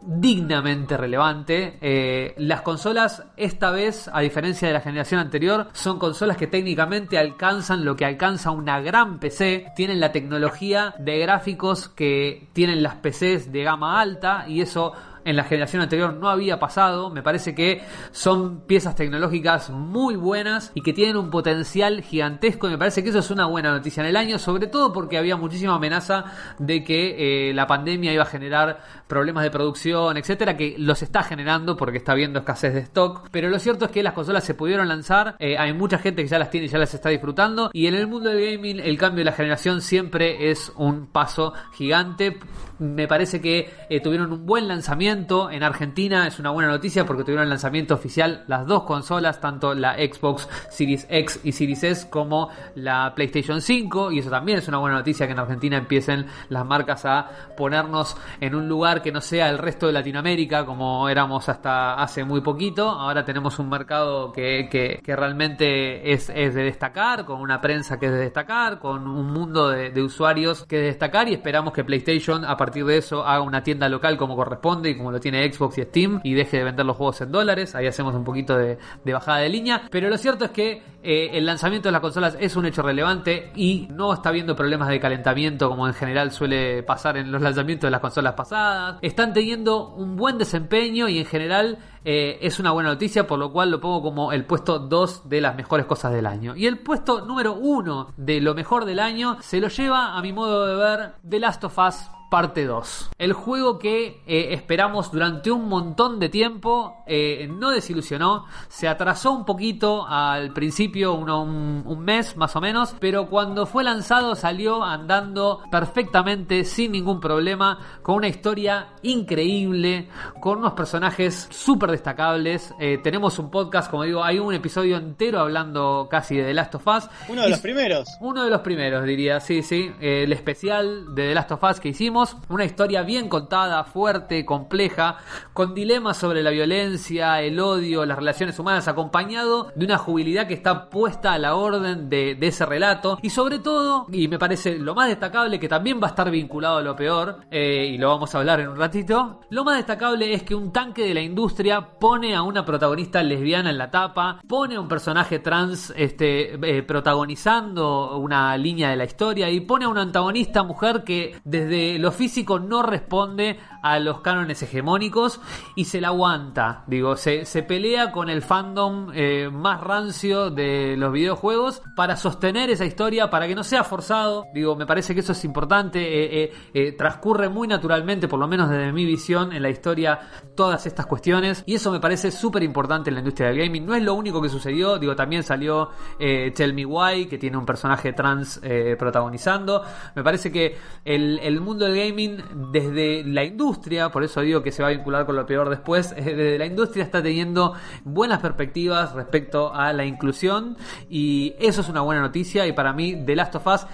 [0.00, 1.76] dignamente relevante.
[1.82, 7.18] Eh, las consolas, esta vez, a diferencia de la generación anterior, son consolas que técnicamente
[7.18, 9.72] alcanzan lo que alcanza una gran PC.
[9.76, 14.94] Tienen la tecnología de gráficos que tienen las PCs de gama alta y eso
[15.26, 17.10] en la generación anterior no había pasado.
[17.10, 17.82] Me parece que
[18.12, 22.68] son piezas tecnológicas muy buenas y que tienen un potencial gigantesco.
[22.68, 25.18] Y me parece que eso es una buena noticia en el año, sobre todo porque
[25.18, 26.24] había muchísima amenaza
[26.58, 31.22] de que eh, la pandemia iba a generar problemas de producción, etcétera, que los está
[31.22, 33.28] generando porque está habiendo escasez de stock.
[33.30, 35.36] Pero lo cierto es que las consolas se pudieron lanzar.
[35.38, 37.70] eh, hay mucha gente que ya las tiene y ya las está disfrutando.
[37.72, 41.52] Y en el mundo del gaming, el cambio de la generación siempre es un paso
[41.72, 42.38] gigante.
[42.78, 46.26] Me parece que eh, tuvieron un buen lanzamiento en Argentina.
[46.26, 50.48] Es una buena noticia porque tuvieron el lanzamiento oficial las dos consolas, tanto la Xbox
[50.70, 54.12] Series X y Series S como la PlayStation 5.
[54.12, 58.16] Y eso también es una buena noticia que en Argentina empiecen las marcas a ponernos
[58.40, 62.40] en un lugar que no sea el resto de Latinoamérica como éramos hasta hace muy
[62.40, 62.88] poquito.
[62.88, 68.06] Ahora tenemos un mercado que, que- realmente es, es de destacar, con una prensa que
[68.06, 71.84] es de destacar, con un mundo de, usuarios que es de destacar y esperamos que
[71.84, 75.50] PlayStation a partir de eso haga una tienda local como corresponde y como lo tiene
[75.52, 77.74] Xbox y Steam y deje de vender los juegos en dólares.
[77.74, 79.82] Ahí hacemos un poquito de, de bajada de línea.
[79.90, 83.50] Pero lo cierto es que eh, el lanzamiento de las consolas es un hecho relevante
[83.56, 87.86] y no está habiendo problemas de calentamiento como en general suele pasar en los lanzamientos
[87.88, 88.85] de las consolas pasadas.
[89.02, 93.52] Están teniendo un buen desempeño y en general eh, es una buena noticia, por lo
[93.52, 96.54] cual lo pongo como el puesto 2 de las mejores cosas del año.
[96.56, 100.32] Y el puesto número 1 de lo mejor del año se lo lleva, a mi
[100.32, 103.10] modo de ver, The Last of Us parte 2.
[103.18, 109.32] El juego que eh, esperamos durante un montón de tiempo eh, no desilusionó, se atrasó
[109.32, 114.34] un poquito al principio, uno, un, un, mes más o menos, pero cuando fue lanzado
[114.34, 120.08] salió andando perfectamente sin ningún problema, con una historia increíble,
[120.40, 122.74] con unos personajes súper destacables.
[122.80, 126.74] Eh, tenemos un podcast, como digo, hay un episodio entero hablando casi de The Last
[126.74, 127.08] of Us.
[127.28, 128.08] Uno de los primeros.
[128.20, 129.92] Uno de los primeros, diría, sí, sí.
[130.00, 132.15] el especial de The Last of Us que hicimos
[132.48, 135.18] una historia bien contada, fuerte, compleja,
[135.52, 140.54] con dilemas sobre la violencia, el odio, las relaciones humanas, acompañado de una jubilidad que
[140.54, 143.18] está puesta a la orden de, ese relato.
[143.22, 146.78] Y sobre todo, y me parece lo más destacable, que también va a estar vinculado
[146.78, 150.32] a lo peor, eh, y lo vamos a hablar en un ratito, lo más destacable
[150.32, 154.40] es que un tanque de la industria pone a una protagonista lesbiana en la tapa,
[154.48, 159.84] pone a un personaje trans este, eh, protagonizando una línea de la historia y pone
[159.84, 165.40] a una antagonista mujer que desde lo físico no responde a los cánones hegemónicos
[165.74, 166.84] y se la aguanta.
[166.86, 172.70] Digo, se, se pelea con el fandom eh, más rancio de los videojuegos para sostener
[172.70, 174.46] esa historia, para que no sea forzado.
[174.52, 176.44] Digo, me parece que eso es importante.
[176.44, 180.18] Eh, eh, transcurre muy naturalmente, por lo menos desde mi visión, en la historia
[180.54, 181.62] todas estas cuestiones.
[181.66, 183.86] Y eso me parece súper importante en la industria del gaming.
[183.86, 184.98] No es lo único que sucedió.
[184.98, 188.60] Digo, también salió Tell Me Why, que tiene un personaje trans
[188.98, 189.82] protagonizando.
[190.14, 194.72] Me parece que el, el mundo del gaming, desde la industria, por eso digo que
[194.72, 197.74] se va a vincular con lo peor después, desde la industria está teniendo
[198.04, 200.76] buenas perspectivas respecto a la inclusión
[201.08, 203.86] y eso es una buena noticia y para mí The Last of Us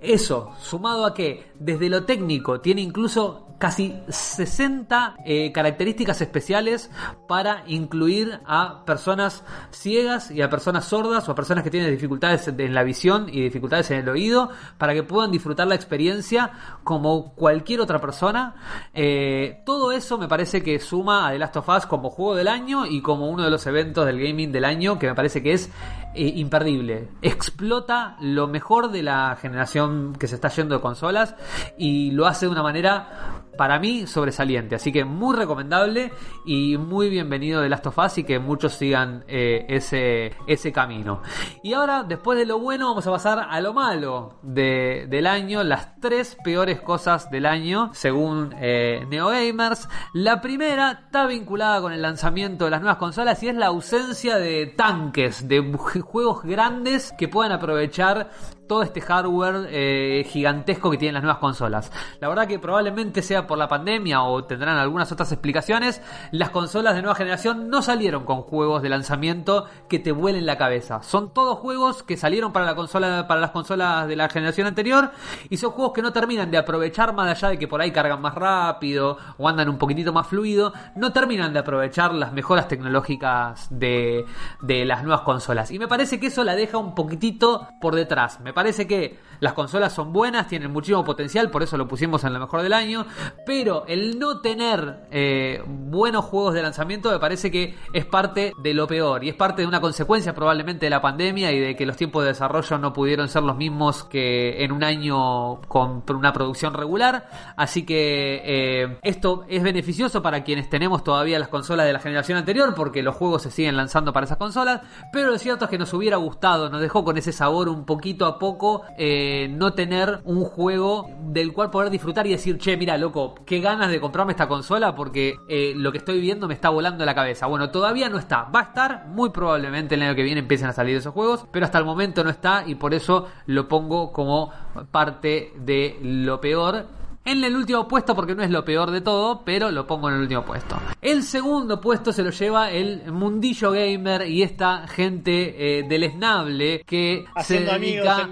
[0.00, 6.90] eso, sumado a que desde lo técnico tiene incluso casi 60 eh, características especiales
[7.26, 12.48] para incluir a personas ciegas y a personas sordas o a personas que tienen dificultades
[12.48, 16.50] en la visión y dificultades en el oído para que puedan disfrutar la experiencia
[16.84, 18.54] como cualquier otra persona.
[18.94, 22.48] Eh, todo eso me parece que suma a The Last of Us como juego del
[22.48, 25.52] año y como uno de los eventos del gaming del año que me parece que
[25.52, 25.70] es
[26.14, 27.08] imperdible.
[27.22, 31.34] Explota lo mejor de la generación que se está yendo de consolas
[31.76, 34.76] y lo hace de una manera para mí sobresaliente.
[34.76, 36.12] Así que muy recomendable
[36.46, 41.20] y muy bienvenido de Last of Us y que muchos sigan eh, ese, ese camino.
[41.62, 45.62] Y ahora, después de lo bueno, vamos a pasar a lo malo de, del año.
[45.64, 49.88] Las tres peores cosas del año, según eh, NeoGamers.
[50.14, 54.36] La primera está vinculada con el lanzamiento de las nuevas consolas y es la ausencia
[54.36, 55.60] de tanques, de
[56.02, 58.30] juegos grandes que puedan aprovechar
[58.68, 61.90] todo este hardware eh, gigantesco que tienen las nuevas consolas.
[62.20, 66.94] La verdad que probablemente sea por la pandemia o tendrán algunas otras explicaciones, las consolas
[66.94, 71.02] de nueva generación no salieron con juegos de lanzamiento que te vuelen la cabeza.
[71.02, 75.10] Son todos juegos que salieron para las consolas de la generación anterior
[75.48, 78.20] y son juegos que no terminan de aprovechar más allá de que por ahí cargan
[78.20, 83.68] más rápido o andan un poquitito más fluido, no terminan de aprovechar las mejoras tecnológicas
[83.70, 84.26] de,
[84.60, 85.70] de las nuevas consolas.
[85.70, 88.40] Y me parece que eso la deja un poquitito por detrás.
[88.40, 92.32] Me parece que las consolas son buenas, tienen muchísimo potencial, por eso lo pusimos en
[92.32, 93.06] lo mejor del año,
[93.46, 98.74] pero el no tener eh, buenos juegos de lanzamiento me parece que es parte de
[98.74, 101.86] lo peor y es parte de una consecuencia probablemente de la pandemia y de que
[101.86, 106.32] los tiempos de desarrollo no pudieron ser los mismos que en un año con una
[106.32, 111.92] producción regular, así que eh, esto es beneficioso para quienes tenemos todavía las consolas de
[111.92, 114.80] la generación anterior porque los juegos se siguen lanzando para esas consolas,
[115.12, 118.26] pero lo cierto es que nos hubiera gustado, nos dejó con ese sabor un poquito
[118.26, 118.47] a poco
[118.96, 123.60] eh, no tener un juego del cual poder disfrutar y decir, che, mira, loco, qué
[123.60, 127.14] ganas de comprarme esta consola porque eh, lo que estoy viendo me está volando la
[127.14, 127.46] cabeza.
[127.46, 128.44] Bueno, todavía no está.
[128.44, 131.66] Va a estar, muy probablemente el año que viene empiecen a salir esos juegos, pero
[131.66, 134.50] hasta el momento no está y por eso lo pongo como
[134.90, 136.97] parte de lo peor
[137.30, 140.16] en el último puesto porque no es lo peor de todo, pero lo pongo en
[140.16, 140.76] el último puesto.
[141.02, 147.26] El segundo puesto se lo lleva el mundillo gamer y esta gente eh, deleznable que
[147.42, 148.28] se dedica,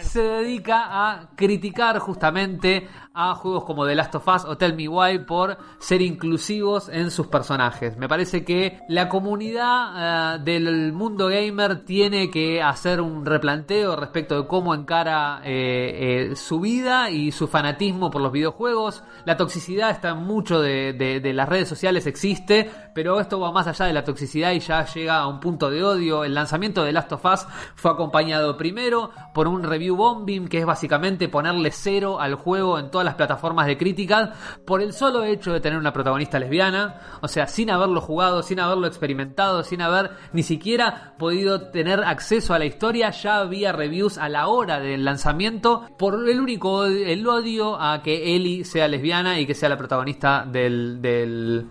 [0.00, 2.88] se dedica a criticar justamente
[3.20, 7.10] a juegos como The Last of Us o Tell Me Why por ser inclusivos en
[7.10, 7.96] sus personajes.
[7.96, 14.40] Me parece que la comunidad eh, del mundo gamer tiene que hacer un replanteo respecto
[14.40, 19.02] de cómo encara eh, eh, su vida y su fanatismo por los videojuegos.
[19.24, 23.86] La toxicidad está en mucho de, las redes sociales, existe, pero esto va más allá
[23.86, 26.24] de la toxicidad y ya llega a un punto de odio.
[26.24, 27.46] El lanzamiento de Last of Us
[27.76, 32.90] fue acompañado primero por un review bombing, que es básicamente ponerle cero al juego en
[32.90, 34.32] todas las plataformas de crítica,
[34.66, 38.58] por el solo hecho de tener una protagonista lesbiana, o sea, sin haberlo jugado, sin
[38.58, 44.18] haberlo experimentado, sin haber ni siquiera podido tener acceso a la historia, ya había reviews
[44.18, 49.38] a la hora del lanzamiento por el único el odio a que Ellie sea lesbiana
[49.38, 51.68] y que sea la protagonista del, del,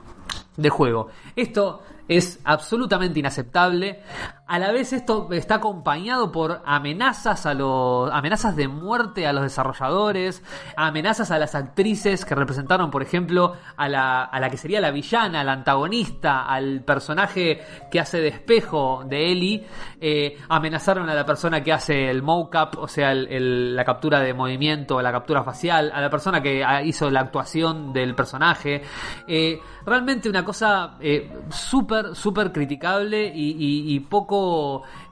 [0.57, 1.07] del juego.
[1.35, 4.01] Esto es absolutamente inaceptable.
[4.49, 9.43] A la vez esto está acompañado por amenazas a los amenazas de muerte a los
[9.43, 10.41] desarrolladores,
[10.77, 14.91] amenazas a las actrices que representaron, por ejemplo, a la, a la que sería la
[14.91, 17.59] villana, la antagonista, al personaje
[17.91, 19.67] que hace de espejo de Ellie,
[19.99, 25.01] eh, amenazaron a la persona que hace el mocap, o sea, la captura de movimiento,
[25.01, 28.81] la captura facial, a la persona que hizo la actuación del personaje.
[29.27, 34.36] Eh, realmente una cosa eh, súper, súper criticable y poco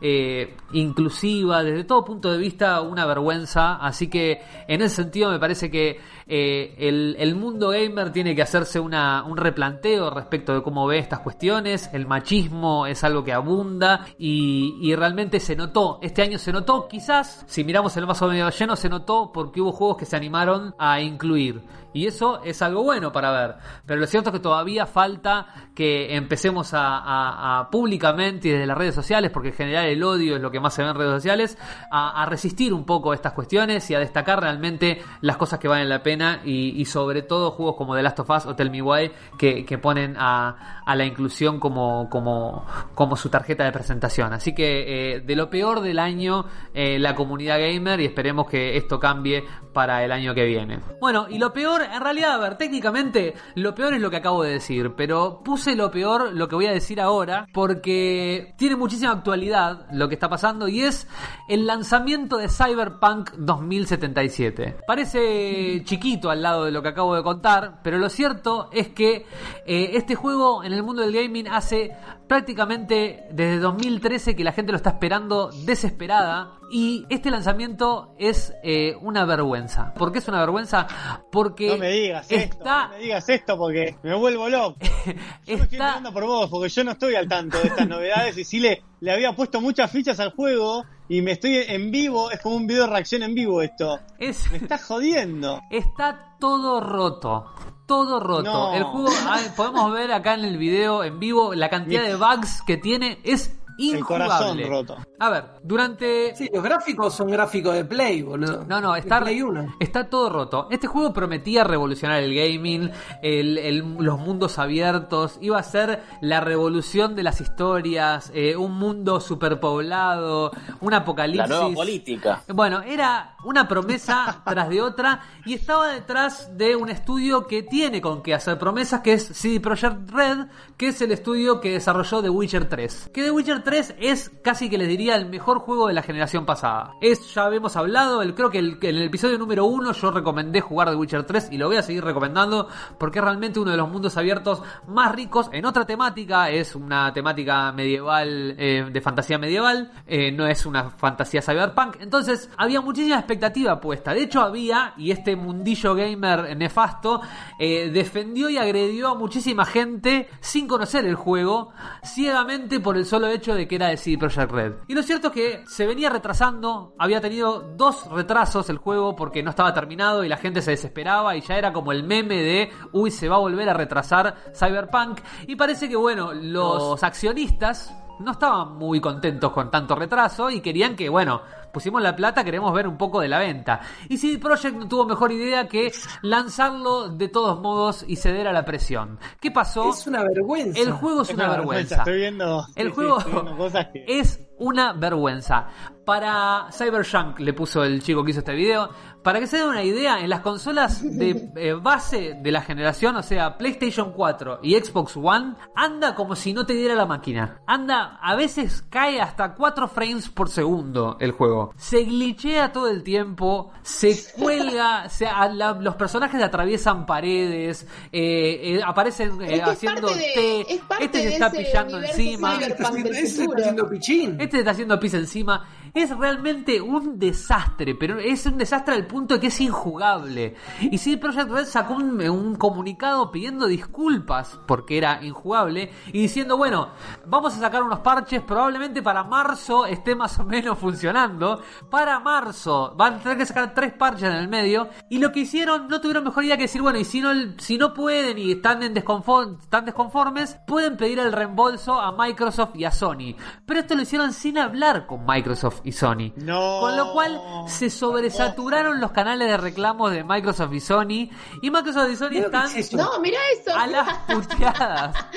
[0.02, 5.40] eh, inclusiva, desde todo punto de vista una vergüenza, así que en ese sentido me
[5.40, 11.00] parece que eh, el, mundo gamer tiene que hacerse un replanteo respecto de cómo ve
[11.00, 16.38] estas cuestiones, el machismo es algo que abunda y, y realmente se notó, este año
[16.38, 20.06] se notó, quizás si miramos el vaso medio lleno se notó porque hubo juegos que
[20.06, 21.62] se animaron a incluir
[21.96, 23.56] y eso es algo bueno para ver.
[23.86, 28.94] Pero lo cierto es que todavía falta que empecemos a, públicamente y desde las redes
[28.94, 31.58] sociales, porque en general el odio es lo que más se ve en redes sociales,
[31.90, 36.04] a, resistir un poco estas cuestiones y a destacar realmente las cosas que valen la
[36.04, 39.66] pena y, sobre todo juegos como The Last of Us o Tell Me Why que,
[39.66, 44.34] que ponen a, a la inclusión como, como, como su tarjeta de presentación.
[44.34, 48.76] Así que eh, de lo peor del año, eh, la comunidad gamer y esperemos que
[48.76, 49.44] esto cambie
[49.74, 50.80] para el año que viene.
[51.02, 54.44] Bueno, y lo peor, en realidad, a ver, técnicamente, lo peor es lo que acabo
[54.44, 59.12] de decir, pero puse lo peor, lo que voy a decir ahora, porque tiene muchísima
[59.12, 61.08] actualidad lo que está pasando y es
[61.48, 64.78] el lanzamiento de Cyberpunk 2077.
[64.88, 69.26] Parece chiquito al lado de lo que acabo de contar, pero lo cierto es que
[69.66, 71.96] eh, este juego en el mundo del gaming hace
[72.28, 78.96] prácticamente desde 2013 que la gente lo está esperando desesperada y este lanzamiento es eh,
[79.02, 79.94] una vergüenza.
[79.94, 80.88] ¿Por qué es una vergüenza?
[81.32, 84.78] Porque No me digas esto, está no me digas esto porque me vuelvo loco.
[85.06, 87.88] Yo me estoy está enterando por vos, porque yo no estoy al tanto de estas
[87.88, 91.92] novedades y sí le, le había puesto muchas fichas al juego y me estoy en
[91.92, 94.00] vivo, es como un video de reacción en vivo esto.
[94.18, 95.62] es Me estás jodiendo.
[95.70, 97.46] Está todo roto.
[97.88, 98.44] Todo roto.
[98.44, 98.74] No.
[98.76, 102.62] El juego, ah, podemos ver acá en el video en vivo la cantidad de bugs
[102.62, 103.20] que tiene.
[103.24, 104.68] Es El corazón injugable.
[104.70, 104.98] roto.
[105.20, 108.66] A ver, durante Sí, los gráficos son gráficos de Play, boludo.
[108.68, 109.76] No, no, está, Play 1.
[109.80, 110.68] está todo roto.
[110.72, 112.92] Este juego prometía revolucionar el gaming,
[113.22, 118.74] el- el- los mundos abiertos, iba a ser la revolución de las historias, eh, un
[118.78, 121.50] mundo superpoblado, un La apocalipsis.
[121.50, 122.42] nueva política.
[122.54, 128.02] Bueno, era una promesa tras de otra y estaba detrás de un estudio que tiene
[128.02, 130.48] con qué hacer promesas, que es CD Projekt Red,
[130.78, 133.10] que es el estudio que desarrolló The Witcher 3.
[133.14, 136.46] Que The Witcher 3 es casi que les diría el mejor juego de la generación
[136.46, 136.94] pasada.
[137.02, 140.90] Es, ya habíamos hablado, el, creo que en el episodio número 1 yo recomendé jugar
[140.90, 143.90] The Witcher 3 y lo voy a seguir recomendando porque es realmente uno de los
[143.90, 149.92] mundos abiertos más ricos en otra temática, es una temática medieval, eh, de fantasía medieval,
[150.08, 155.12] eh, no es una fantasía cyberpunk, entonces había muchísima expectativa puesta, de hecho había, y
[155.12, 157.22] este mundillo gamer nefasto,
[157.60, 161.72] eh, defendió y agredió a muchísima gente sin conocer el juego,
[162.04, 164.74] ciegamente por el solo hecho de que era de CD Projekt Red.
[164.88, 169.44] Y lo cierto es que se venía retrasando, había tenido dos retrasos el juego porque
[169.44, 172.70] no estaba terminado y la gente se desesperaba y ya era como el meme de,
[172.92, 175.20] uy, se va a volver a retrasar Cyberpunk.
[175.48, 180.96] Y parece que, bueno, los accionistas no estaban muy contentos con tanto retraso y querían
[180.96, 181.42] que, bueno,
[181.76, 183.82] pusimos la plata, queremos ver un poco de la venta.
[184.08, 185.92] Y CD Projekt no tuvo mejor idea que
[186.22, 189.20] lanzarlo de todos modos y ceder a la presión.
[189.42, 189.90] ¿Qué pasó?
[189.90, 190.80] Es una vergüenza.
[190.80, 191.98] El juego es, una, vergüenza.
[191.98, 194.06] Estoy viendo, El sí, sí, juego estoy viendo cosas que...
[194.08, 195.68] es una vergüenza.
[196.06, 198.90] Para Cyberjunk le puso el chico que hizo este video.
[199.24, 203.16] Para que se den una idea, en las consolas de eh, base de la generación,
[203.16, 207.60] o sea, PlayStation 4 y Xbox One, anda como si no te diera la máquina.
[207.66, 211.74] Anda, a veces cae hasta 4 frames por segundo el juego.
[211.76, 218.76] Se glitchea todo el tiempo, se cuelga, se, a la- los personajes atraviesan paredes, eh,
[218.76, 220.34] eh, aparecen eh, Es haciendo parte de-
[220.66, 222.58] té, es parte este se está pillando encima.
[222.60, 222.74] del
[223.08, 224.32] Ese está haciendo pichín.
[224.40, 225.66] Este se está haciendo pis encima.
[225.96, 230.54] Es realmente un desastre, pero es un desastre al punto de que es injugable.
[230.82, 236.58] Y CD Projekt Red sacó un, un comunicado pidiendo disculpas porque era injugable y diciendo,
[236.58, 236.90] bueno,
[237.26, 241.62] vamos a sacar unos parches, probablemente para marzo esté más o menos funcionando.
[241.90, 244.90] Para marzo van a tener que sacar tres parches en el medio.
[245.10, 247.78] Y lo que hicieron, no tuvieron mejor idea que decir, bueno, y si no, si
[247.78, 252.84] no pueden y están, en desconform- están desconformes, pueden pedir el reembolso a Microsoft y
[252.84, 253.38] a Sony.
[253.66, 256.34] Pero esto lo hicieron sin hablar con Microsoft y Sony.
[256.36, 256.80] No.
[256.82, 261.30] Con lo cual se sobresaturaron los canales de reclamos de Microsoft y Sony.
[261.62, 262.70] Y Microsoft y Sony están.
[262.94, 263.76] No, mira eso.
[263.76, 265.16] a las puteadas.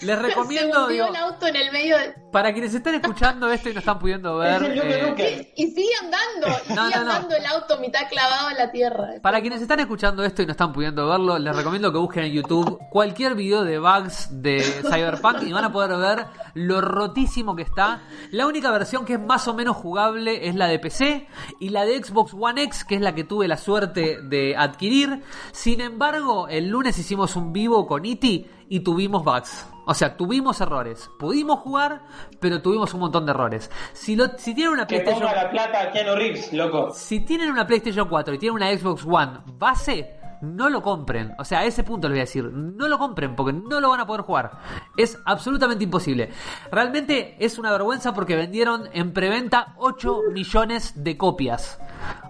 [0.00, 2.14] Les Se recomiendo, hundió digo, el auto en el medio de...
[2.32, 4.62] para quienes están escuchando esto y no están pudiendo ver.
[4.64, 5.52] Eh.
[5.56, 7.12] Y sigue andando, y No, sigue no, no.
[7.12, 9.08] andando el auto mitad clavado en la tierra.
[9.22, 12.32] Para quienes están escuchando esto y no están pudiendo verlo, les recomiendo que busquen en
[12.32, 17.62] YouTube cualquier video de bugs de Cyberpunk y van a poder ver lo rotísimo que
[17.62, 18.02] está.
[18.30, 21.26] La única versión que es más o menos jugable es la de PC
[21.60, 25.22] y la de Xbox One X, que es la que tuve la suerte de adquirir.
[25.52, 29.66] Sin embargo, el lunes hicimos un vivo con Iti y tuvimos bugs.
[29.84, 31.10] O sea, tuvimos errores.
[31.18, 32.02] Pudimos jugar,
[32.40, 33.70] pero tuvimos un montón de errores.
[33.92, 36.90] Si, lo, si tienen una Que PlayStation la plata a Keanu Reeves, loco.
[36.94, 41.34] si tienen una PlayStation 4 y tienen una Xbox One base, no lo compren.
[41.38, 43.88] O sea, a ese punto les voy a decir, no lo compren porque no lo
[43.88, 44.58] van a poder jugar.
[44.96, 46.30] Es absolutamente imposible.
[46.70, 51.78] Realmente es una vergüenza porque vendieron en preventa 8 millones de copias.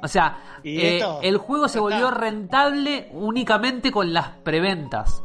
[0.02, 5.22] O sea, ¿Y eh, el juego se volvió rentable únicamente con las preventas.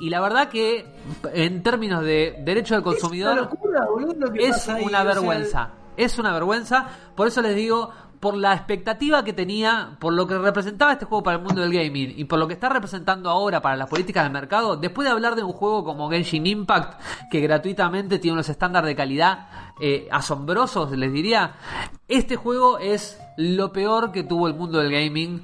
[0.00, 0.86] Y la verdad que
[1.32, 5.70] en términos de derecho del consumidor Es una locura, boludo, es o sea, vergüenza.
[5.96, 6.86] Es una vergüenza.
[7.16, 7.90] Por eso les digo,
[8.20, 11.72] por la expectativa que tenía, por lo que representaba este juego para el mundo del
[11.72, 15.12] gaming y por lo que está representando ahora para las políticas del mercado, después de
[15.12, 17.00] hablar de un juego como Genshin Impact,
[17.30, 19.48] que gratuitamente tiene unos estándares de calidad
[19.80, 21.54] eh, asombrosos, les diría,
[22.08, 25.42] este juego es lo peor que tuvo el mundo del gaming,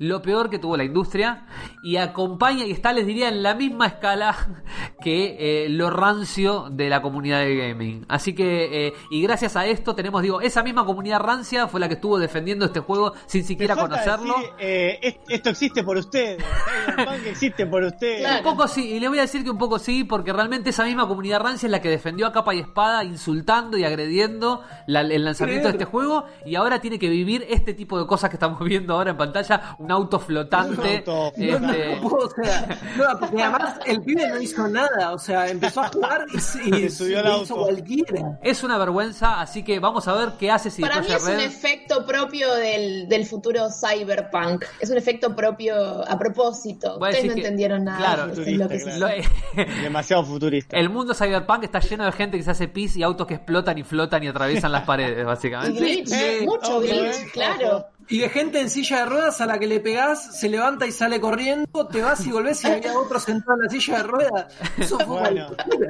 [0.00, 1.46] lo peor que tuvo la industria
[1.84, 4.34] y acompaña y está, les diría, en la misma escala
[5.00, 8.04] que eh, lo rancio de la comunidad del gaming.
[8.08, 11.86] Así que, eh, y gracias a esto tenemos, digo, esa misma comunidad rancia fue la
[11.86, 14.34] que estuvo defendiendo este juego sin siquiera conocerlo.
[14.38, 16.42] decir, eh, es- esto existe por ustedes.
[16.84, 18.20] Cyberpunk existe por ustedes.
[18.22, 18.38] Claro.
[18.38, 20.84] Un poco sí, y le voy a decir que un poco sí, porque realmente esa
[20.84, 25.02] misma comunidad rancia es la que defendió a capa y espada, insultando y agrediendo la-
[25.02, 28.36] el lanzamiento de este juego, y ahora tiene que vivir este tipo de cosas que
[28.36, 30.80] estamos viendo ahora en pantalla, un auto flotante.
[31.06, 34.40] Un auto No, no, este, no puedo, o sea, no, porque además el pibe no
[34.40, 37.42] hizo nada, o sea, empezó a jugar y, se- y subió al auto.
[37.44, 38.38] hizo cualquiera.
[38.42, 41.40] es una vergüenza, así que vamos a ver qué hace si Para mí es un
[41.40, 44.64] efecto propio del, del futuro cyberpunk.
[44.80, 45.74] Es un efecto propio
[46.08, 46.98] a propósito.
[46.98, 47.98] Ustedes no que- entendieron nada.
[47.98, 48.98] claro, es.
[48.98, 49.06] Lo-
[49.82, 50.76] Demasiado futurista.
[50.76, 53.78] el mundo cyberpunk está lleno de gente que se hace pis y autos que explotan
[53.78, 55.80] y flotan y atraviesan las paredes, Y básicamente.
[55.80, 57.86] glitch, Sí, mucho glitch, eh, claro.
[58.08, 60.92] Y de gente en silla de ruedas a la que le pegás, se levanta y
[60.92, 64.46] sale corriendo, te vas y volvés y había otro sentado en la silla de ruedas.
[64.78, 65.48] Eso fue Bueno,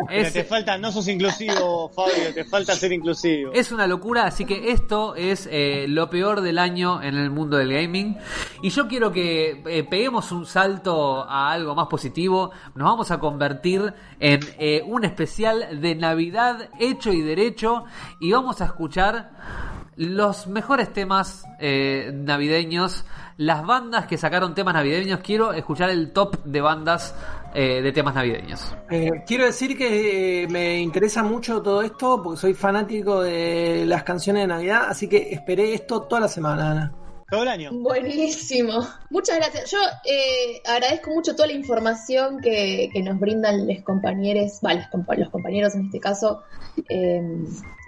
[0.09, 3.53] pero te falta, no sos inclusivo, Fabio, te falta ser inclusivo.
[3.53, 7.59] Es una locura, así que esto es eh, lo peor del año en el mundo
[7.59, 8.17] del gaming.
[8.63, 12.51] Y yo quiero que eh, peguemos un salto a algo más positivo.
[12.75, 17.85] Nos vamos a convertir en eh, un especial de Navidad hecho y derecho.
[18.21, 23.05] Y vamos a escuchar los mejores temas eh, navideños.
[23.39, 25.21] Las bandas que sacaron temas navideños.
[25.21, 27.15] Quiero escuchar el top de bandas
[27.55, 28.77] eh, de temas navideños.
[28.91, 34.03] Eh, quiero decir que eh, me interesa mucho todo esto porque soy fanático de las
[34.03, 36.93] canciones de Navidad, así que esperé esto toda la semana, Ana.
[37.29, 37.71] Todo el año.
[37.73, 38.87] Buenísimo.
[39.11, 39.71] Muchas gracias.
[39.71, 44.85] Yo eh, agradezco mucho toda la información que, que nos brindan los compañeros, va, los,
[44.87, 46.43] compa- los compañeros en este caso.
[46.89, 47.21] Eh,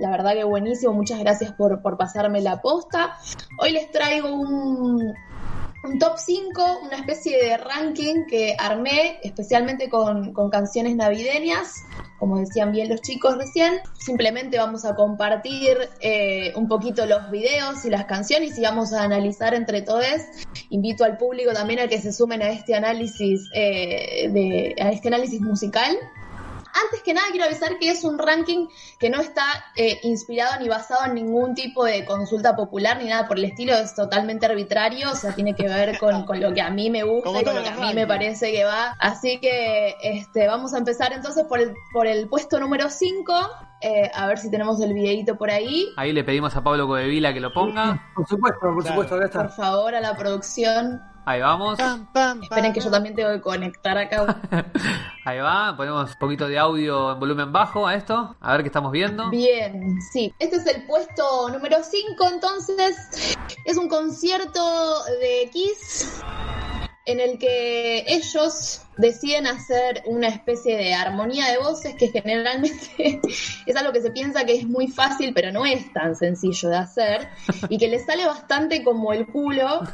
[0.00, 0.92] la verdad que buenísimo.
[0.92, 3.16] Muchas gracias por, por pasarme la posta.
[3.60, 5.14] Hoy les traigo un,
[5.84, 11.84] un top 5, una especie de ranking que armé especialmente con, con canciones navideñas,
[12.18, 13.80] como decían bien los chicos recién.
[13.98, 19.04] Simplemente vamos a compartir eh, un poquito los videos y las canciones y vamos a
[19.04, 20.04] analizar entre todos.
[20.70, 25.08] Invito al público también a que se sumen a este análisis, eh, de, a este
[25.08, 25.96] análisis musical.
[26.84, 28.68] Antes que nada quiero avisar que es un ranking
[28.98, 29.42] que no está
[29.76, 33.74] eh, inspirado ni basado en ningún tipo de consulta popular ni nada por el estilo,
[33.74, 37.02] es totalmente arbitrario, o sea, tiene que ver con, con lo que a mí me
[37.02, 38.94] gusta y con lo que a mí me parece que va.
[38.98, 43.32] Así que este, vamos a empezar entonces por el, por el puesto número 5.
[43.80, 45.86] eh, a ver si tenemos el videito por ahí.
[45.96, 48.10] Ahí le pedimos a Pablo Codevila que lo ponga.
[48.14, 49.02] Por supuesto, por Claro.
[49.02, 51.00] supuesto, acá Por favor, a la producción.
[51.28, 51.76] Ahí vamos.
[51.76, 54.40] Pam, pam, Esperen que yo también tengo que conectar acá.
[55.26, 55.76] Ahí va.
[55.76, 58.34] Ponemos un poquito de audio en volumen bajo a esto.
[58.40, 59.28] A ver qué estamos viendo.
[59.28, 60.32] Bien, sí.
[60.38, 63.36] Este es el puesto número 5, entonces.
[63.66, 66.22] Es un concierto de Kiss
[67.08, 72.86] en el que ellos deciden hacer una especie de armonía de voces que generalmente
[73.66, 76.76] es algo que se piensa que es muy fácil, pero no es tan sencillo de
[76.76, 77.28] hacer
[77.70, 79.80] y que les sale bastante como el culo.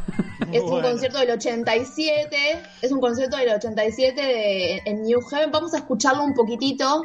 [0.53, 2.37] Es un concierto del 87,
[2.83, 5.51] es un concierto del 87 de, en New Haven.
[5.51, 7.03] Vamos a escucharlo un poquitito.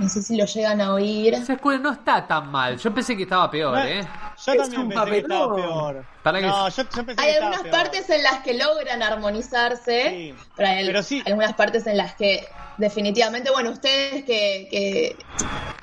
[0.00, 1.34] No sé si lo llegan a oír.
[1.34, 2.78] Esa escuela no está tan mal.
[2.78, 4.00] Yo pensé que estaba peor, No, ¿eh?
[4.46, 5.62] Yo Es también un pensé que estaba papelón.
[5.62, 6.06] peor.
[6.22, 7.70] Para que- No, yo, yo pensé Hay que algunas peor.
[7.76, 11.22] partes en las que logran armonizarse, Sí, pero hay pero sí.
[11.26, 15.26] algunas partes en las que definitivamente, bueno, ustedes que, que,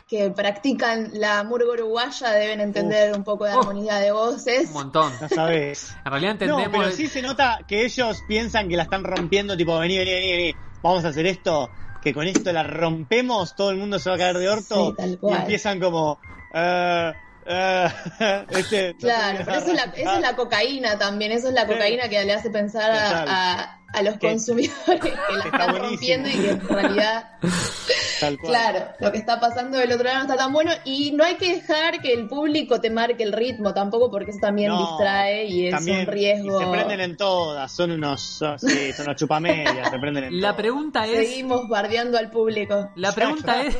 [0.07, 3.57] que practican la murga uruguaya deben entender un poco de Uf.
[3.59, 4.67] armonía de voces.
[4.67, 5.13] Un montón.
[5.21, 5.99] No sabes.
[6.03, 6.71] En realidad No, entendemos.
[6.85, 10.31] pero sí se nota que ellos piensan que la están rompiendo, tipo, vení, vení, vení,
[10.31, 14.15] vení, vamos a hacer esto, que con esto la rompemos, todo el mundo se va
[14.15, 16.19] a caer de orto, Sí, y empiezan como,
[16.53, 17.13] eh,
[18.49, 22.09] este, Claro, pero eso es, la, eso es la cocaína también, eso es la cocaína
[22.09, 25.89] que le hace pensar a- a los consumidores que la está están buenísimo.
[25.89, 27.29] rompiendo y que en realidad
[28.19, 28.51] tal cual.
[28.53, 31.35] Claro, lo que está pasando del otro lado no está tan bueno y no hay
[31.35, 35.45] que dejar que el público te marque el ritmo tampoco porque eso también No, distrae
[35.45, 36.61] y es También, un riesgo.
[36.61, 40.35] y se prenden en todas, son unos, son, sí, son unos chupamedias, se prenden en
[40.41, 40.55] La todas.
[40.57, 41.29] pregunta es.
[41.29, 42.89] Seguimos bardeando al público.
[42.95, 43.77] La pregunta es,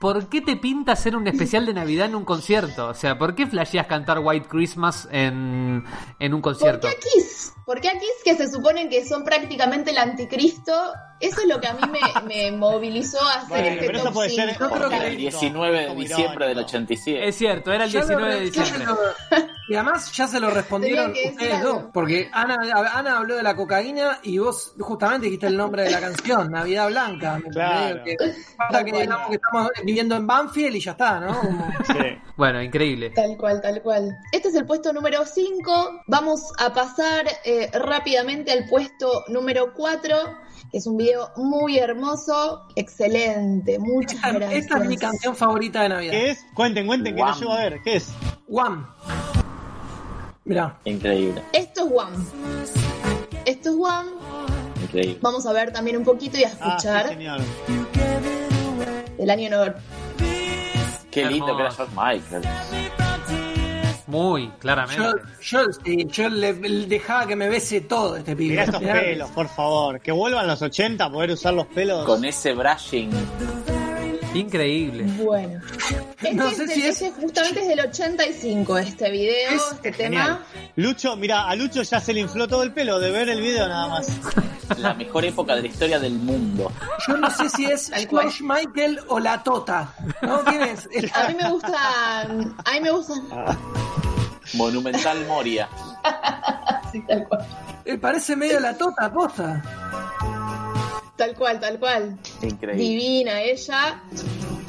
[0.00, 2.88] ¿por qué te pinta hacer un especial de Navidad en un concierto?
[2.88, 5.84] O sea, ¿por qué flasheas cantar White Christmas en,
[6.18, 6.88] en un ¿Por concierto?
[6.88, 7.52] qué a Kiss?
[7.64, 9.41] ¿Por qué a Kiss que se suponen que son prácticamente
[9.90, 10.92] el anticristo?
[11.22, 14.04] Eso es lo que a mí me, me movilizó a hacer Bueno, este pero eso
[14.06, 14.60] top puede ser- 5.
[14.64, 16.68] Yo creo Porque que- el 19 de diciembre del irónico.
[16.68, 17.28] 87.
[17.28, 18.84] Es cierto, era el Ya lo- 19 de diciembre.
[18.86, 18.98] lo-
[19.68, 22.56] y además ya se lo respondieron ustedes dos, porque Ana,
[22.94, 26.88] Ana habló de la cocaína y vos justamente dijiste el nombre de la canción, Navidad
[26.88, 27.38] Blanca.
[27.42, 28.02] ¿me Claro.
[28.04, 31.40] Que, que digamos que estamos viviendo en Banfield y ya está, ¿no?
[31.86, 31.94] Sí.
[32.36, 33.10] Bueno, increíble.
[33.10, 34.10] Tal cual, tal cual.
[34.32, 36.02] Este es el puesto número 5.
[36.06, 40.16] Vamos a pasar eh, rápidamente al puesto número 4,
[40.70, 43.78] que es un video muy hermoso, excelente.
[43.78, 44.62] Muchas Esta, gracias.
[44.64, 46.12] esta es mi canción favorita de Navidad.
[46.12, 46.38] ¿Qué es?
[46.54, 47.80] Cuenten, cuenten, que no llego a ver.
[47.82, 48.12] ¿Qué es?
[48.48, 48.84] One.
[50.44, 50.78] Mirá.
[50.84, 52.16] Increíble, Esto es One.
[53.44, 54.10] Esto es One.
[54.82, 55.18] increíble.
[55.20, 56.56] Vamos a ver también un poquito y a Ah, sí,
[56.88, 57.40] escuchar señor.
[59.18, 59.74] del año no-
[61.10, 61.70] Qué lindo que era.
[61.70, 62.42] George Michael.
[64.12, 65.02] Muy, claramente.
[65.40, 68.50] Yo, yo, sí, yo le, le dejaba que me bese todo este pibe.
[68.50, 70.00] Mirá estos pelos, por favor.
[70.00, 72.04] Que vuelvan los 80 a poder usar los pelos.
[72.04, 73.10] Con ese brushing.
[74.34, 75.04] Increíble.
[75.22, 75.60] Bueno.
[76.22, 79.92] Este, No es sé del- si es- justamente es del 85 este video, Es este
[79.92, 80.24] Genial.
[80.38, 80.46] tema.
[80.76, 83.66] Lucho, mira, a Lucho ya se le infló todo el pelo de ver el video
[83.66, 84.06] nada más.
[84.78, 86.70] La mejor época de la historia del mundo.
[87.08, 87.90] Yo no sé si es.
[88.08, 89.92] George Michael o la Tota.
[90.22, 90.44] ¿No?
[90.44, 90.88] ¿Quién es?
[90.92, 91.74] Es- A mí me gustan,
[92.64, 93.20] a mí me gustan,
[94.54, 95.68] Monumental Moria.
[96.92, 97.44] sí, tal cual.
[97.84, 99.60] eh, parece medio la Tota, posta.
[101.16, 102.18] Tal cual, tal cual.
[102.42, 102.82] Increíble.
[102.82, 104.02] Divina ella.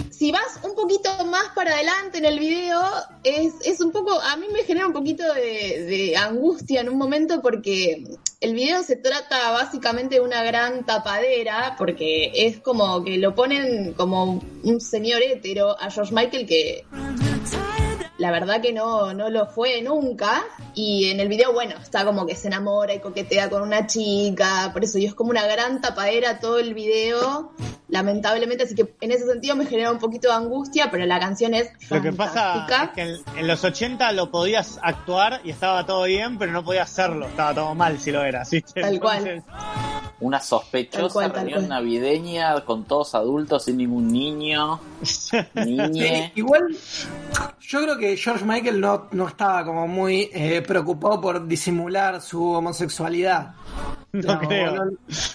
[0.10, 2.82] Si vas un poquito más para adelante en el video,
[3.24, 6.98] es, es un poco, a mí me genera un poquito de, de angustia en un
[6.98, 8.06] momento porque
[8.40, 13.94] el video se trata básicamente de una gran tapadera, porque es como que lo ponen
[13.94, 16.86] como un señor hétero a George Michael que
[18.24, 20.46] la verdad que no, no lo fue nunca.
[20.74, 24.70] Y en el video, bueno, está como que se enamora y coquetea con una chica.
[24.72, 27.52] Por eso, y es como una gran tapadera todo el video.
[27.90, 31.54] Lamentablemente, así que en ese sentido me genera un poquito de angustia, pero la canción
[31.54, 32.84] es Lo que pasa fantástica.
[32.86, 36.64] es que en, en los 80 lo podías actuar y estaba todo bien, pero no
[36.64, 37.28] podías hacerlo.
[37.28, 38.80] Estaba todo mal si lo ¿viste?
[38.80, 39.44] Tal cual.
[40.24, 44.80] Una sospechosa reunión navideña con todos adultos sin ningún niño,
[45.54, 46.32] niñe.
[46.34, 46.78] Sí, igual,
[47.60, 52.42] yo creo que George Michael no, no estaba como muy eh, preocupado por disimular su
[52.52, 53.54] homosexualidad.
[54.12, 54.76] No creo.
[54.76, 54.92] No,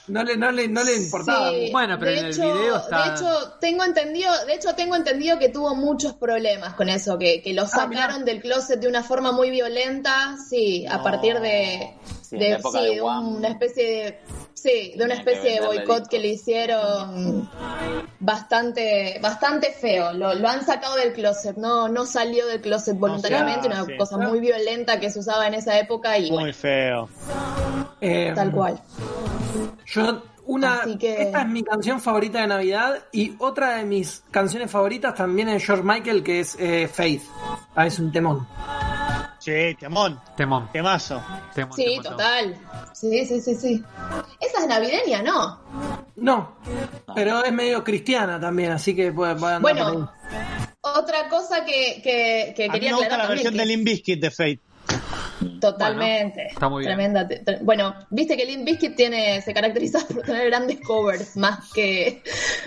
[0.06, 1.50] no le, no, le, no le importaba.
[1.50, 4.74] Sí, Bueno, pero de en el hecho- video está- De hecho, tengo entendido, de hecho,
[4.76, 8.86] tengo entendido que tuvo muchos problemas con eso, que, que lo sacaron del closet de
[8.86, 11.02] una forma muy violenta, sí, a No.
[11.02, 14.18] partir de, Sí, de, sí, una especie de
[14.54, 17.48] Sí, de una especie de boicot que le hicieron
[18.18, 20.12] bastante bastante feo.
[20.12, 23.96] Lo, lo han sacado del closet, no no salió del closet voluntariamente, sea, una sí.
[23.96, 27.08] cosa muy violenta que se usaba en esa época y Muy bueno, feo.
[28.00, 28.80] Eh, tal cual.
[29.86, 34.70] Yo, una, que- esta es mi canción favorita de Navidad y otra de mis canciones
[34.70, 37.22] favoritas también es George Michael, que es eh, Faith.
[37.74, 38.46] Ah, es un temón.
[39.40, 40.68] Che, temón, Temón.
[40.72, 41.22] temazo.
[41.54, 42.16] temón, Sí, temón, temón.
[42.18, 42.56] total.
[42.92, 43.84] Sí, sí, sí, sí.
[44.40, 45.60] Esa es navideña, ¿no?
[46.16, 46.56] No,
[47.14, 50.38] pero es medio cristiana también, así que puede, puede andar por Bueno, ahí.
[50.80, 53.60] otra cosa que, que, que A mí quería me gusta aclarar la también versión que
[53.60, 54.60] de Limp Bizkit de Fate.
[55.60, 56.34] Totalmente.
[56.42, 56.96] Bueno, está muy bien.
[56.96, 57.28] Tremenda.
[57.28, 62.22] tre- bueno, viste que Limp Bizkit tiene, se caracteriza por tener grandes covers más que,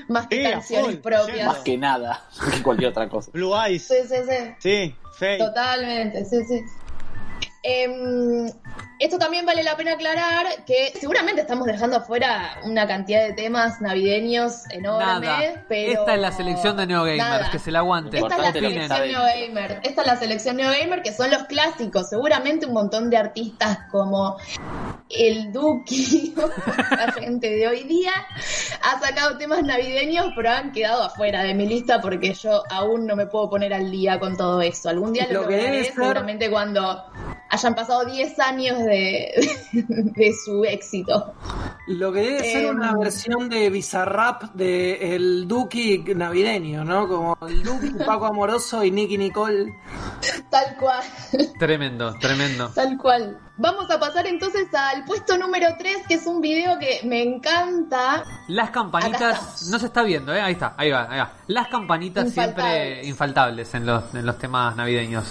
[0.07, 1.47] más que Sí, canciones full, propias.
[1.47, 3.31] Más que nada, que cualquier otra cosa.
[3.33, 3.87] Blue Eyes.
[3.87, 4.53] Sí, sí, sí.
[4.59, 5.37] Sí, Fate.
[5.37, 6.61] Totalmente, sí, sí.
[7.63, 8.49] Em,
[9.03, 13.81] esto también vale la pena aclarar que seguramente estamos dejando afuera una cantidad de temas
[13.81, 15.65] navideños enormes, Nada.
[15.67, 17.51] pero Esta es la selección de Neo Gamers, Nada.
[17.51, 18.17] que se la aguante.
[18.19, 19.05] Esta es la selección dentro.
[19.05, 19.79] Neo Gamer.
[19.83, 22.09] Esta es la selección Neo Gamer, que son los clásicos.
[22.09, 24.37] Seguramente un montón de artistas como
[25.09, 26.33] el Duki,
[26.91, 28.13] la gente de hoy día,
[28.83, 33.15] ha sacado temas navideños, pero han quedado afuera de mi lista porque yo aún no
[33.15, 34.89] me puedo poner al día con todo eso.
[34.89, 37.03] Algún día lo, Lo que lograré, ser- seguramente cuando
[37.49, 38.90] hayan pasado 10 años de,
[39.73, 41.33] de su éxito.
[41.87, 42.75] Lo que debe ser Em.
[42.75, 47.07] una versión de Bizarrap de el Duki navideño, ¿no?
[47.07, 49.73] Como el Duki, Paco Amoroso y Nicky Nicole.
[50.49, 51.03] Tal cual.
[51.59, 52.69] Tremendo, tremendo.
[52.69, 53.37] Tal cual.
[53.57, 58.23] Vamos a pasar entonces al puesto número 3, que es un video que me encanta.
[58.47, 60.41] Las campanitas, no se está viendo, ¿eh?
[60.41, 61.33] Ahí está, ahí va, ahí va.
[61.47, 63.73] Las campanitas siempre Infaltables.
[63.75, 65.25] en los, en los temas navideños.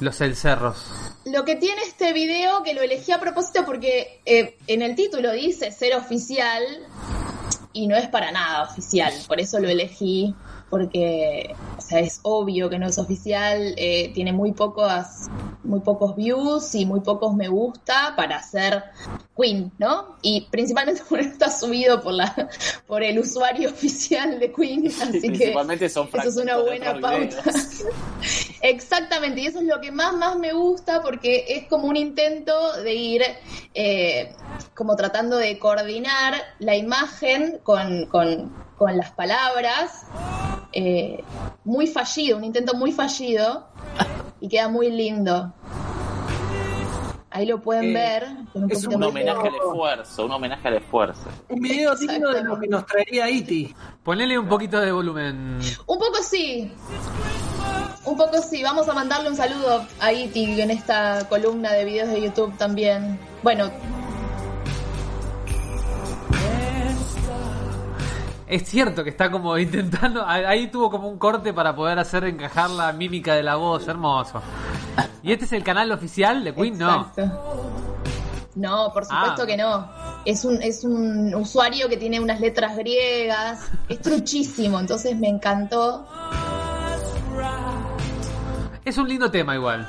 [0.00, 0.86] Los cencerros.
[1.30, 5.32] Lo que tiene este video, que lo elegí a propósito porque eh, en el título
[5.32, 6.62] dice ser oficial
[7.72, 10.34] y no es para nada oficial, por eso lo elegí,
[10.70, 15.06] porque o sea, es obvio que no es oficial, eh, tiene muy pocos,
[15.64, 18.84] muy pocos views y muy pocos me gusta para ser
[19.36, 20.16] Queen, ¿no?
[20.22, 22.48] Y principalmente porque no está subido por la
[22.86, 27.42] por el usuario oficial de Queen, así que Principalmente son eso es una buena pauta.
[28.62, 32.72] Exactamente, y eso es lo que más, más me gusta porque es como un intento
[32.82, 33.22] de ir
[33.74, 34.32] eh,
[34.74, 40.06] como tratando de coordinar la imagen con, con- con las palabras.
[40.72, 41.24] eh,
[41.64, 43.66] muy fallido, un intento muy fallido
[44.40, 45.52] y queda muy lindo.
[47.30, 48.26] Ahí lo pueden Eh, ver.
[48.54, 51.22] un es Un homenaje al esfuerzo, un homenaje al esfuerzo.
[51.48, 53.74] Un video digno de lo que nos traería Iti.
[54.02, 55.58] Ponele un poquito de volumen.
[55.86, 56.72] Un poco sí.
[58.04, 58.62] Un poco sí.
[58.62, 63.18] Vamos a mandarle un saludo a Iti en esta columna de videos de YouTube también.
[63.42, 63.70] Bueno,
[68.48, 70.24] Es cierto que está como intentando.
[70.26, 73.86] Ahí tuvo como un corte para poder hacer encajar la mímica de la voz.
[73.86, 74.40] Hermoso.
[75.22, 76.78] ¿Y este es el canal oficial de Queen?
[76.78, 77.08] No.
[77.14, 77.70] Exacto.
[78.54, 79.46] No, por supuesto Ah.
[79.46, 79.88] que no.
[80.24, 83.68] Es un, es un usuario que tiene unas letras griegas.
[83.88, 86.06] Es truchísimo, entonces me encantó.
[88.84, 89.86] Es un lindo tema igual.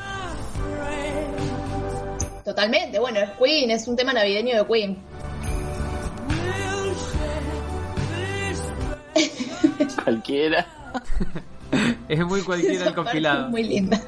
[2.44, 3.00] Totalmente.
[3.00, 4.98] Bueno, es Queen, es un tema navideño de Queen.
[10.10, 10.66] Cualquiera.
[12.10, 13.46] Es muy cualquiera el Esa parte compilado.
[13.46, 14.02] es muy linda.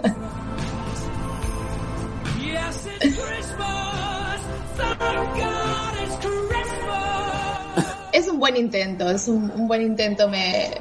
[8.11, 10.27] Es un buen intento, es un, un buen intento.
[10.27, 10.71] Me,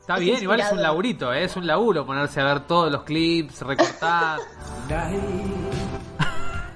[0.00, 1.44] Está es bien, igual es un laburito, ¿eh?
[1.44, 4.38] es un laburo ponerse a ver todos los clips, recortar.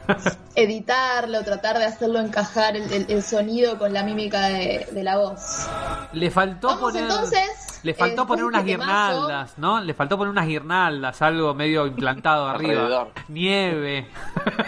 [0.54, 5.16] editarlo, tratar de hacerlo encajar el, el- el sonido con la mímica de, de la
[5.18, 5.66] voz.
[6.12, 7.02] Le faltó Vamos poner.
[7.04, 9.80] entonces, Le faltó poner unas guirnaldas, ¿no?
[9.80, 12.72] Le faltó poner unas guirnaldas, algo medio implantado arriba.
[12.82, 13.12] Alrededor.
[13.28, 14.06] Nieve.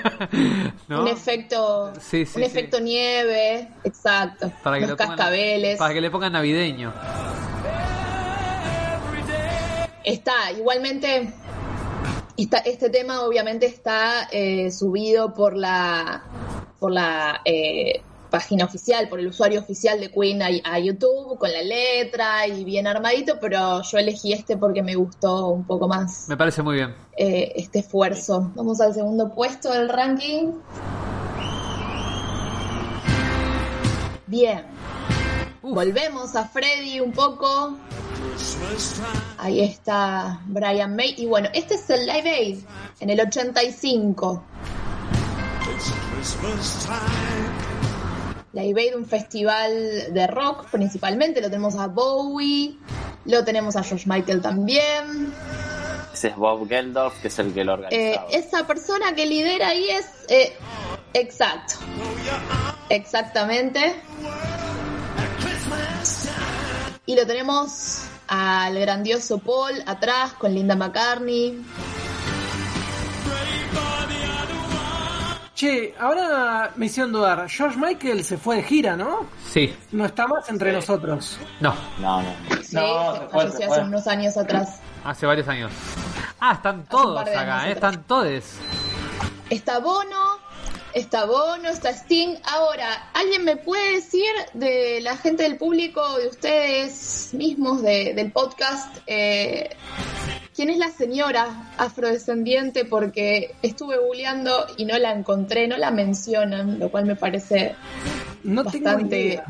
[0.88, 1.02] ¿No?
[1.02, 2.50] Un efecto, Sí, sí, un sí.
[2.50, 4.50] efecto nieve, exacto.
[4.62, 5.78] Para que los pongan- cascabeles.
[5.78, 6.92] Para que le pongan navideño.
[10.04, 11.32] Está, igualmente,
[12.36, 16.24] está, este tema obviamente está eh, subido por la,
[16.78, 21.52] por la eh, página oficial, por el usuario oficial de Queen a, a YouTube, con
[21.52, 26.28] la letra y bien armadito, pero yo elegí este porque me gustó un poco más
[26.28, 26.94] Me parece muy bien.
[27.16, 28.50] eh, este esfuerzo.
[28.56, 30.52] Vamos al segundo puesto del ranking.
[34.26, 34.73] Bien.
[35.66, 37.78] Volvemos a Freddy un poco.
[39.38, 41.14] Ahí está Brian May.
[41.16, 42.58] Y bueno, este es el Live Aid
[43.00, 44.44] en el 85.
[48.52, 51.40] Live Aid, un festival de rock principalmente.
[51.40, 52.76] Lo tenemos a Bowie,
[53.24, 55.32] lo tenemos a George Michael también.
[56.12, 57.76] Ese es Bob Geldof, que es el que lo Eh,
[58.18, 58.26] organizaba.
[58.30, 60.06] esa persona que lidera ahí es.
[60.28, 60.52] eh,
[61.14, 61.76] exacto.
[62.90, 63.94] Exactamente.
[67.06, 71.62] Y lo tenemos al grandioso Paul atrás con Linda McCartney.
[75.54, 77.48] Che, ahora me hicieron dudar.
[77.48, 79.26] George Michael se fue de gira, ¿no?
[79.52, 81.38] Sí, No está más entre nosotros.
[81.60, 82.28] no, No, no.
[82.62, 84.80] Sí, No, se se fue, falleció se hace unos años atrás.
[85.04, 85.70] hace varios años.
[86.40, 88.56] Ah, están todos acá, eh, están todes.
[89.50, 90.38] Está Bono,
[90.94, 92.36] está Bono, está Sting.
[92.44, 98.32] Ahora, ¿alguien me puede decir de la gente del público, de ustedes mismos de- del
[98.32, 99.70] podcast, eh,
[100.54, 102.84] quién es la señora afrodescendiente?
[102.84, 107.74] Porque estuve googleando y no la encontré, no la mencionan, lo cual me parece
[108.44, 109.42] No bastante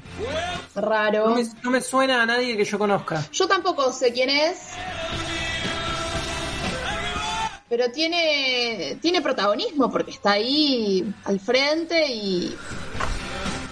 [0.74, 1.30] raro.
[1.30, 3.24] No me, no me suena a nadie que yo conozca.
[3.32, 4.58] Yo tampoco sé quién es.
[7.68, 12.54] Pero tiene, tiene protagonismo porque está ahí al frente y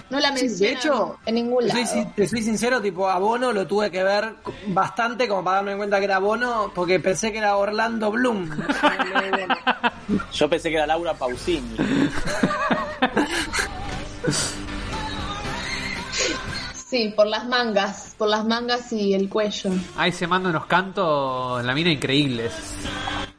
[0.09, 1.85] no la Sí, menciona de hecho, en ningún te lado.
[1.85, 4.35] soy, te soy sincero, tipo, a Bono lo tuve que ver
[4.67, 8.49] bastante como para darme cuenta que era Bono, porque pensé que era Orlando Bloom.
[10.33, 11.77] Yo pensé que era Laura Pausini.
[16.93, 19.71] Sí, por las mangas, por las mangas y el cuello.
[19.97, 22.53] Ahí se manda unos cantos, la mina increíbles.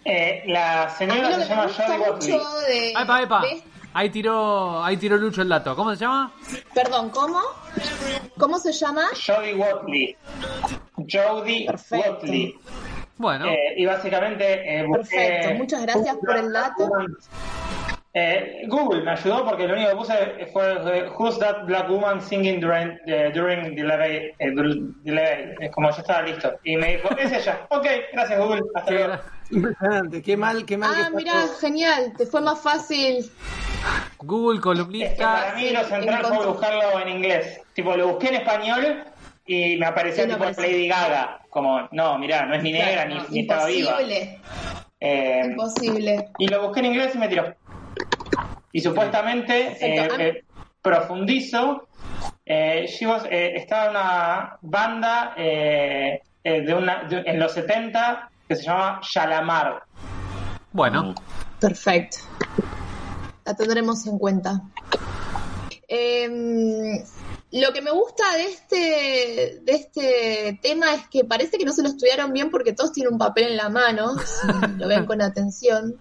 [0.04, 2.38] Eh, la señora se llama Jodie Watley.
[2.66, 3.40] de, Epa, epa.
[3.42, 3.62] de-
[3.92, 5.76] Ahí tiró, ahí tiró Lucho el dato.
[5.76, 6.32] ¿Cómo se llama?
[6.74, 7.40] Perdón, ¿cómo?
[8.36, 9.04] ¿Cómo se llama?
[9.24, 10.16] Jodie Watley.
[10.96, 12.10] Jodie Perfecto.
[12.10, 12.58] Watley.
[13.18, 16.90] Bueno, Eh, y básicamente eh, busqué- Perfecto, muchas gracias por el dato.
[18.16, 22.20] Eh, Google me ayudó porque lo único que puse fue eh, Who's that black woman
[22.20, 23.82] singing during, eh, during the
[24.38, 25.56] eh, dur- the levee?
[25.60, 26.52] Es como yo estaba listo.
[26.62, 27.66] Y me dijo, es ella.
[27.70, 28.62] Ok, gracias Google.
[28.74, 29.22] Hasta qué luego.
[29.50, 31.54] Impresionante, qué mal, qué mal que Ah, mira, todo.
[31.58, 33.30] genial, te fue más fácil.
[34.18, 35.32] Google Es que columnista.
[35.34, 37.60] para mí lo central fue buscarlo en inglés.
[37.74, 39.04] Tipo, lo busqué en español
[39.44, 40.60] y me Sí, no tipo.
[40.60, 41.40] Lady Gaga.
[41.50, 43.90] Como, no, mirá, no es ni negra Claro, ni, ni estaba viva.
[44.00, 44.44] imposible,
[45.00, 46.28] Eh, imposible.
[46.38, 47.54] y lo busqué en inglés y me tiró.
[48.72, 50.44] Y supuestamente eh, eh,
[50.82, 51.88] profundizo.
[52.46, 57.52] Eh, she was- eh, estaba en una banda eh, eh, de una, de- en los
[57.52, 59.82] 70 que se llama Shalamar.
[60.72, 61.14] Bueno,
[61.60, 62.18] Perfecto.
[63.46, 64.60] La tendremos en cuenta.
[65.88, 66.98] Em,
[67.52, 71.82] lo que me gusta de este, de este tema es que parece que no se
[71.82, 74.46] lo estudiaron bien porque todos tienen un papel en la mano, si
[74.78, 75.96] lo ven con atención.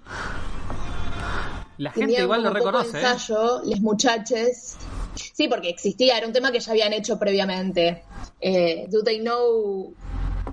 [1.78, 2.98] La gente igual lo reconoce.
[2.98, 3.02] ¿eh?
[3.02, 4.78] ensayo, les muchaches.
[5.16, 8.04] Sí, porque existía, era un tema que ya habían hecho previamente.
[8.41, 9.94] Eh, Do They Know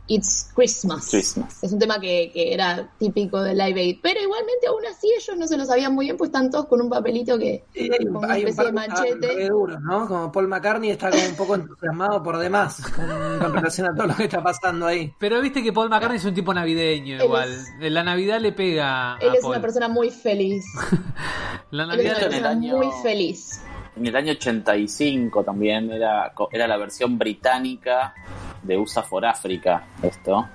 [0.07, 1.09] It's Christmas?
[1.11, 1.63] Christmas.
[1.63, 3.99] Es un tema que, que era típico de Live Aid.
[4.03, 6.81] Pero igualmente, aún así, ellos no se lo sabían muy bien, pues están todos con
[6.81, 7.65] un papelito que.
[7.77, 9.35] Hay, con una hay un especie par de estaban manchete.
[9.37, 10.07] re duros, ¿no?
[10.09, 13.07] Como Paul McCartney está como un poco entusiasmado por demás con,
[13.41, 15.13] con relación a todo lo que está pasando ahí.
[15.19, 17.51] Pero viste que Paul McCartney es un tipo navideño Él igual.
[17.53, 19.53] es- La Navidad le pega Él a es Paul.
[19.53, 20.65] una persona muy feliz.
[21.71, 23.61] La Él es Navidad una en el persona año- muy feliz.
[23.97, 28.15] En el año 85 también era, co- era la versión británica
[28.63, 30.49] de USA for Africa, esto.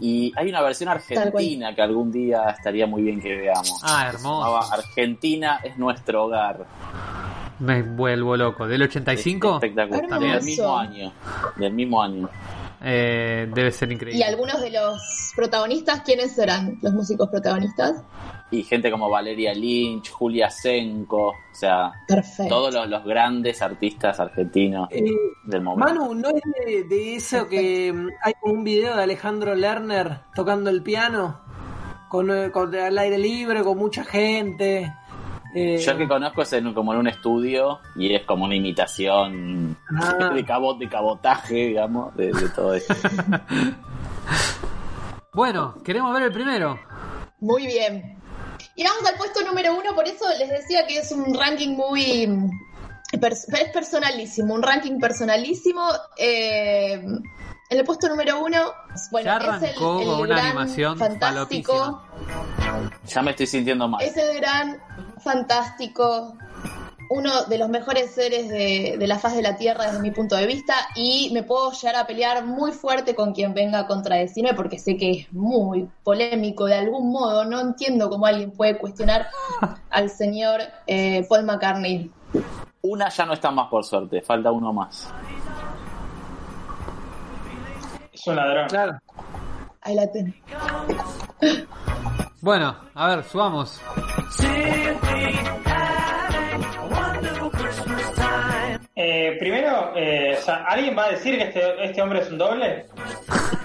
[0.00, 3.80] Y hay una versión argentina que algún día estaría muy bien que veamos.
[3.84, 4.72] Ah, hermoso.
[4.72, 6.66] Argentina es nuestro hogar.
[7.60, 8.66] Me vuelvo loco.
[8.66, 9.54] ¿Del 85?
[9.54, 10.18] Espectacular.
[10.18, 11.12] Del mismo año.
[11.54, 12.28] Del mismo año.
[12.84, 14.24] Eh, debe ser Y increíble.
[14.24, 18.02] algunos de los protagonistas, ¿quiénes serán los músicos protagonistas?
[18.50, 22.48] Y gente como Valeria Lynch, Julia Senko, o sea, Perfecto.
[22.54, 25.04] todos los, los grandes artistas argentinos Eh,
[25.44, 25.94] del momento.
[25.94, 30.18] Manu, ¿no es de, de eso que mm, hay como un video de Alejandro Lerner
[30.34, 31.40] tocando el piano?
[32.10, 34.92] Con, eh, con al aire libre, con mucha gente.
[35.54, 38.54] Eh, Yo el que conozco es en- como en un estudio y es como una
[38.54, 40.30] imitación Ah.
[40.34, 42.94] de, cabo, de cabotaje, digamos, de, de todo esto.
[45.34, 46.78] Bueno, queremos ver el primero.
[47.40, 48.18] Muy bien.
[48.76, 52.26] Y vamos al puesto número uno, por eso les decía que es un ranking muy...
[53.12, 55.82] pers- es personalísimo, un ranking personalísimo.
[56.18, 57.02] Eh,
[57.72, 58.58] en el puesto número uno,
[59.10, 62.02] bueno, Ya es el, arrancó el con una gran animación fantástico,
[63.06, 64.02] Ya me estoy sintiendo mal.
[64.02, 64.78] es el gran
[65.18, 66.34] fantástico,
[67.08, 70.36] uno de los mejores seres de, de la faz de la Tierra desde mi punto
[70.36, 74.52] de vista y me puedo llegar a pelear muy fuerte con quien venga a contradecirme
[74.52, 77.46] porque sé que es muy polémico de algún modo.
[77.46, 79.28] No entiendo cómo alguien puede cuestionar
[79.90, 82.10] al señor eh, Paul McCartney.
[82.82, 85.08] Una ya no está más por suerte, falta uno más.
[88.22, 88.68] Es un ladrón.
[88.68, 88.98] Claro.
[89.80, 90.34] Ahí la tenés.
[92.40, 93.80] Bueno, a ver, subamos.
[98.94, 102.38] Eh, primero, eh, o sea, ¿alguien va a decir que este, este hombre es un
[102.38, 102.86] doble?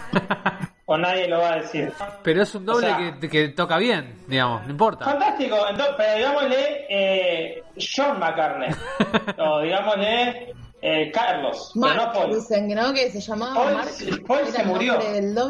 [0.86, 1.94] ¿O nadie lo va a decir?
[2.24, 5.06] Pero es un doble O sea- que, que toca bien, digamos, no importa.
[5.06, 7.64] Fantástico, entonces, pero digámosle eh,
[7.96, 8.70] John McCartney.
[9.38, 12.36] o digámosle eh, Carlos, pero no Mark, Paul.
[12.36, 12.94] dicen, ¿no?
[12.94, 13.90] Que se llamaba Paul, Mark.
[14.28, 15.00] Paul se murió.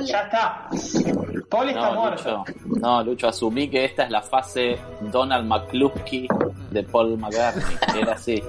[0.05, 0.67] Ya está.
[1.49, 2.43] Paul está No, muerto.
[2.47, 6.27] Lucho, no, Lucho, asumí que esta es la fase Donald McCluskey
[6.71, 7.77] de Paul McCartney.
[8.01, 8.41] Era así.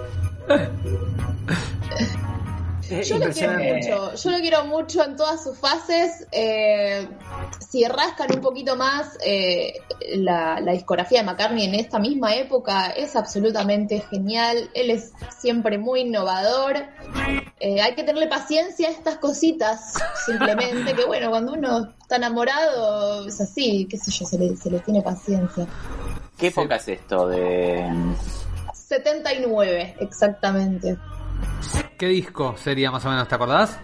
[2.91, 6.27] Es Yo lo quiero mucho, yo lo quiero mucho en todas sus fases.
[6.33, 7.07] Eh,
[7.69, 9.75] si rascan un poquito más eh,
[10.17, 14.71] la, la discografía de McCartney en esta misma época, es absolutamente genial.
[14.75, 16.77] Él es siempre muy innovador.
[17.61, 19.95] Eh, hay que tenerle paciencia a estas cositas,
[20.25, 20.95] simplemente.
[20.95, 24.81] Que bueno, cuando uno está enamorado, es así, qué sé yo, se le, se le
[24.81, 25.67] tiene paciencia.
[26.39, 27.93] ¿Qué época es esto de.?
[28.73, 30.97] 79, exactamente.
[31.99, 33.81] ¿Qué disco sería más o menos, te acordás?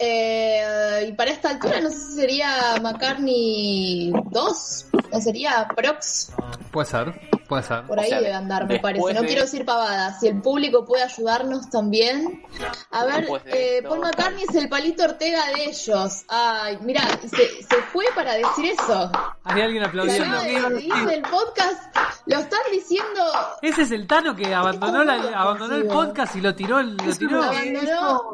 [0.00, 6.32] Eh, y para esta altura no sé si sería McCartney 2, no sería Prox,
[6.70, 7.82] Puede ser, puede ser.
[7.84, 9.12] por O ahí sea, debe andar, me parece.
[9.12, 12.44] No de- quiero decir pavadas, si el público puede ayudarnos también.
[12.92, 16.24] A ver, eh, Paul McCartney es el palito Ortega de ellos.
[16.28, 19.10] Ay, mira, se, se fue para decir eso.
[19.44, 20.40] Hay alguien aplaudiendo.
[20.40, 21.96] de el podcast,
[22.26, 23.22] lo están diciendo,
[23.62, 26.80] Ese es el Tano que abandonó, la, ¿Cómo abandonó el podcast y lo tiró.
[26.82, 27.42] Lo tiró.
[27.42, 28.32] abandonó.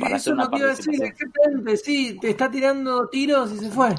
[0.00, 3.70] Para Eso una que iba a decir, exactamente, sí, te está tirando tiros y se
[3.70, 3.94] fue.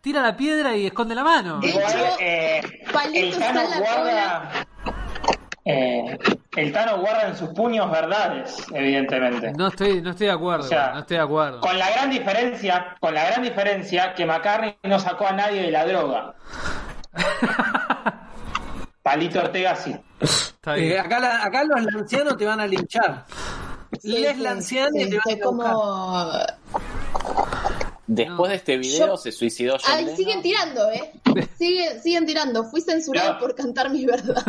[0.00, 1.58] Tira la piedra y esconde la mano.
[1.60, 2.60] De Igual, hecho, eh,
[2.92, 4.66] Palito el está Tano en la guarda.
[5.64, 6.18] eh,
[6.56, 9.52] el Tano guarda en sus puños verdades, evidentemente.
[9.52, 11.60] No estoy, no estoy de acuerdo, O sea, no estoy de acuerdo.
[11.60, 15.70] Con la gran diferencia, con la gran diferencia que McCartney no sacó a nadie de
[15.72, 16.34] la droga.
[19.02, 19.96] Palito Ortega sí.
[20.20, 23.24] Está Eh, acá, la- acá los lancianos te van a linchar.
[24.00, 26.42] Sí, Les sí, lancianos sí, te van a fue ir a buscar.
[28.14, 28.48] Después No.
[28.48, 30.16] de este video Yo- se suicidó John Ay, Lennon.
[30.16, 31.12] siguen tirando, ¿eh?
[31.58, 32.64] Siguen, siguen tirando.
[32.64, 33.38] Fui censurado No.
[33.38, 34.44] por cantar mis verdades.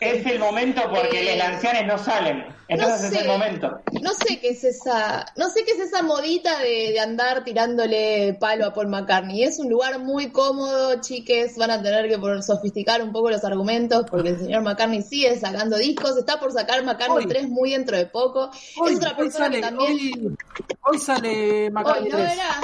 [0.00, 2.44] Es el momento porque Eh, los lancianes no salen.
[2.68, 3.80] Entonces no es el momento.
[4.02, 8.36] No sé qué es esa, no sé qué es esa modita de, de andar tirándole
[8.38, 9.42] palo a Paul McCartney.
[9.44, 11.56] Es un lugar muy cómodo, chiques.
[11.56, 15.38] Van a tener que por sofisticar un poco los argumentos porque el señor McCartney sigue
[15.38, 16.16] sacando discos.
[16.16, 17.26] Está por sacar McCartney Hoy.
[17.26, 18.50] 3 muy dentro de poco.
[18.80, 19.92] Hoy, es otra hoy persona sale, que también.
[19.92, 20.36] hoy,
[20.82, 22.32] hoy sale Hoy, McCartney ¿no 3.
[22.34, 22.60] era?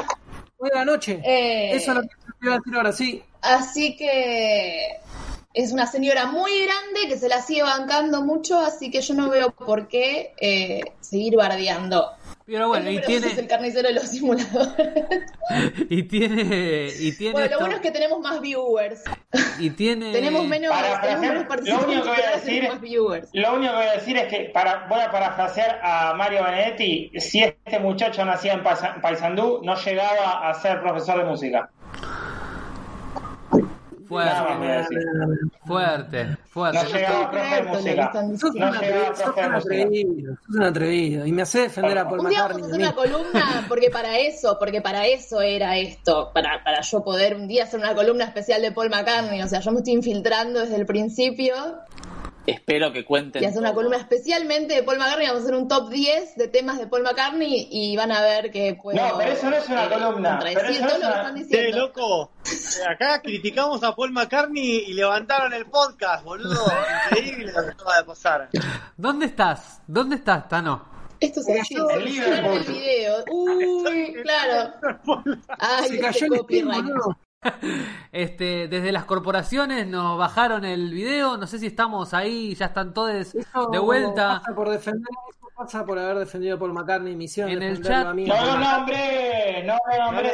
[0.72, 1.20] La noche.
[1.24, 3.22] Eh, Eso es lo que te iba a decir ahora, sí.
[3.42, 4.98] Así que
[5.52, 9.30] es una señora muy grande que se la sigue bancando mucho, así que yo no
[9.30, 12.10] veo por qué eh, seguir bardeando.
[12.46, 14.94] Pero bueno, el y dos es el tiene, carnicero de los simuladores.
[15.88, 19.02] y tiene, y tiene, bueno, lo bueno es que tenemos más viewers.
[19.58, 22.36] y tiene, tenemos menos, para- para tenemos hacer- menos lo participantes, único que voy a
[22.36, 23.28] decir- más viewers.
[23.32, 27.10] Lo único que voy a decir es que para, voy a parafrasear a Mario Benedetti.
[27.18, 31.70] Si este muchacho nacía en Paisa- Paysandú, no llegaba a ser profesor de música.
[34.08, 34.98] Voy a fuerte, decir.
[35.64, 36.78] fuerte, fuerte.
[36.82, 38.12] No llegaba a profe música.
[38.38, 39.06] Sos un No atrevido,
[39.56, 41.26] atrevido, sos un atrevido.
[41.26, 42.62] Y me hace defender a Paul Un día McCartney.
[42.62, 46.80] vamos a hacer una columna, porque para eso, porque para eso era esto, para, para
[46.82, 49.40] yo poder un día hacer una columna especial de Paul McCartney.
[49.42, 51.54] O sea, yo me estoy infiltrando desde el principio
[52.46, 53.42] Espero que cuenten.
[53.42, 53.76] y hacer una todo.
[53.76, 55.26] columna especialmente de Paul McCartney.
[55.28, 58.50] Vamos a hacer un top 10 de temas de Paul McCartney y van a ver
[58.50, 58.96] que puedo.
[58.98, 60.38] No, pero eso no es una eh, columna.
[60.42, 61.78] Pero eso no todo es lo que una- están diciendo.
[61.78, 66.64] loco, eh, acá criticamos a Paul McCartney y levantaron el podcast, boludo.
[67.10, 68.48] Increíble lo que acaba de pasar.
[68.96, 69.80] ¿Dónde estás?
[69.86, 70.92] ¿Dónde estás, Tano?
[71.20, 73.24] Esto se cayó el video.
[73.30, 74.74] Uy, claro.
[75.58, 77.16] Ay, Se cayó el stream, copyright.
[78.12, 82.94] Este, desde las corporaciones nos bajaron el video, no sé si estamos ahí, ya están
[82.94, 84.40] todos Eso de vuelta.
[84.40, 87.16] Pasa por defender, eso pasa por haber defendido a Paul McCartney.
[87.16, 88.24] Misión En el chat- a mí.
[88.26, 90.32] No lo nombré, no lo nombré.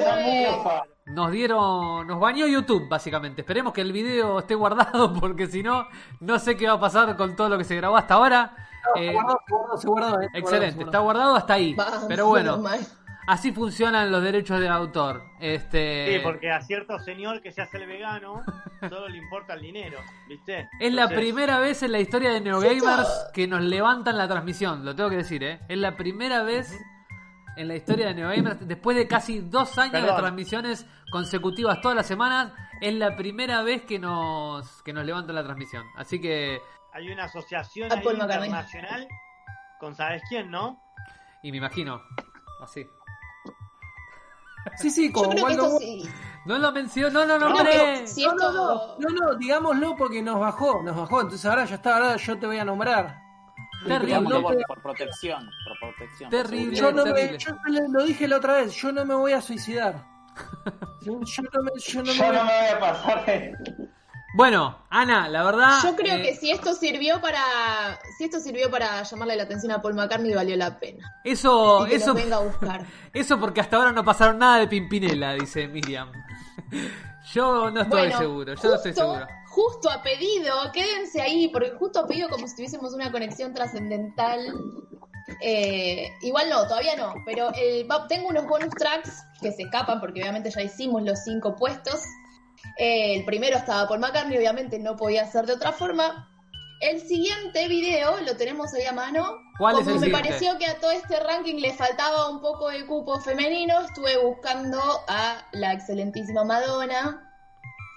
[1.07, 3.41] Nos dieron, nos bañó YouTube básicamente.
[3.41, 5.87] Esperemos que el video esté guardado porque si no,
[6.21, 8.55] no sé qué va a pasar con todo lo que se grabó hasta ahora.
[8.95, 11.75] No, Eh, se guardó, se guardó, se guardó, eh, excelente, se está guardado hasta ahí.
[11.75, 12.63] Vamos, Pero bueno.
[13.27, 15.23] Así funcionan los derechos de autor.
[15.41, 18.43] Este, Sí, porque a cierto señor que se hace el vegano
[18.89, 19.99] solo le importa el dinero,
[20.29, 20.69] ¿viste?
[20.81, 24.95] Es la primera vez en la historia de NeoGamers que nos levantan la transmisión, lo
[24.95, 25.61] tengo que decir, ¿eh?
[25.69, 26.79] Es la primera vez
[27.57, 32.07] en la historia de NeoGamers, después de casi dos años de transmisiones consecutivas todas las
[32.07, 35.85] semanas, es la primera vez que nos, que nos levantan la transmisión.
[35.97, 36.61] Así que
[36.93, 38.49] hay una asociación A ahí Paul McCartney.
[38.49, 39.09] internacional
[39.79, 40.81] con sabes quién, ¿no?
[41.43, 42.03] Y me imagino.
[42.63, 42.87] Así.
[44.77, 46.11] Sí, sí, Yo como creo que Waldo esto Wo- sí.
[46.47, 48.07] No lo mencionó, no, no, Creo hombre.
[48.07, 48.97] si No, no, esto.
[48.99, 51.21] no, no, no, digámoslo porque nos bajó, nos bajó.
[51.21, 53.21] Entonces ahora ya está, ahora yo te voy a nombrar.
[53.83, 54.07] Terrible.
[54.07, 56.31] Digámoslo No, por, protección, por protección.
[56.31, 56.77] Terrible.
[56.77, 57.53] Yo no me, yo
[57.91, 60.05] lo dije la otra vez, yo no me voy a suicidar.
[61.03, 63.53] Yo, yo no me, yo no Yo voy no a- me voy a pasar de...
[64.35, 65.79] Bueno, Ana, la verdad.
[65.83, 67.99] Yo creo eh, que si esto sirvió para.
[68.17, 71.17] Si esto sirvió para llamarle la atención a Paul McCartney, valió la pena.
[71.25, 72.87] Eso, que eso, venga a buscar.
[73.13, 76.13] eso porque hasta ahora no pasaron nada de Pimpinela, dice Miriam.
[77.33, 79.27] Yo no estoy Bueno, seguro, yo no estoy seguro.
[79.51, 84.41] Justo a pedido, quédense ahí, porque justo a pedido como si tuviésemos una conexión trascendental.
[85.41, 90.01] Eh, igual no, todavía no, pero el- va- tengo unos bonus tracks que se escapan
[90.01, 92.01] porque obviamente ya hicimos los cinco puestos.
[92.81, 96.27] Eh, el primero estaba por McCartney, obviamente no podía ser de otra forma.
[96.81, 99.37] El siguiente video lo tenemos ahí a mano.
[99.59, 100.29] ¿Cuál es Como el me siguiente?
[100.29, 104.81] pareció que a todo este ranking le faltaba un poco de cupo femenino, estuve buscando
[105.09, 107.27] a la excelentísima Madonna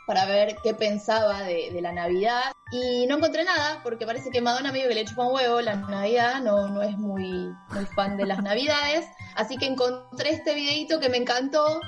[0.06, 2.52] para ver qué pensaba de, de la Navidad.
[2.74, 5.76] Y no encontré nada, porque parece que Madonna medio que le chupa un huevo la
[5.76, 9.06] Navidad, no, no es muy, muy fan de las Navidades.
[9.36, 11.80] Así que encontré este videito que me encantó,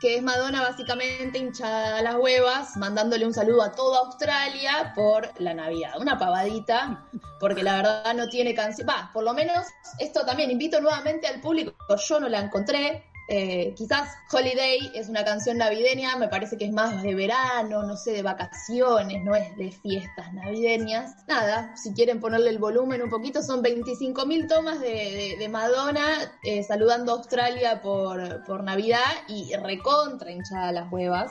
[0.00, 5.28] que es Madonna básicamente hinchada a las huevas, mandándole un saludo a toda Australia por
[5.40, 6.00] la Navidad.
[6.00, 7.06] Una pavadita,
[7.38, 8.88] porque la verdad no tiene canción.
[8.88, 9.66] Va, por lo menos
[9.98, 13.09] esto también invito nuevamente al público, yo no la encontré.
[13.32, 17.96] Eh, quizás Holiday es una canción navideña, me parece que es más de verano, no
[17.96, 21.14] sé, de vacaciones, no es de fiestas navideñas.
[21.28, 26.04] Nada, si quieren ponerle el volumen un poquito, son 25.000 tomas de, Madonna
[26.42, 28.98] eh, saludando a Australia por, por Navidad
[29.28, 31.30] y recontra hinchada las huevas.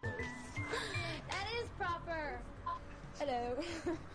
[0.00, 2.40] That is proper.
[3.20, 3.94] Hello.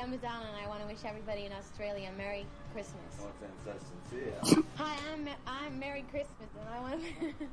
[0.00, 3.20] Hi, I'm Madonna, and I want to wish everybody in Australia a Merry Christmas.
[4.76, 7.02] Hi, I'm I'm Merry Christmas, and I want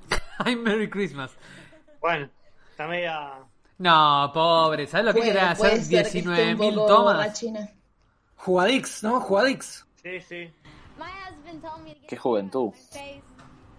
[0.10, 0.22] to.
[0.40, 1.32] Ay, Merry Christmas.
[2.00, 2.30] Bueno,
[2.72, 3.34] está media.
[3.42, 3.44] Uh,
[3.80, 5.82] no, pobre, ¿sabes lo que Puede- quería hacer?
[5.84, 6.20] ser que esté
[6.54, 7.18] un 19.000 tomas.
[7.18, 7.70] borrachina.
[8.38, 9.20] Jugadix, ¿no?
[9.20, 9.86] Jugadix.
[10.02, 10.50] Sí, sí.
[10.98, 12.72] My husband told me to get Qué juventud.
[12.72, 13.22] my face,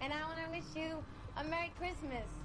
[0.01, 0.95] and I want to wish you
[1.37, 2.38] a Merry Christmas because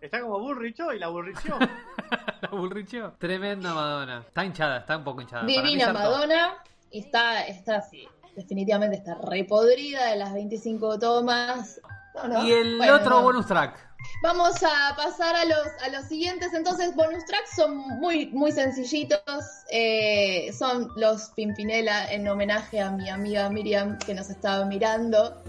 [0.00, 1.58] Está como Burricho y la Burricho.
[2.42, 3.14] La burricho.
[3.18, 4.24] Tremenda Madonna.
[4.26, 5.46] Está hinchada, está un poco hinchada.
[5.46, 5.92] Divina.
[5.92, 6.54] Madonna.
[6.90, 8.08] Y está, está así.
[8.34, 11.80] Definitivamente está repodrida de las 25 tomas.
[12.14, 12.46] No, no.
[12.46, 13.22] Y el Bueno, otro no.
[13.22, 13.88] bonus track.
[14.22, 16.52] Vamos a pasar a los, a los siguientes.
[16.54, 19.22] Entonces, bonus tracks son muy, muy sencillitos.
[19.70, 25.42] Eh, son los Pimpinela en homenaje a mi amiga Miriam que nos estaba mirando.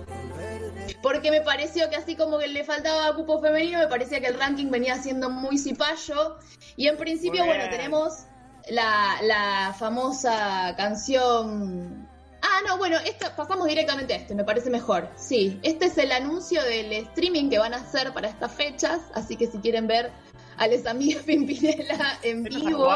[1.01, 4.39] Porque me pareció que así como que le faltaba cupo femenino, me parecía que el
[4.39, 6.37] ranking venía siendo muy cipayo.
[6.75, 8.25] Y en principio, bueno, tenemos
[8.69, 12.02] la, la famosa canción.
[12.45, 15.09] Ah, no, bueno, esta, pasamos directamente a este, me parece mejor.
[15.15, 19.37] Sí, este es el anuncio del streaming que van a hacer para estas fechas, así
[19.37, 20.11] que si quieren ver
[20.57, 22.93] a les amigas Pimpinela en ¿Esto vivo,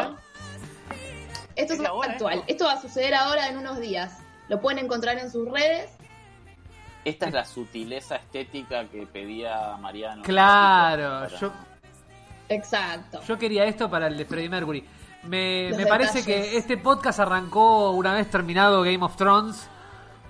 [1.56, 2.34] esto es ¿Es ahora actual.
[2.40, 2.46] esto?
[2.48, 4.18] Esto va a suceder ahora en unos días.
[4.50, 5.92] Lo pueden encontrar en sus redes.
[7.06, 10.24] Esta es la sutileza estética que pedía Mariano.
[10.24, 11.54] Claro, Para- yo,
[12.50, 13.22] Exacto.
[13.26, 14.86] yo quería esto para el de Freddie Mercury.
[15.24, 19.68] Me, me parece que este podcast arrancó una vez terminado Game of Thrones,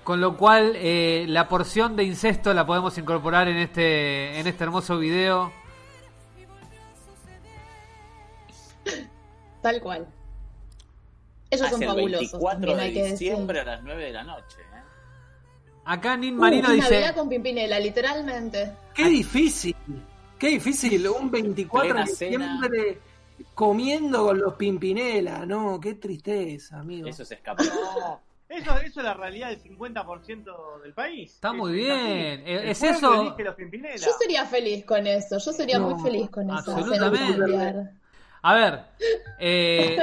[0.03, 4.63] con lo cual eh, la porción de incesto la podemos incorporar en este, en este
[4.63, 5.51] hermoso video.
[9.61, 10.07] Tal cual.
[11.49, 12.19] Ellos son Hacia el fabulosos.
[12.31, 13.69] 24 también de hay que diciembre decir.
[13.69, 14.57] a las 9 de la noche.
[14.61, 14.81] ¿eh?
[15.85, 16.89] Acá Nin Uh, Marino es dice...
[16.89, 18.71] Navidad con Pimpinela, literalmente.
[18.93, 19.75] Qué difícil.
[20.37, 21.07] Qué difícil.
[21.07, 22.59] Un 24 de Plena cena.
[23.53, 25.45] Comiendo con los Pimpinela.
[25.45, 27.07] No, qué tristeza, amigo.
[27.07, 27.65] Eso es escapar.
[27.65, 31.33] No, eso, eso es la realidad del 50% del país.
[31.33, 31.97] Está Es- muy es bien.
[31.99, 33.35] Eh, El es eso-.
[33.35, 35.37] Yo sería feliz con eso.
[35.37, 37.89] Yo sería No, muy feliz con cena absolutamente.
[38.43, 38.79] A ver,
[39.39, 39.97] eh,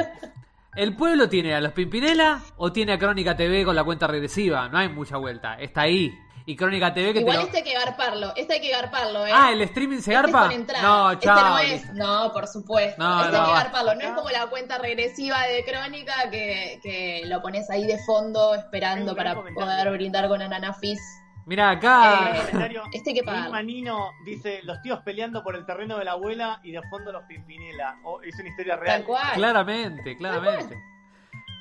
[0.77, 4.69] ¿el pueblo tiene a los Pimpinela o tiene a Crónica TV con la cuenta regresiva?
[4.69, 6.13] No hay mucha vuelta, está ahí.
[6.47, 8.33] Y Crónica TV que Igual te lo- este hay que garparlo.
[8.37, 9.31] Este hay que garparlo, ¿eh?
[9.33, 10.53] Ah, ¿el streaming se Este es garpa?
[10.55, 10.83] entrada.
[10.83, 11.49] No, Este chao.
[11.49, 11.93] no es.
[11.95, 13.03] No, por supuesto.
[13.03, 13.95] No, este no, hay que garparlo.
[13.95, 18.55] No es como la cuenta regresiva de Crónica que, que lo pones ahí de fondo
[18.55, 19.71] esperando para comentario.
[19.73, 21.01] poder brindar con Anana Fizz.
[21.47, 22.31] Mira, acá...
[22.53, 22.81] Eh.
[22.93, 23.51] Este que pagar.
[23.51, 27.23] Manino dice: Los tíos peleando por el terreno de la abuela y de fondo los
[27.25, 27.97] Pimpinela.
[28.05, 28.97] Oh, es una historia real.
[28.99, 29.33] Tal cual.
[29.35, 30.75] Claramente, claramente.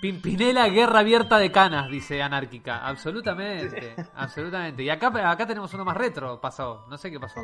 [0.03, 2.85] Pimpinela, guerra abierta de canas, dice Anárquica.
[2.85, 4.83] Absolutamente, absolutamente.
[4.83, 6.85] Y acá, acá tenemos uno más retro, pasó.
[6.89, 7.39] No sé qué pasó.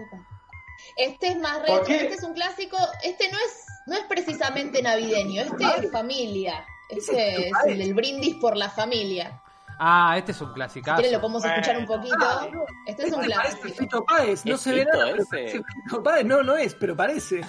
[0.97, 4.81] Este es más ¿Por retro, este es un clásico, este no es, no es precisamente
[4.81, 6.65] navideño, este es familia.
[6.89, 9.41] Este es el del brindis por la familia.
[9.79, 10.97] Ah, este es un Si clasicazo.
[10.97, 12.17] quieren lo podemos escuchar un poquito.
[12.85, 13.69] Este es un Parece clásico.
[13.69, 15.13] Fito Páez, no ¿Es se ve nada,
[15.85, 16.25] Fito Páez.
[16.25, 17.39] No, no es, pero parece.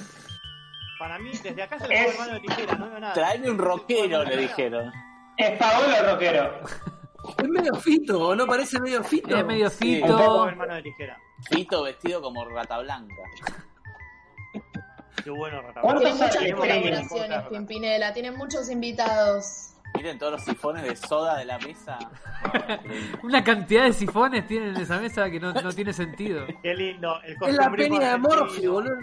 [1.01, 3.15] Para mí, desde acá se le pongo hermano de tijera, no veo nada.
[3.15, 4.93] Traeme un rockero, le dijeron.
[5.39, 6.61] Es Paolo Roquero.
[7.39, 9.35] Es medio Fito, ¿o no parece medio Fito?
[9.35, 10.03] Es medio Sí.
[10.03, 10.49] Un poco fito.
[10.49, 11.19] hermano de tijera.
[11.51, 13.15] Fito vestido como rata blanca.
[15.25, 15.81] Qué bueno, Rata.
[15.81, 17.43] ¿Cuántos Tienen muchas años colaboraciones, tiene?
[17.49, 19.70] Pimpinela, tienen muchos invitados.
[20.01, 21.99] Miren todos los sifones de soda de la mesa.
[23.23, 26.47] Una cantidad de sifones tienen en esa mesa que no, no tiene sentido.
[26.63, 27.21] Qué lindo.
[27.23, 28.19] El Es la peña de.
[28.19, 28.95] Morphy, boludo.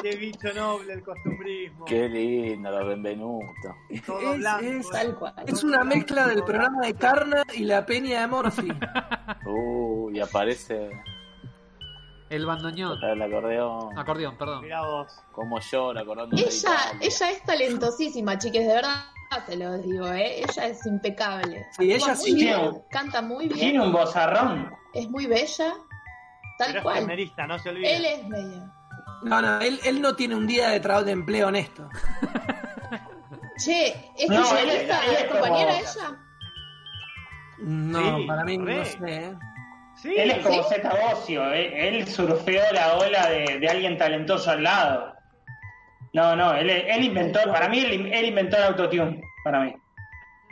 [0.00, 1.86] Qué bicho noble el costumbrismo.
[1.86, 3.74] Qué lindo, los Benvenuto.
[4.06, 4.64] Todo Es- blanco.
[4.64, 5.34] es- Tal cual.
[5.44, 8.68] Es una mezcla del programa de Carna y la peña de Morphy.
[9.44, 10.88] Uy, aparece
[12.28, 12.98] El bandoneón.
[13.04, 13.96] el acordeón.
[13.98, 14.62] Acordeón, perdón.
[14.62, 15.12] Mirá vos.
[15.32, 19.04] Como llora, acordando de Ella, ella es talentosísima, chiques, de verdad
[19.46, 20.40] se los digo, ¿eh?
[20.42, 21.66] Ella es impecable.
[21.76, 24.74] Sí, ella sí muy tiene canta muy bien, Tiene un bozarrón.
[24.94, 25.74] es muy bella,
[26.58, 26.96] tal Pero es cual.
[26.98, 27.96] kirchnerista, no se olvide.
[27.96, 28.72] Él es bella.
[29.22, 31.88] No, no, él, él no tiene un día de trabajo de empleo honesto.
[33.58, 36.18] Che, ¿es No, kirchnerista, él es- él es ¿Es compañera como- ella?
[37.58, 38.84] No, Sí, para mí no re.
[38.84, 38.98] sé.
[39.06, 39.38] ¿eh?
[39.96, 40.74] Sí, Él es como ¿Sí?
[40.74, 45.14] Zeta Bocio, eh, él surfeó la ola de, de alguien talentoso al lado.
[46.12, 49.74] No, no, él, él inventó, para mí él, él inventó el autotune, para mí.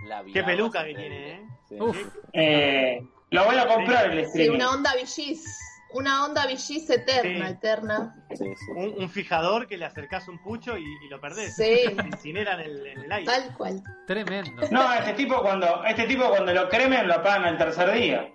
[0.06, 1.40] La Qué peluca que tiene, ¿eh?
[1.68, 1.76] Sí.
[1.80, 1.96] Uf.
[2.32, 3.00] Eh,
[3.30, 4.56] lo voy a comprar el Sí, streaming.
[4.56, 5.60] una onda villis.
[5.92, 7.52] Una onda villis eterna, Sí.
[7.54, 8.14] eterna.
[8.30, 8.70] Sí, sí.
[8.74, 11.54] Un, un fijador que le acercás un pucho y, y lo perdés.
[11.54, 11.76] Sí.
[11.86, 13.26] Se incinera en el, en el aire.
[13.26, 13.80] Tal cual.
[14.06, 14.62] Tremendo.
[14.70, 18.28] No, este tipo cuando, este tipo cuando lo cremen lo apagan al tercer día.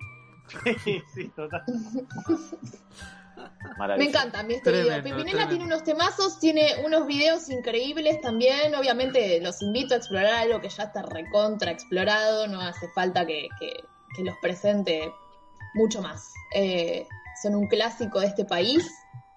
[0.83, 1.63] Sí, sí, total.
[3.97, 5.03] Me encanta mi este Tremendo, video.
[5.03, 5.49] Pimpinela tremendo.
[5.49, 8.75] tiene unos temazos, tiene unos videos increíbles también.
[8.75, 12.47] Obviamente los invito a explorar algo que ya está recontra explorado.
[12.47, 13.83] No hace falta que, que-
[14.15, 15.11] que los presente
[15.75, 16.33] mucho más.
[16.53, 17.07] Eh,
[17.41, 18.85] son un clásico de este país.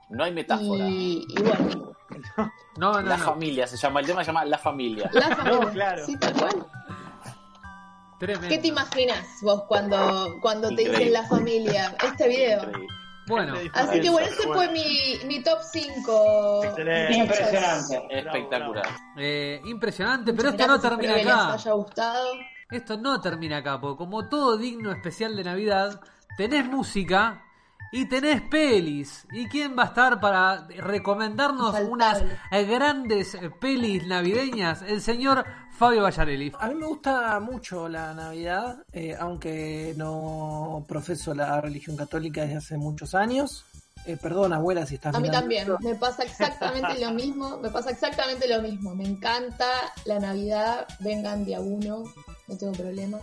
[0.09, 0.89] No hay metáfora.
[0.89, 1.93] Y, y bueno,
[2.79, 3.25] No, no, La no.
[3.25, 5.09] familia se llama, el tema se llama La familia.
[5.13, 5.61] la familia.
[5.61, 6.07] No, claro.
[6.07, 6.67] Sí, tal cual.
[8.23, 8.49] Tremendo.
[8.49, 11.93] ¿Qué te imaginas vos cuando, cuando te dicen la familia?
[12.05, 12.63] Este video.
[12.63, 12.87] Increíble.
[13.27, 16.61] Bueno, Así que bueno, ese fue mi, mi top 5.
[16.65, 17.15] Excelente.
[17.15, 18.03] Impresionante.
[18.11, 18.87] Espectacular.
[19.17, 21.53] eh, impresionante, pero esto no termina Espero que acá.
[21.53, 22.29] les haya gustado.
[22.71, 26.01] Esto no termina acá, porque como todo digno especial de Navidad,
[26.37, 27.43] tenés música
[27.93, 29.27] y tenés pelis.
[29.31, 34.83] ¿Y quién va a estar para recomendarnos unas eh, grandes eh, pelis navideñas?
[34.83, 36.53] El señor Fabio Vallarelli.
[36.59, 42.57] A mí me gusta mucho la Navidad, eh, aunque no profeso la religión católica desde
[42.57, 43.65] hace muchos años.
[44.05, 45.79] Eh, perdón, abuela, si estás A mí mirando también, esto.
[45.81, 48.95] me pasa exactamente lo mismo, me pasa exactamente lo mismo.
[48.97, 49.69] Me encanta
[50.07, 52.05] la Navidad, vengan de a uno,
[52.49, 53.19] no tengo problema.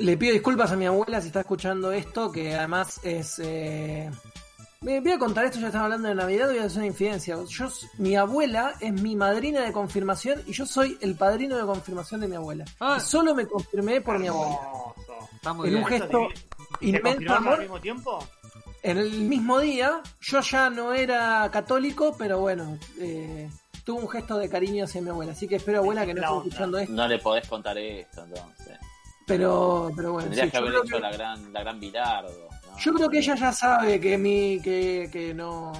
[0.00, 3.38] Le pido disculpas a mi abuela si está escuchando esto, que además es...
[3.38, 4.10] eh,
[4.80, 7.36] Me voy a contar esto, ya estaba hablando de Navidad, voy a hacer una infidencia.
[7.48, 7.68] Yo,
[7.98, 12.28] mi abuela es mi madrina de confirmación y yo soy el padrino de confirmación de
[12.28, 12.64] mi abuela.
[12.80, 12.96] Ah.
[12.98, 14.58] Y solo me confirmé por mi abuela.
[15.34, 16.00] Está muy En un bien.
[16.00, 16.28] gesto
[16.80, 17.54] ¿Te inmenso amor.
[17.54, 18.18] al mismo tiempo?
[18.82, 23.50] En el mismo día, yo ya no era católico, pero bueno, eh,
[23.84, 25.32] tuve un gesto de cariño hacia mi abuela.
[25.32, 26.92] Así que espero, abuela, que no esté escuchando esto.
[26.94, 28.78] No le podés contar esto, entonces.
[29.26, 32.48] Pero, pero bueno, Tendrías sí, que haber hecho que, la gran, la gran Bilardo.
[32.70, 32.78] ¿no?
[32.78, 35.72] yo creo que ella ya sabe que mi, que, que no,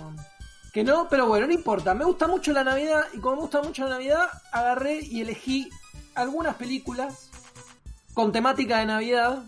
[0.73, 1.95] que no, pero bueno, no importa.
[1.95, 5.69] Me gusta mucho la Navidad y como me gusta mucho la Navidad, agarré y elegí
[6.15, 7.31] algunas películas
[8.15, 9.43] con temática de Navidad.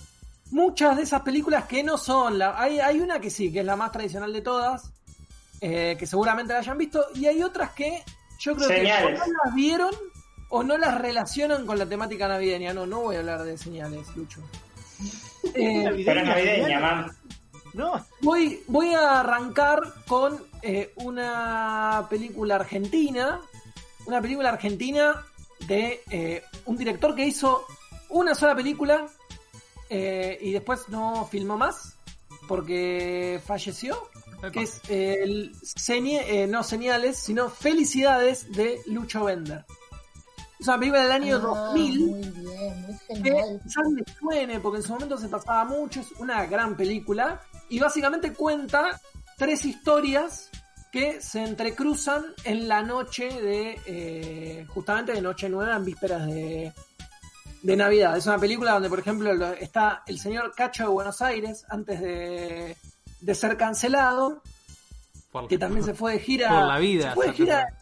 [0.50, 3.66] Muchas de esas películas que no son la, hay, hay una que sí, que es
[3.66, 4.90] la más tradicional de todas,
[5.60, 8.02] eh, que seguramente la hayan visto, y hay otras que
[8.38, 9.20] yo creo Señales.
[9.20, 9.94] que no las vieron
[10.54, 12.72] o no las relacionan con la temática navideña.
[12.74, 14.40] No, no voy a hablar de señales, Lucho.
[15.54, 17.10] Eh, Pero navideña, man.
[17.74, 23.40] No, Voy, voy a arrancar con eh, una película argentina.
[24.06, 25.24] Una película argentina
[25.66, 27.64] de eh, un director que hizo
[28.10, 29.06] una sola película
[29.90, 31.96] eh, y después no filmó más
[32.46, 33.96] porque falleció.
[34.38, 34.50] Epa.
[34.52, 39.64] Que es eh, el Señe- eh, no señales, sino Felicidades de Lucho Bender.
[40.62, 43.60] Es una película del año Ah, 2000 Muy bien, muy que genial.
[43.64, 47.80] quizás le suene porque en su momento se pasaba mucho, es una gran película y
[47.80, 49.00] básicamente cuenta
[49.36, 50.50] tres historias
[50.92, 56.72] que se entrecruzan en la noche de eh, justamente de Noche Nueva en vísperas de,
[57.62, 58.16] de Navidad.
[58.16, 62.00] Es una película donde por ejemplo lo- está el señor Cacho de Buenos Aires antes
[62.00, 62.76] de,
[63.20, 64.42] de ser cancelado
[65.32, 66.50] Por- que también se fue de gira.
[66.50, 67.60] Por la vida, Se fue de Santiago.
[67.66, 67.78] gira.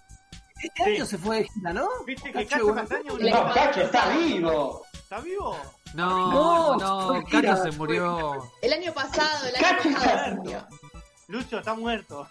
[0.63, 0.91] Este Sí.
[0.97, 1.89] año se fue de gira, ¿no?
[2.07, 4.83] ¿Viste que Cacho, Castaño No, Cacho está vivo.
[4.93, 5.57] ¿Está vivo?
[5.95, 8.51] No, No, Cacho se murió.
[8.63, 10.67] El año pasado, el año Cacho pasado se está murió.
[11.29, 12.29] Lucho está muerto.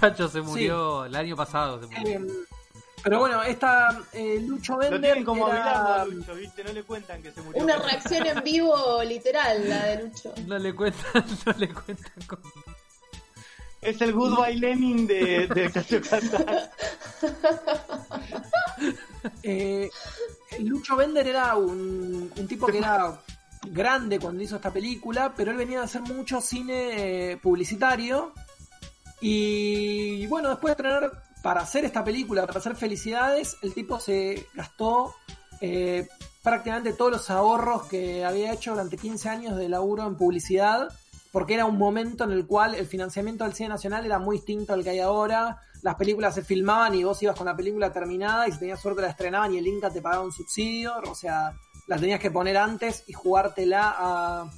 [0.00, 1.80] Cacho se murió el año pasado.
[1.80, 2.18] Se murió.
[2.20, 2.26] Eh,
[3.02, 6.64] pero bueno, esta eh, Lucho Lo Bender tienen como era- Milano a Lucho, ¿viste?
[6.64, 7.62] No le cuentan que se murió.
[7.62, 10.34] Una reacción en vivo literal, la de Lucho.
[10.46, 12.42] No le cuentan, no le cuentan cómo.
[13.80, 16.30] Es el Goodbye Lenin de, de Castaño.
[19.42, 19.90] Eh,
[20.60, 23.20] Lucho Bender era un, un tipo que era
[23.70, 28.32] grande cuando hizo esta película, pero él venía a hacer mucho cine eh, publicitario.
[29.20, 31.10] Y bueno, después de tener
[31.42, 35.14] para hacer esta película, para hacer Felicidades, el tipo se gastó
[35.60, 36.08] eh,
[36.42, 40.88] prácticamente todos los ahorros que había hecho durante 15 años de laburo en publicidad,
[41.36, 44.72] porque era un momento en el cual el financiamiento del cine nacional era muy distinto
[44.72, 45.60] al que hay ahora.
[45.82, 49.02] Las películas se filmaban y vos ibas con la película terminada y si tenías suerte
[49.02, 51.52] la estrenaban y el Inca te pagaba un subsidio, o sea,
[51.88, 54.50] la tenías que poner antes y jugártela a,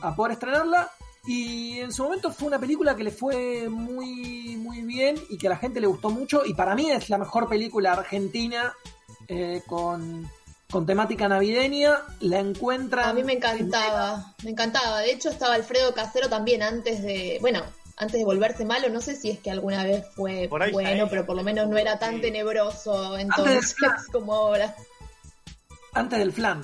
[0.00, 0.90] a poder estrenarla.
[1.26, 5.48] Y en su momento fue una película que le fue muy, muy bien y que
[5.48, 6.46] a la gente le gustó mucho.
[6.46, 8.72] Y para mí es la mejor película argentina
[9.28, 10.26] eh, con,
[10.74, 11.98] con temática navideña.
[12.18, 13.08] La encuentran.
[13.08, 14.98] A mí me encantaba, me encantaba.
[15.02, 17.62] De hecho, estaba Alfredo Casero también antes de, bueno,
[17.96, 18.88] antes de volverse malo.
[18.88, 21.68] No sé si es que alguna vez fue Por ahí bueno, pero por lo menos
[21.68, 22.22] no era tan Sí.
[22.22, 24.74] tenebroso Antes entonces del- como ahora.
[25.92, 26.60] Antes del flan.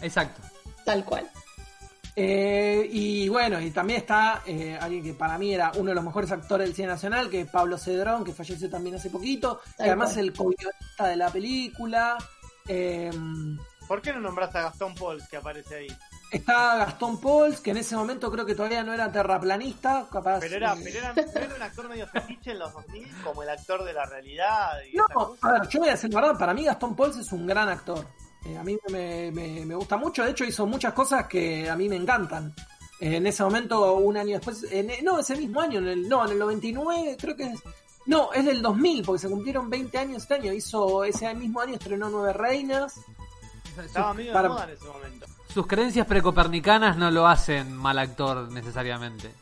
[0.00, 0.42] Exacto.
[0.84, 1.30] Tal cual.
[2.16, 6.02] Eh, y bueno, y también está eh, alguien que para mí era uno de los
[6.04, 9.84] mejores actores del cine nacional, que es Pablo Cedrón, que falleció también hace poquito, que
[9.84, 10.18] además cual.
[10.18, 12.18] es el co-guionista de la película.
[12.68, 13.10] Eh,
[13.88, 15.88] ¿Por qué no nombraste a Gastón Pauls que aparece ahí?
[16.30, 20.40] está Gastón Pauls, que en ese momento creo que todavía no era terraplanista, capaz.
[20.40, 20.80] Pero era, eh,
[21.32, 24.70] pero era, un actor medio fetiche en los 2000, como el actor de la realidad.
[24.90, 25.46] Y No, cosa.
[25.48, 27.68] a ver, yo voy a decir la verdad, para mí Gastón Pauls es un gran
[27.68, 28.06] actor.
[28.46, 31.76] Eh, a mí me, me- me gusta mucho, de hecho hizo muchas cosas que a
[31.76, 32.54] mí me encantan.
[32.98, 36.24] Eh, en ese momento, un año después, en- no, ese mismo año, en el, no,
[36.24, 37.60] en el 99, creo que es...
[38.06, 40.52] No, es del 2000, porque se cumplieron 20 años este año.
[40.52, 43.00] Hizo ese mismo año, estrenó Nueve Reinas.
[43.84, 45.26] Estaba medio para- de moda en ese momento.
[45.52, 49.34] Sus creencias precopernicanas no lo hacen mal actor necesariamente.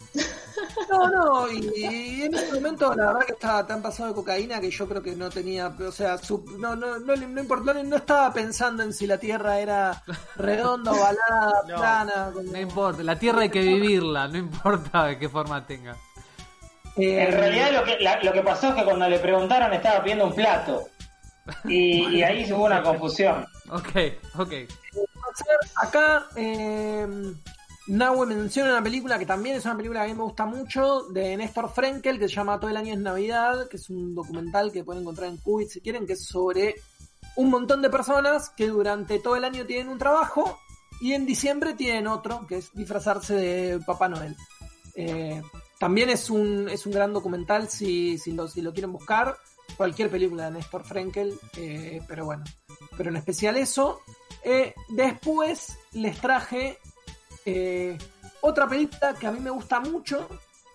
[0.91, 4.61] No, no, y, y en ese momento la verdad que estaba tan pasado de cocaína
[4.61, 7.73] que yo creo que no tenía, o sea, su- no, no, no, le- no importó,
[7.73, 10.03] no, no estaba pensando en si la Tierra era
[10.37, 11.77] redonda, ovalada, No.
[11.77, 12.31] plana.
[12.35, 15.97] como- No importa, la tierra hay que vivirla, no importa de qué forma tenga.
[17.01, 20.03] Eh, En realidad lo que, la- lo que pasó es que cuando le preguntaron estaba
[20.03, 20.85] pidiendo un plato.
[21.65, 23.47] Y, y ahí hubo una confusión.
[23.71, 23.89] Ok,
[24.39, 24.53] ok.
[25.77, 27.07] Acá eh,
[27.89, 31.05] Nahue menciona una película que también es una película que a mí me gusta mucho,
[31.11, 34.71] de Néstor Frenkel, que se llama Todo el año es Navidad, que es un documental
[34.73, 36.77] que pueden encontrar en Qubit si quieren, que es sobre
[37.37, 40.59] un montón de personas que durante todo el año tienen un trabajo
[41.01, 44.37] y en diciembre tienen otro, que es disfrazarse de Papá Noel.
[44.95, 45.41] Eh,
[45.81, 49.39] también es un, es un gran documental si, si, lo, si lo quieren buscar.
[49.79, 52.45] Cualquier película de Néstor Frenkel, eh, pero bueno.
[52.99, 54.03] Pero en especial eso.
[54.45, 56.79] Eh, después les traje
[57.47, 57.97] eh,
[58.43, 60.29] otra película que a mí me gusta mucho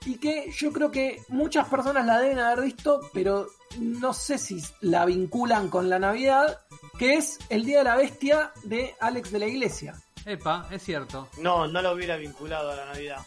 [0.07, 3.45] y que yo creo que muchas personas la deben haber visto, pero
[3.77, 6.61] no sé si la vinculan con la Navidad,
[6.97, 10.01] que es El Día de la Bestia de Alex de la Iglesia.
[10.25, 11.27] Epa, es cierto.
[11.37, 13.19] No, no lo hubiera vinculado a la Navidad.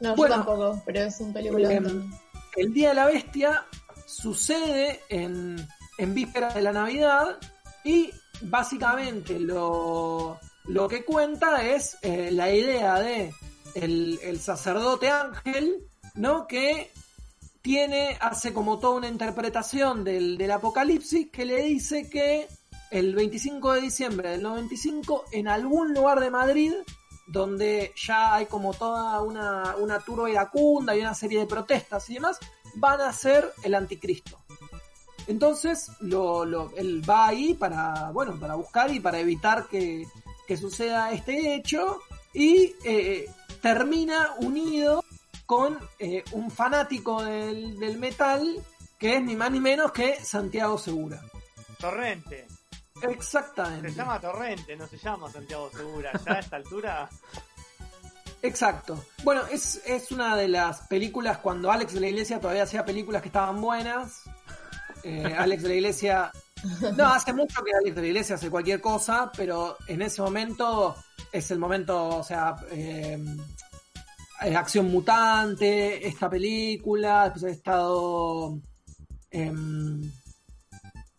[0.00, 0.36] No, Bueno.
[0.36, 1.72] yo tampoco, pero es un película.
[1.72, 2.10] Em,
[2.56, 3.64] El Día de la Bestia
[4.06, 5.66] sucede en,
[5.98, 7.38] en vísperas de la Navidad
[7.84, 8.10] y
[8.42, 13.32] básicamente lo, lo que cuenta es eh, la idea de
[13.74, 16.46] el, el sacerdote ángel, ¿no?
[16.46, 16.90] Que
[17.62, 22.48] tiene, hace como toda una interpretación del, del apocalipsis que le dice que
[22.90, 26.72] el 25 de diciembre del 95 en algún lugar de Madrid
[27.30, 32.14] donde ya hay como toda una, una turba iracunda y una serie de protestas y
[32.14, 32.38] demás,
[32.74, 34.38] van a ser el anticristo.
[35.26, 40.06] Entonces, lo, lo- él va ahí para, bueno, para buscar y para evitar que,
[40.46, 42.00] que suceda este hecho
[42.32, 43.26] y eh,
[43.60, 45.04] termina unido
[45.46, 48.64] con eh, un fanático del, del metal
[48.98, 51.22] que es ni más ni menos que Santiago Segura.
[51.78, 52.46] Torrente.
[53.02, 53.90] Exactamente.
[53.90, 56.12] Se llama Torrente, no se llama Santiago Segura.
[56.26, 57.08] Ya a esta altura.
[58.42, 59.04] Exacto.
[59.22, 63.22] Bueno, es, es una de las películas cuando Alex de la Iglesia todavía hacía películas
[63.22, 64.22] que estaban buenas.
[65.02, 66.32] Eh, Alex de la Iglesia.
[66.96, 70.94] No, hace mucho que Alex de la Iglesia hace cualquier cosa, pero en ese momento
[71.32, 73.18] es el momento, o sea, eh,
[74.42, 78.58] eh, Acción Mutante, esta película, después ha estado
[79.30, 80.10] em,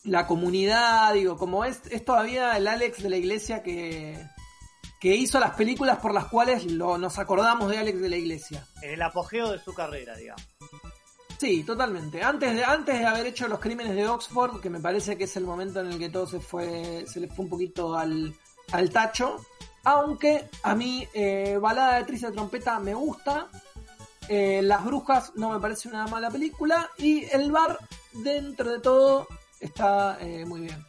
[0.03, 4.17] La Comunidad, digo, como es, es todavía el Alex de la iglesia que,
[4.99, 8.65] que hizo las películas por las cuales lo, nos acordamos de Alex de la iglesia.
[8.81, 10.41] En el apogeo de su carrera, digamos.
[11.37, 12.21] Sí, totalmente.
[12.23, 15.35] Antes de, antes de haber hecho los crímenes de Oxford, que me parece que es
[15.37, 18.33] el momento en el que todo se fue, se le fue un poquito al,
[18.71, 19.43] al tacho.
[19.83, 23.47] Aunque a mí eh, Balada de Triste de Trompeta me gusta.
[24.27, 26.91] eh, Las Brujas no me parece una mala película.
[26.99, 27.79] Y El Bar,
[28.13, 29.27] dentro de todo,
[29.61, 30.85] está eh, muy bien.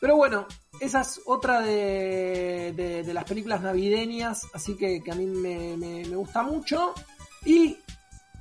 [0.00, 0.46] Pero bueno,
[0.80, 2.72] esa es otra de,
[3.04, 4.42] de- las películas navideñas.
[4.54, 6.94] Así que, que a mí me, me- me gusta mucho.
[7.44, 7.78] Y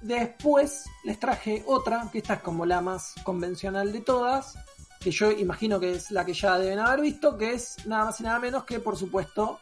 [0.02, 4.53] después les traje otra, que esta es como la más convencional de todas
[4.99, 8.19] que yo imagino que es la que ya deben haber visto, que es nada más
[8.19, 9.60] y nada menos que, por supuesto,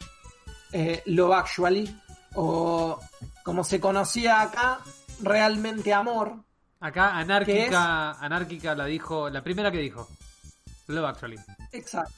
[0.72, 2.02] eh, Love Actually,
[2.36, 2.98] o
[3.44, 4.80] como se conocía acá,
[5.22, 6.45] Realmente Amor.
[6.86, 10.08] Acá ¿Qué anárquica, anárquica la dijo, la primera que dijo.
[10.88, 11.40] Love Actually.
[11.72, 12.14] Exacto.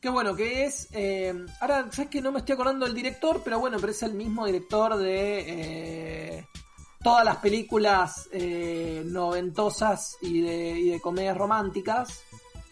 [0.00, 0.88] Qué bueno, que es...
[0.92, 4.12] eh, ahora, sabes que no me estoy acordando del director, pero bueno, pero es el
[4.12, 5.44] mismo director de...
[6.38, 6.46] eh,
[7.02, 12.20] todas las películas eh, noventosas y de, y de comedias románticas.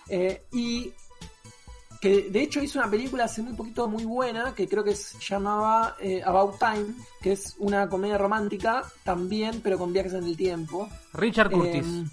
[0.08, 0.92] Eh, y
[2.04, 5.16] que de hecho hizo una película hace muy poquito muy buena que creo que se
[5.20, 6.84] llamaba eh, About Time,
[7.22, 10.86] que es una comedia romántica también, pero con viajes en el tiempo.
[11.14, 11.86] Richard Curtis.
[11.86, 12.04] Eh,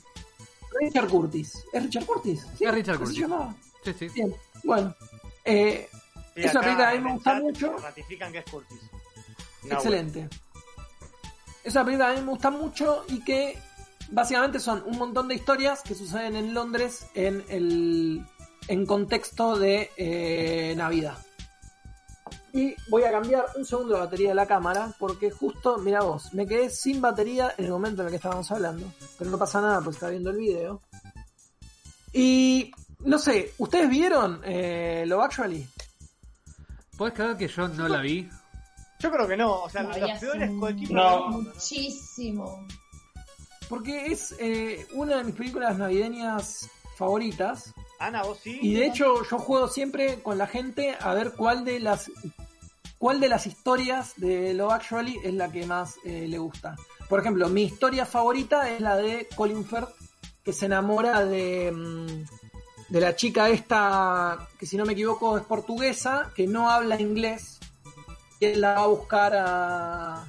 [0.80, 1.63] Richard Curtis.
[1.73, 2.47] ¿Es Richard Curtis?
[2.57, 3.15] Sí, Es Richard ¿así Curtis.
[3.18, 3.55] se llamaba?
[3.84, 4.07] sí, sí.
[4.15, 4.95] Bien, bueno.
[5.43, 5.89] Eh,
[6.34, 7.77] Sí, Es una película que a mí me gusta mucho.
[7.77, 8.80] Ratifican que es Curtis.
[9.69, 10.30] Excelente.
[11.65, 13.59] Es una película que a mí me gusta mucho y que
[14.11, 18.26] básicamente son un montón de historias que suceden en Londres en el
[18.72, 21.18] en contexto de eh, Navidad.
[22.53, 26.34] Y voy a cambiar un segundo la batería de la cámara porque justo, mira vos,
[26.34, 28.89] me quedé sin batería en el momento en el que estábamos hablando.
[29.18, 30.81] Pero no pasa nada porque está viendo el video.
[32.14, 32.72] Y
[33.02, 35.68] no sé, ¿ustedes vieron eh, Love Actually?
[36.98, 38.30] ¿Puedes creer que yo no la vi?
[38.99, 39.64] Yo creo que no.
[39.64, 40.56] O sea, No, los peores No.
[40.56, 41.27] mundo, ¿no?
[41.30, 42.68] Muchísimo.
[43.68, 47.73] Porque es eh, una de mis películas navideñas favoritas.
[48.02, 48.57] Ana, vos sí.
[48.61, 52.11] Y de hecho yo juego siempre con la gente a ver cuál de las
[52.98, 56.76] cuál de las historias de Love Actually es la que más eh, le gusta.
[57.07, 59.90] Por ejemplo, mi historia favorita es la de Colin Firth,
[60.44, 62.26] que se enamora de, mm,
[62.90, 67.60] de la chica esta, que si no me equivoco es portuguesa, que no habla inglés,
[68.40, 70.26] y él la va a buscar a,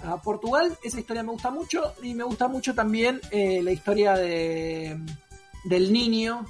[0.00, 0.76] a Portugal.
[0.82, 4.98] Esa historia me gusta mucho, y me gusta mucho también eh, la historia de,
[5.64, 6.46] del niño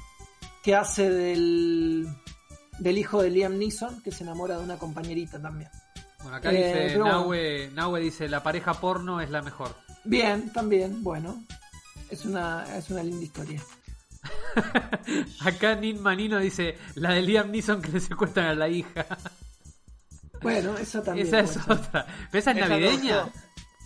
[0.66, 2.09] que hace del,
[2.80, 5.70] del hijo de Liam Neeson, que se enamora de una compañerita también.
[6.24, 7.18] Bueno, acá Eh, dice, pero bueno.
[7.20, 9.76] Nahue, Nahue dice, la pareja porno es la mejor.
[10.02, 11.40] Bien, también, bueno.
[12.10, 13.62] Es una, es una linda historia.
[15.40, 19.06] Acá Nin Manino dice, la de Liam Neeson que le secuestran a la hija.
[20.43, 21.28] Bueno, esa también.
[21.28, 21.62] Esa es ser.
[21.70, 22.06] otra.
[22.32, 23.16] ¿Pero esa es Esa navideña?
[23.22, 23.32] no.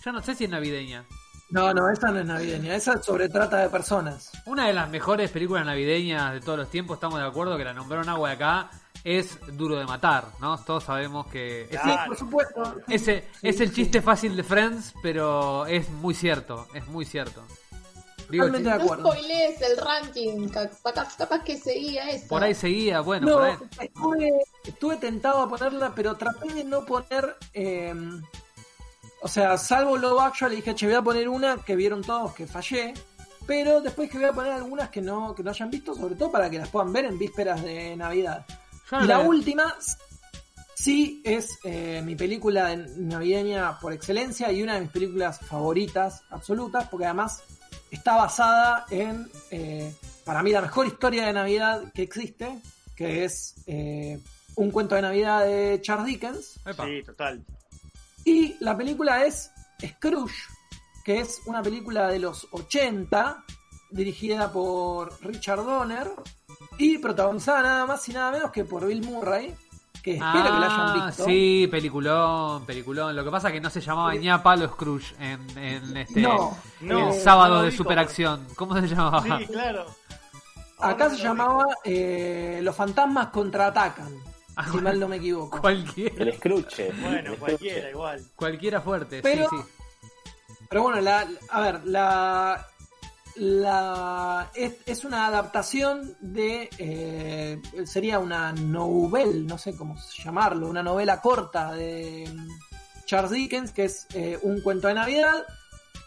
[0.03, 1.05] Yo no sé si es navideña.
[1.51, 2.75] No, no, esa no es navideña.
[2.75, 4.31] Esa es sobre trata de personas.
[4.45, 7.73] Una de las mejores películas navideñas de todos los tiempos, estamos de acuerdo que la
[7.73, 8.69] nombraron agua de acá,
[9.03, 10.57] es Duro de Matar, ¿no?
[10.63, 11.63] Todos sabemos que...
[11.63, 12.75] ese- Sí, por supuesto.
[12.87, 13.75] Ese sí, es el sí.
[13.75, 17.43] chiste fácil de Friends, pero es muy cierto, es muy cierto.
[18.29, 19.11] Digo, Totalmente de No acuerdo.
[19.11, 22.27] spoilees el ranking, capaz, capaz que seguía eso.
[22.29, 23.57] por ahí seguía, bueno, por No, ahí.
[23.87, 24.31] estuve,
[24.63, 27.35] estuve tentado a ponerla, pero traté de no poner.
[27.53, 27.93] eh,
[29.21, 32.47] o sea, salvo Love Actually, dije, che, voy a poner una que vieron todos que
[32.47, 32.93] fallé.
[33.47, 36.31] Pero después que voy a poner algunas que no, que no hayan visto, sobre todo
[36.31, 38.45] para que las puedan ver en vísperas de Navidad.
[39.01, 39.75] Y la última
[40.75, 46.21] sí es eh, mi película de- navideña por excelencia y una de mis películas favoritas
[46.29, 47.41] absolutas, porque además
[47.89, 49.93] está basada en, eh,
[50.23, 52.59] para mí, la mejor historia de Navidad que existe,
[52.95, 54.19] que es eh,
[54.55, 56.59] un cuento de Navidad de Charles Dickens.
[56.65, 56.85] Epa.
[56.85, 57.43] Sí, total.
[58.25, 59.51] Y la película es
[59.85, 60.35] Scrooge,
[61.03, 63.43] que es una película de los 80,
[63.89, 66.11] dirigida por Richard Donner
[66.77, 69.53] y protagonizada nada más y nada menos que por Bill Murray,
[70.03, 71.25] que espero que la hayan Ah, visto.
[71.25, 73.15] sí, peliculón, peliculón.
[73.15, 76.21] Lo que pasa es que no se llamaba ni a palo Scrooge en, en este
[76.21, 78.47] No, No, el sábado no de superacción.
[78.55, 79.39] ¿Cómo se llamaba?
[79.39, 79.85] Sí, claro.
[80.79, 84.11] acá se llamaba eh, Los fantasmas contraatacan,
[84.71, 85.59] si mal no me equivoco.
[85.61, 86.91] Cualquiera, El Scrooge.
[87.01, 88.23] Bueno, El cualquiera, igual.
[88.35, 89.63] cualquiera fuerte, Pero- sí, sí.
[90.69, 92.65] Pero bueno, la, a ver, la,
[93.35, 100.81] la es, es una adaptación de eh, sería una novel, no sé cómo llamarlo, una
[100.83, 102.47] novela corta de mm,
[103.05, 105.45] Charles Dickens, que es eh, un cuento de Navidad.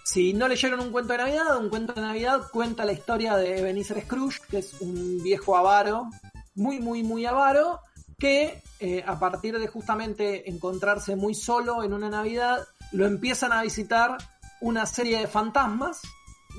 [0.04, 3.58] Si no leyeron un cuento de Navidad, un cuento de Navidad cuenta la historia de
[3.58, 6.08] Ebenezer Scrooge, que es un viejo avaro,
[6.54, 7.80] muy, muy, muy avaro,
[8.18, 13.62] que eh, a partir de justamente encontrarse muy solo en una Navidad, lo empiezan a
[13.62, 14.16] visitar
[14.60, 16.00] una serie de fantasmas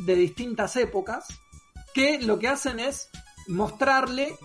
[0.05, 1.27] de distintas épocas,
[1.93, 3.09] que lo que hacen es
[3.47, 4.35] mostrarle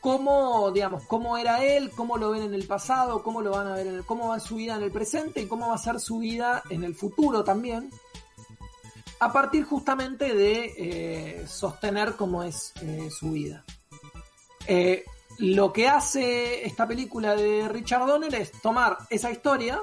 [0.00, 3.74] cómo, digamos, cómo era él, cómo lo ven en el pasado, cómo lo van a
[3.74, 6.18] ver en cómo va su vida en el presente y cómo va a ser su
[6.18, 7.90] vida en el futuro también.
[9.20, 13.64] A partir justamente de eh, sostener cómo es eh, su vida.
[15.40, 19.80] Lo que hace esta película de Richard Donner es tomar esa historia,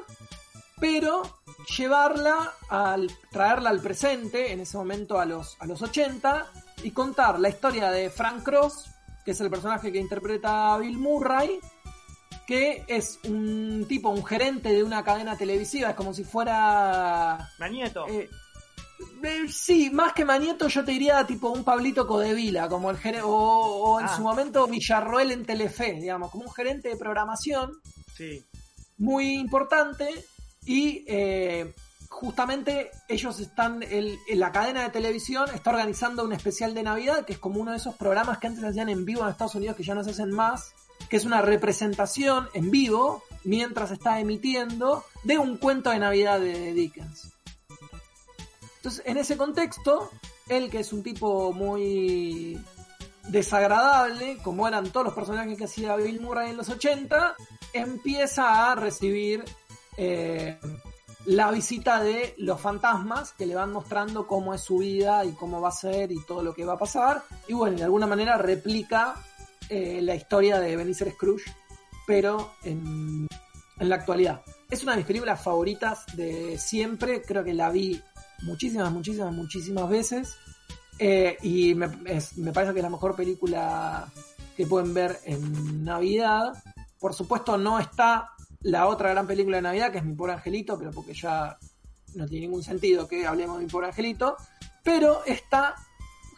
[0.79, 1.23] pero
[1.77, 6.45] llevarla al traerla al presente, en ese momento a los, a los 80,
[6.83, 8.91] y contar la historia de Frank Cross,
[9.25, 11.59] que es el personaje que interpreta a Bill Murray,
[12.45, 17.49] que es un tipo, un gerente de una cadena televisiva, es como si fuera...
[17.59, 18.07] Manieto.
[18.07, 18.29] eh,
[19.23, 23.23] eh, sí, más que Manieto yo te diría tipo un Pablito Codevila, como el gerente,
[23.23, 24.15] o, o en Ah.
[24.15, 27.71] su momento Villarroel en Telefe, digamos, como un gerente de programación
[28.15, 28.43] Sí.
[28.97, 30.07] muy importante
[30.65, 31.73] y eh,
[32.09, 37.25] justamente ellos están, el- en la cadena de televisión está organizando un especial de Navidad,
[37.25, 39.55] que es como uno de esos programas que antes se hacían en vivo en Estados
[39.55, 40.73] Unidos que ya no se hacen más,
[41.09, 46.73] que es una representación en vivo mientras está emitiendo de un cuento de Navidad de
[46.73, 47.33] Dickens.
[48.87, 50.09] Entonces, en ese contexto,
[50.47, 52.57] él que es un tipo muy
[53.27, 57.35] desagradable, como eran todos los personajes que hacía Bill Murray en los 80,
[57.73, 59.43] empieza a recibir
[59.97, 60.57] eh,
[61.25, 65.59] la visita de los fantasmas que le van mostrando cómo es su vida y cómo
[65.59, 67.23] va a ser y todo lo que va a pasar.
[67.49, 69.15] Y bueno, de alguna manera replica
[69.67, 71.53] eh, la historia de Ebenezer Scrooge,
[72.05, 73.27] pero en
[73.79, 74.43] la actualidad.
[74.69, 78.01] Es una de mis películas favoritas de siempre, creo que la vi
[78.43, 80.35] muchísimas, muchísimas, muchísimas veces.
[80.99, 81.87] Eh, y me,
[82.51, 84.07] parece que es la mejor película
[84.55, 86.63] que pueden ver en Navidad.
[86.99, 88.31] Por supuesto, no está
[88.61, 91.57] la otra gran película de Navidad, que es Mi Pobre Angelito, pero porque ya
[92.15, 94.35] no tiene ningún sentido que hablemos de Mi Pobre Angelito.
[94.83, 95.75] Pero está,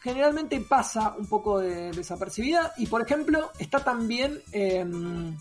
[0.01, 2.73] generalmente pasa un poco de- desapercibida.
[2.77, 5.37] Y por ejemplo, está también em,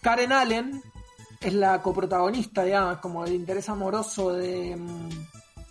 [0.00, 0.82] Karen Allen,
[1.40, 5.08] es la coprotagonista, digamos, como el interés amoroso de, em,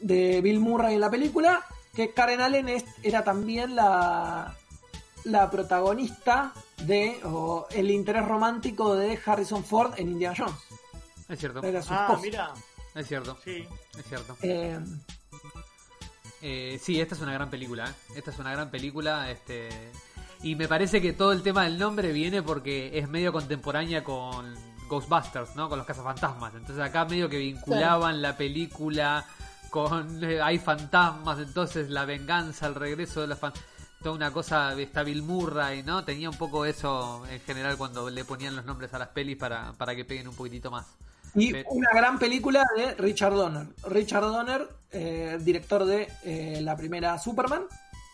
[0.04, 1.66] de Bill Murray en la película,
[1.96, 4.56] que Karen Allen es- era también la,
[5.26, 6.54] la protagonista
[6.86, 10.56] de o el interés romántico de Harrison Ford en Indiana Jones.
[11.30, 12.22] Es cierto, Era su Ah, esposa.
[12.22, 12.54] mira.
[12.96, 13.66] es cierto, Sí.
[13.98, 14.38] es cierto.
[14.42, 14.80] Eh,
[16.42, 17.86] Eh, sí, esta es una gran película.
[17.90, 17.94] ¿eh?
[18.18, 19.32] Esta es una gran película.
[19.32, 19.70] Este
[20.42, 24.54] y me parece que todo el tema del nombre viene porque es medio contemporánea con
[24.90, 25.70] Ghostbusters, ¿no?
[25.70, 26.54] Con los cazafantasmas.
[26.56, 29.26] Entonces acá medio que vinculaban la película
[29.74, 33.68] con eh, hay fantasmas, entonces la venganza, el regreso de los fantasmas.
[34.04, 36.04] Toda una cosa, está Bill Murray, ¿no?
[36.04, 39.74] Tenía un poco eso en general cuando le ponían los nombres a las pelis para,
[39.74, 40.86] para que peguen un poquitito más.
[41.34, 43.66] y una gran película de Richard Donner.
[43.90, 47.64] Richard Donner, eh, director de eh, la primera Superman,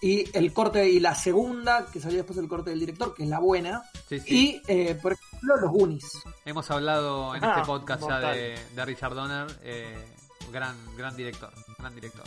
[0.02, 3.30] y el corte y la segunda, que salió después del corte del director, que es
[3.30, 3.84] la buena.
[4.07, 4.61] Sí, sí.
[4.68, 6.06] Y, eh, por ejemplo, los Goonies.
[6.45, 10.06] Hemos hablado en Ah, este podcast ya de, de Richard Donner, eh,
[10.52, 12.26] gran, gran director, gran director.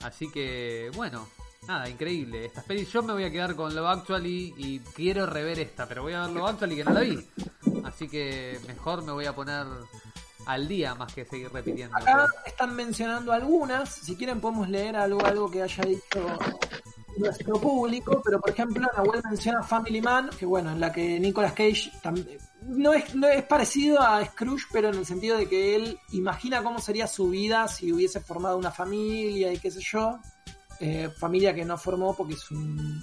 [0.00, 1.28] Así que, bueno,
[1.66, 2.46] nada, increíble.
[2.46, 6.02] Estas pelis, yo me voy a quedar con Love Actually y quiero rever esta, pero
[6.02, 7.26] voy a ver Love Actually que no la vi.
[7.84, 9.66] Así que mejor me voy a poner
[10.46, 11.96] al día más que seguir repitiendo.
[11.96, 16.38] Acá están mencionando algunas, si quieren podemos leer algo, algo que haya dicho
[17.18, 21.52] nuestro público, pero por ejemplo Nahuel menciona Family Man, que bueno, en la que Nicolas
[21.52, 22.24] Cage tam-
[22.66, 26.62] no es, no es parecido a Scrooge, pero en el sentido de que él imagina
[26.62, 30.18] cómo sería su vida si hubiese formado una familia y qué sé yo,
[30.80, 33.00] Eh, familia que no formó porque es un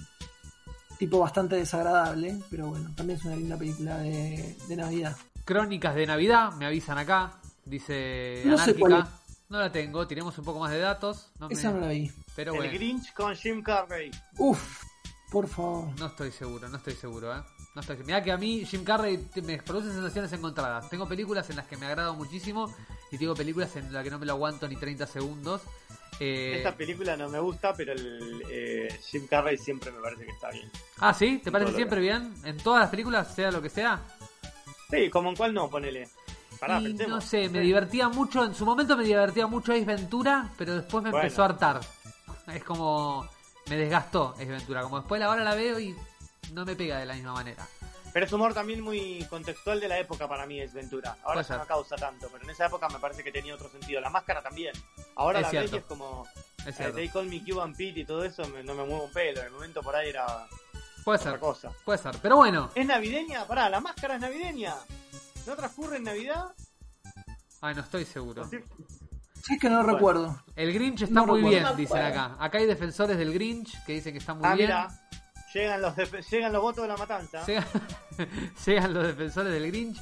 [0.97, 5.15] tipo bastante desagradable, pero bueno, también es una linda película de, de Navidad.
[5.45, 9.07] Crónicas de Navidad, me avisan acá, dice No sé cuál
[9.47, 11.31] No la tengo, tiremos un poco más de datos.
[11.39, 12.11] No me- Esa no la vi.
[12.39, 12.73] Pero el bueno.
[12.73, 14.09] Grinch con Jim Carrey.
[14.37, 14.83] Uf,
[15.29, 15.89] por favor.
[15.99, 17.41] No estoy seguro, no estoy seguro, ¿eh?
[17.75, 20.89] No estoy Mirá que a mí Jim Carrey te- me produce sensaciones encontradas.
[20.89, 22.73] Tengo películas en las que me agrado muchísimo
[23.11, 25.63] y tengo películas en las que no me lo aguanto ni 30 segundos.
[26.21, 30.31] Eh, Esta película no me gusta, pero el eh, Jim Carrey siempre me parece que
[30.31, 30.71] está bien.
[30.99, 31.41] Ah, ¿sí?
[31.43, 32.33] ¿Te parece siempre bien?
[32.45, 34.01] ¿En todas las películas, sea lo que sea?
[34.89, 36.07] Sí, como en cuál no, ponele.
[36.59, 40.49] Pará, Y no sé, me divertía mucho, en su momento me divertía mucho Ace Ventura,
[40.57, 41.23] pero después me Bueno.
[41.25, 41.79] empezó a hartar.
[42.49, 43.27] Es como...
[43.67, 45.95] Me desgastó Ace Ventura, como después ahora la veo y
[46.53, 47.67] no me pega de la misma manera.
[48.11, 51.15] Pero es humor también muy contextual de la época para mí, es Ventura.
[51.23, 54.01] Ahora ya no causa tanto, pero en esa época me parece que tenía otro sentido.
[54.01, 54.73] La máscara también.
[55.15, 55.77] Ahora Es la cierto.
[55.77, 56.27] es como
[56.65, 56.91] Es eh.
[56.95, 59.41] They Call Me Cuban Pete y todo eso, me- no me muevo un pelo.
[59.41, 60.47] En el momento por ahí era
[61.03, 61.71] Puede otra ser, cosa.
[61.85, 62.17] puede ser.
[62.19, 62.71] Pero bueno.
[62.73, 63.45] ¿Es navideña?
[63.45, 64.73] Pará, la máscara es navideña.
[65.45, 66.45] ¿No transcurre en Navidad?
[67.61, 68.49] Ay, no estoy seguro.
[69.45, 69.93] Sí, es que no Bueno.
[69.93, 70.43] recuerdo.
[70.55, 71.67] El Grinch está No muy recuerdo.
[71.67, 72.35] bien, dicen acá.
[72.39, 74.67] Acá hay defensores del Grinch que dicen que está muy ah, bien.
[74.67, 74.87] mira.
[75.53, 75.95] Llegan los,
[76.29, 77.43] llegan los votos de la matanza.
[77.45, 77.65] Llegan,
[78.65, 79.97] llegan los defensores del Grinch.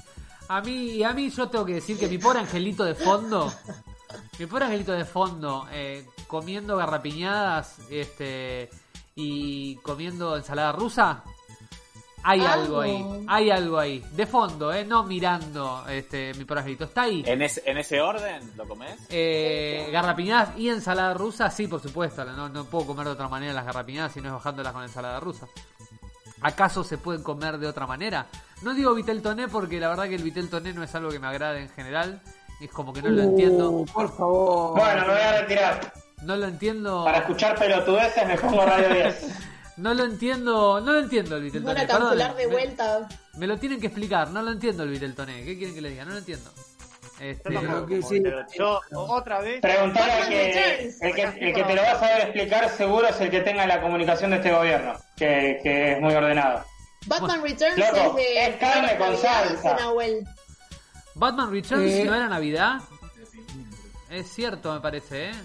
[0.49, 3.53] A mí, y a mí yo tengo que decir que mi pobre angelito de fondo,
[4.39, 8.69] mi pobre angelito de fondo, eh, comiendo garrapiñadas este,
[9.15, 11.23] y comiendo ensalada rusa,
[12.28, 14.04] hay algo ahí, hay algo ahí.
[14.12, 16.84] De fondo, eh, no mirando este, mi angelito.
[16.84, 17.24] Está ahí.
[17.26, 18.98] ¿En ese, ¿En ese orden lo comes?
[19.10, 22.26] Eh, garrapiñadas y ensalada rusa, sí, por supuesto.
[22.26, 25.22] No, no puedo comer de otra manera las garrapiñadas si no es bajándolas con ensalada
[25.22, 25.48] rusa.
[26.41, 28.28] ¿Acaso se pueden comer de otra manera?
[28.62, 31.20] No digo vitel toné porque la verdad que el vitel toné no es algo que
[31.20, 32.22] me agrade en general.
[32.60, 33.70] Es como que no lo entiendo.
[33.70, 34.78] Uh, por favor.
[34.78, 35.94] Bueno, me voy a retirar.
[36.24, 37.06] No lo entiendo.
[37.06, 39.48] Para escuchar pelotudeces me pongo Radio 10.
[39.78, 40.82] No lo entiendo.
[40.82, 41.86] No lo entiendo el vitel Van toné.
[41.86, 42.38] a cancelar perdonen.
[42.38, 43.08] de Me- vuelta.
[43.36, 44.30] Me, lo tienen que explicar.
[44.30, 45.44] No lo entiendo el vitel toné.
[45.44, 46.06] ¿Qué quieren que le diga?
[46.06, 46.52] No lo entiendo.
[47.20, 48.22] Este, Yo que sí.
[48.94, 49.60] otra vez.
[49.62, 53.20] Preguntale al que, el que, el que te lo va a saber explicar seguro es
[53.22, 56.64] el que tenga la comunicación de este gobierno, que, que es muy ordenado.
[57.08, 58.45] Batman Returns Loco, es de.
[58.48, 59.78] es carne con salsa.
[61.16, 62.04] Batman Returns Eh.
[62.06, 62.82] no era Navidad.
[64.12, 65.36] Es cierto, me parece, ¿eh?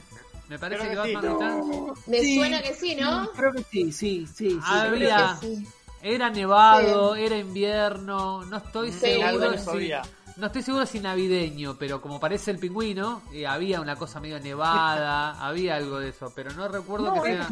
[0.52, 1.80] Me parece Creo que que Batman sí.
[1.80, 2.34] Returns Me Sí.
[2.34, 3.30] suena que sí, ¿no?
[3.30, 4.50] Creo que sí, sí, sí.
[4.50, 4.58] sí.
[4.62, 5.66] Ah, sí.
[6.02, 9.90] era nevado, era invierno, no estoy Sí, seguro si,
[10.36, 14.38] no estoy seguro si navideño, pero como parece el pingüino, eh, había una cosa medio
[14.40, 17.48] nevada, había algo de eso, pero no recuerdo No, que sea.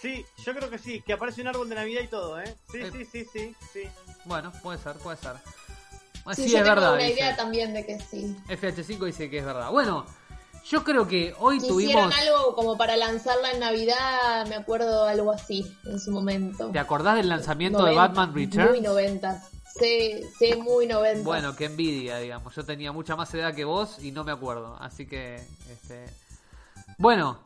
[0.00, 2.56] Sí, yo creo que sí, que aparece un árbol de Navidad y todo, ¿eh?
[2.72, 2.90] Sí, Eh.
[2.90, 3.82] sí, sí, sí, sí.
[4.24, 5.36] Bueno, puede ser, puede ser.
[6.34, 6.92] Sí, sí, yo es tengo verdad.
[6.94, 7.14] una dice.
[7.14, 8.36] idea también de que sí.
[8.48, 9.70] FH5 dice que es verdad.
[9.70, 10.06] Bueno,
[10.68, 12.14] yo creo que hoy Hicieron tuvimos.
[12.20, 16.68] algo como para lanzarla en Navidad, me acuerdo algo así en su momento.
[16.70, 18.70] ¿Te acordás del lanzamiento de Batman Returns?
[18.70, 19.48] Muy noventas.
[19.80, 21.24] Sí, sí, muy noventas.
[21.24, 22.54] Bueno, qué envidia, digamos.
[22.54, 24.76] Yo tenía mucha más edad que vos y no me acuerdo.
[24.80, 25.36] Así que,
[25.70, 26.04] este...
[26.98, 27.40] Bueno,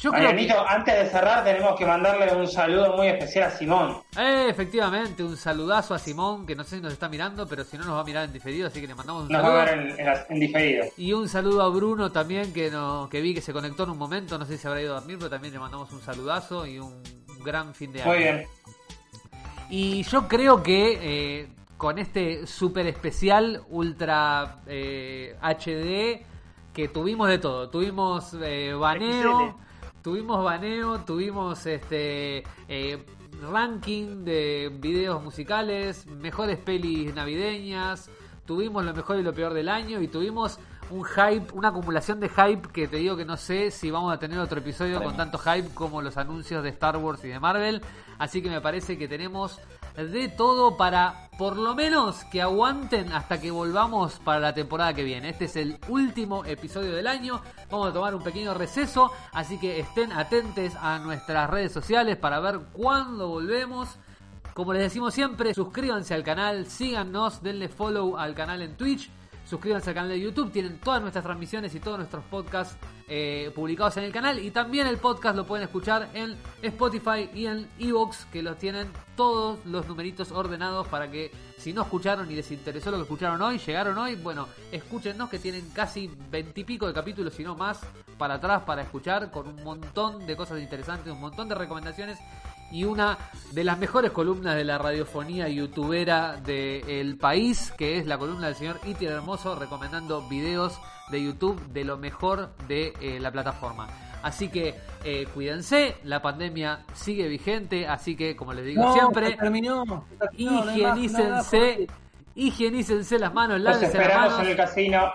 [0.00, 0.28] yo creo que...
[0.28, 3.98] Marianito, antes de cerrar tenemos que mandarle un saludo muy especial a Simón.
[4.18, 7.76] Eh, efectivamente, un saludazo a Simón, que no sé si nos está mirando, pero si
[7.78, 9.66] no nos va a mirar en diferido, así que le mandamos un Nos va a
[9.66, 9.82] saludo.
[9.84, 10.84] ver en, en la- en diferido.
[10.96, 13.98] Y un saludo a Bruno también, que no, que vi que se conectó en un
[13.98, 16.66] momento, no sé si se habrá ido a dormir, pero también le mandamos un saludazo
[16.66, 17.02] y un
[17.44, 18.10] gran fin de año.
[18.10, 18.46] Muy bien.
[19.70, 20.98] Y yo creo que
[21.42, 26.24] eh, con este super especial ultra eh, HD
[26.72, 29.58] que tuvimos de todo, tuvimos eh, baneo,
[30.02, 33.04] tuvimos baneo, tuvimos este eh,
[33.50, 38.10] ranking de videos musicales, mejores pelis navideñas,
[38.46, 40.58] tuvimos lo mejor y lo peor del año y tuvimos
[40.90, 44.18] un hype, una acumulación de hype que te digo que no sé si vamos a
[44.18, 47.82] tener otro episodio con tanto hype como los anuncios de Star Wars y de Marvel.
[48.18, 49.60] Así que me parece que tenemos
[50.06, 55.02] de todo para por lo menos que aguanten hasta que volvamos para la temporada que
[55.02, 55.30] viene.
[55.30, 57.42] Este es el último episodio del año.
[57.70, 62.38] Vamos a tomar un pequeño receso, así que estén atentos a nuestras redes sociales para
[62.38, 63.98] ver cuándo volvemos.
[64.54, 69.10] Como les decimos siempre, suscríbanse al canal, síganos, denle follow al canal en Twitch,
[69.48, 72.76] suscríbanse al canal de YouTube, tienen todas nuestras transmisiones y todos nuestros podcasts
[73.08, 77.46] eh, publicados en el canal y también el podcast lo pueden escuchar en Spotify y
[77.46, 82.34] en Evox que los tienen todos los numeritos ordenados para que si no escucharon y
[82.34, 86.92] les interesó lo que escucharon hoy, llegaron hoy, bueno, escúchennos que tienen casi veintipico de
[86.92, 87.80] capítulos, si no más,
[88.18, 92.18] para atrás para escuchar con un montón de cosas interesantes, un montón de recomendaciones
[92.70, 93.18] y una
[93.52, 98.56] de las mejores columnas de la radiofonía youtubera del país, que es la columna del
[98.56, 100.78] señor Iti Hermoso, recomendando videos
[101.10, 103.88] de YouTube de lo mejor de eh, la plataforma.
[104.22, 104.74] Así que
[105.04, 110.04] eh, cuídense, la pandemia sigue vigente, así que como les digo No, siempre, se terminó.
[110.08, 111.86] se terminó, no higienícense,
[112.34, 114.44] higienícense las manos, Los lávense las esperamos manos.
[114.44, 115.12] en el casino.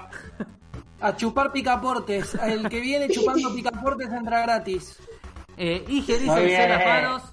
[1.01, 2.33] A chupar picaportes.
[2.35, 4.97] El que viene chupando picaportes entra gratis.
[5.57, 7.32] Eh, higienícense las manos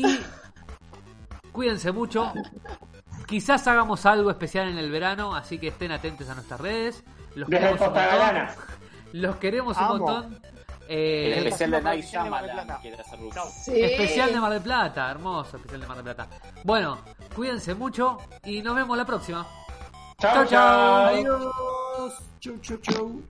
[0.00, 0.20] y
[1.52, 2.32] cuídense mucho.
[3.26, 7.04] Quizás hagamos algo especial en el verano, así que estén atentos a nuestras redes.
[7.34, 8.04] Los Desde queremos un montón.
[8.18, 8.54] Galana.
[9.12, 10.40] Los queremos un montón.
[10.88, 12.78] El Eh, especial de Night Shyamalan.
[13.52, 13.78] Sí.
[13.82, 16.28] especial de Mar del Plata, hermoso especial de Mar del Plata.
[16.64, 16.98] Bueno,
[17.36, 19.46] cuídense mucho y nos vemos la próxima.
[20.18, 20.46] Chau.
[20.46, 21.06] chau.
[21.06, 21.52] Adiós.
[22.40, 23.22] Chau, chau, chau.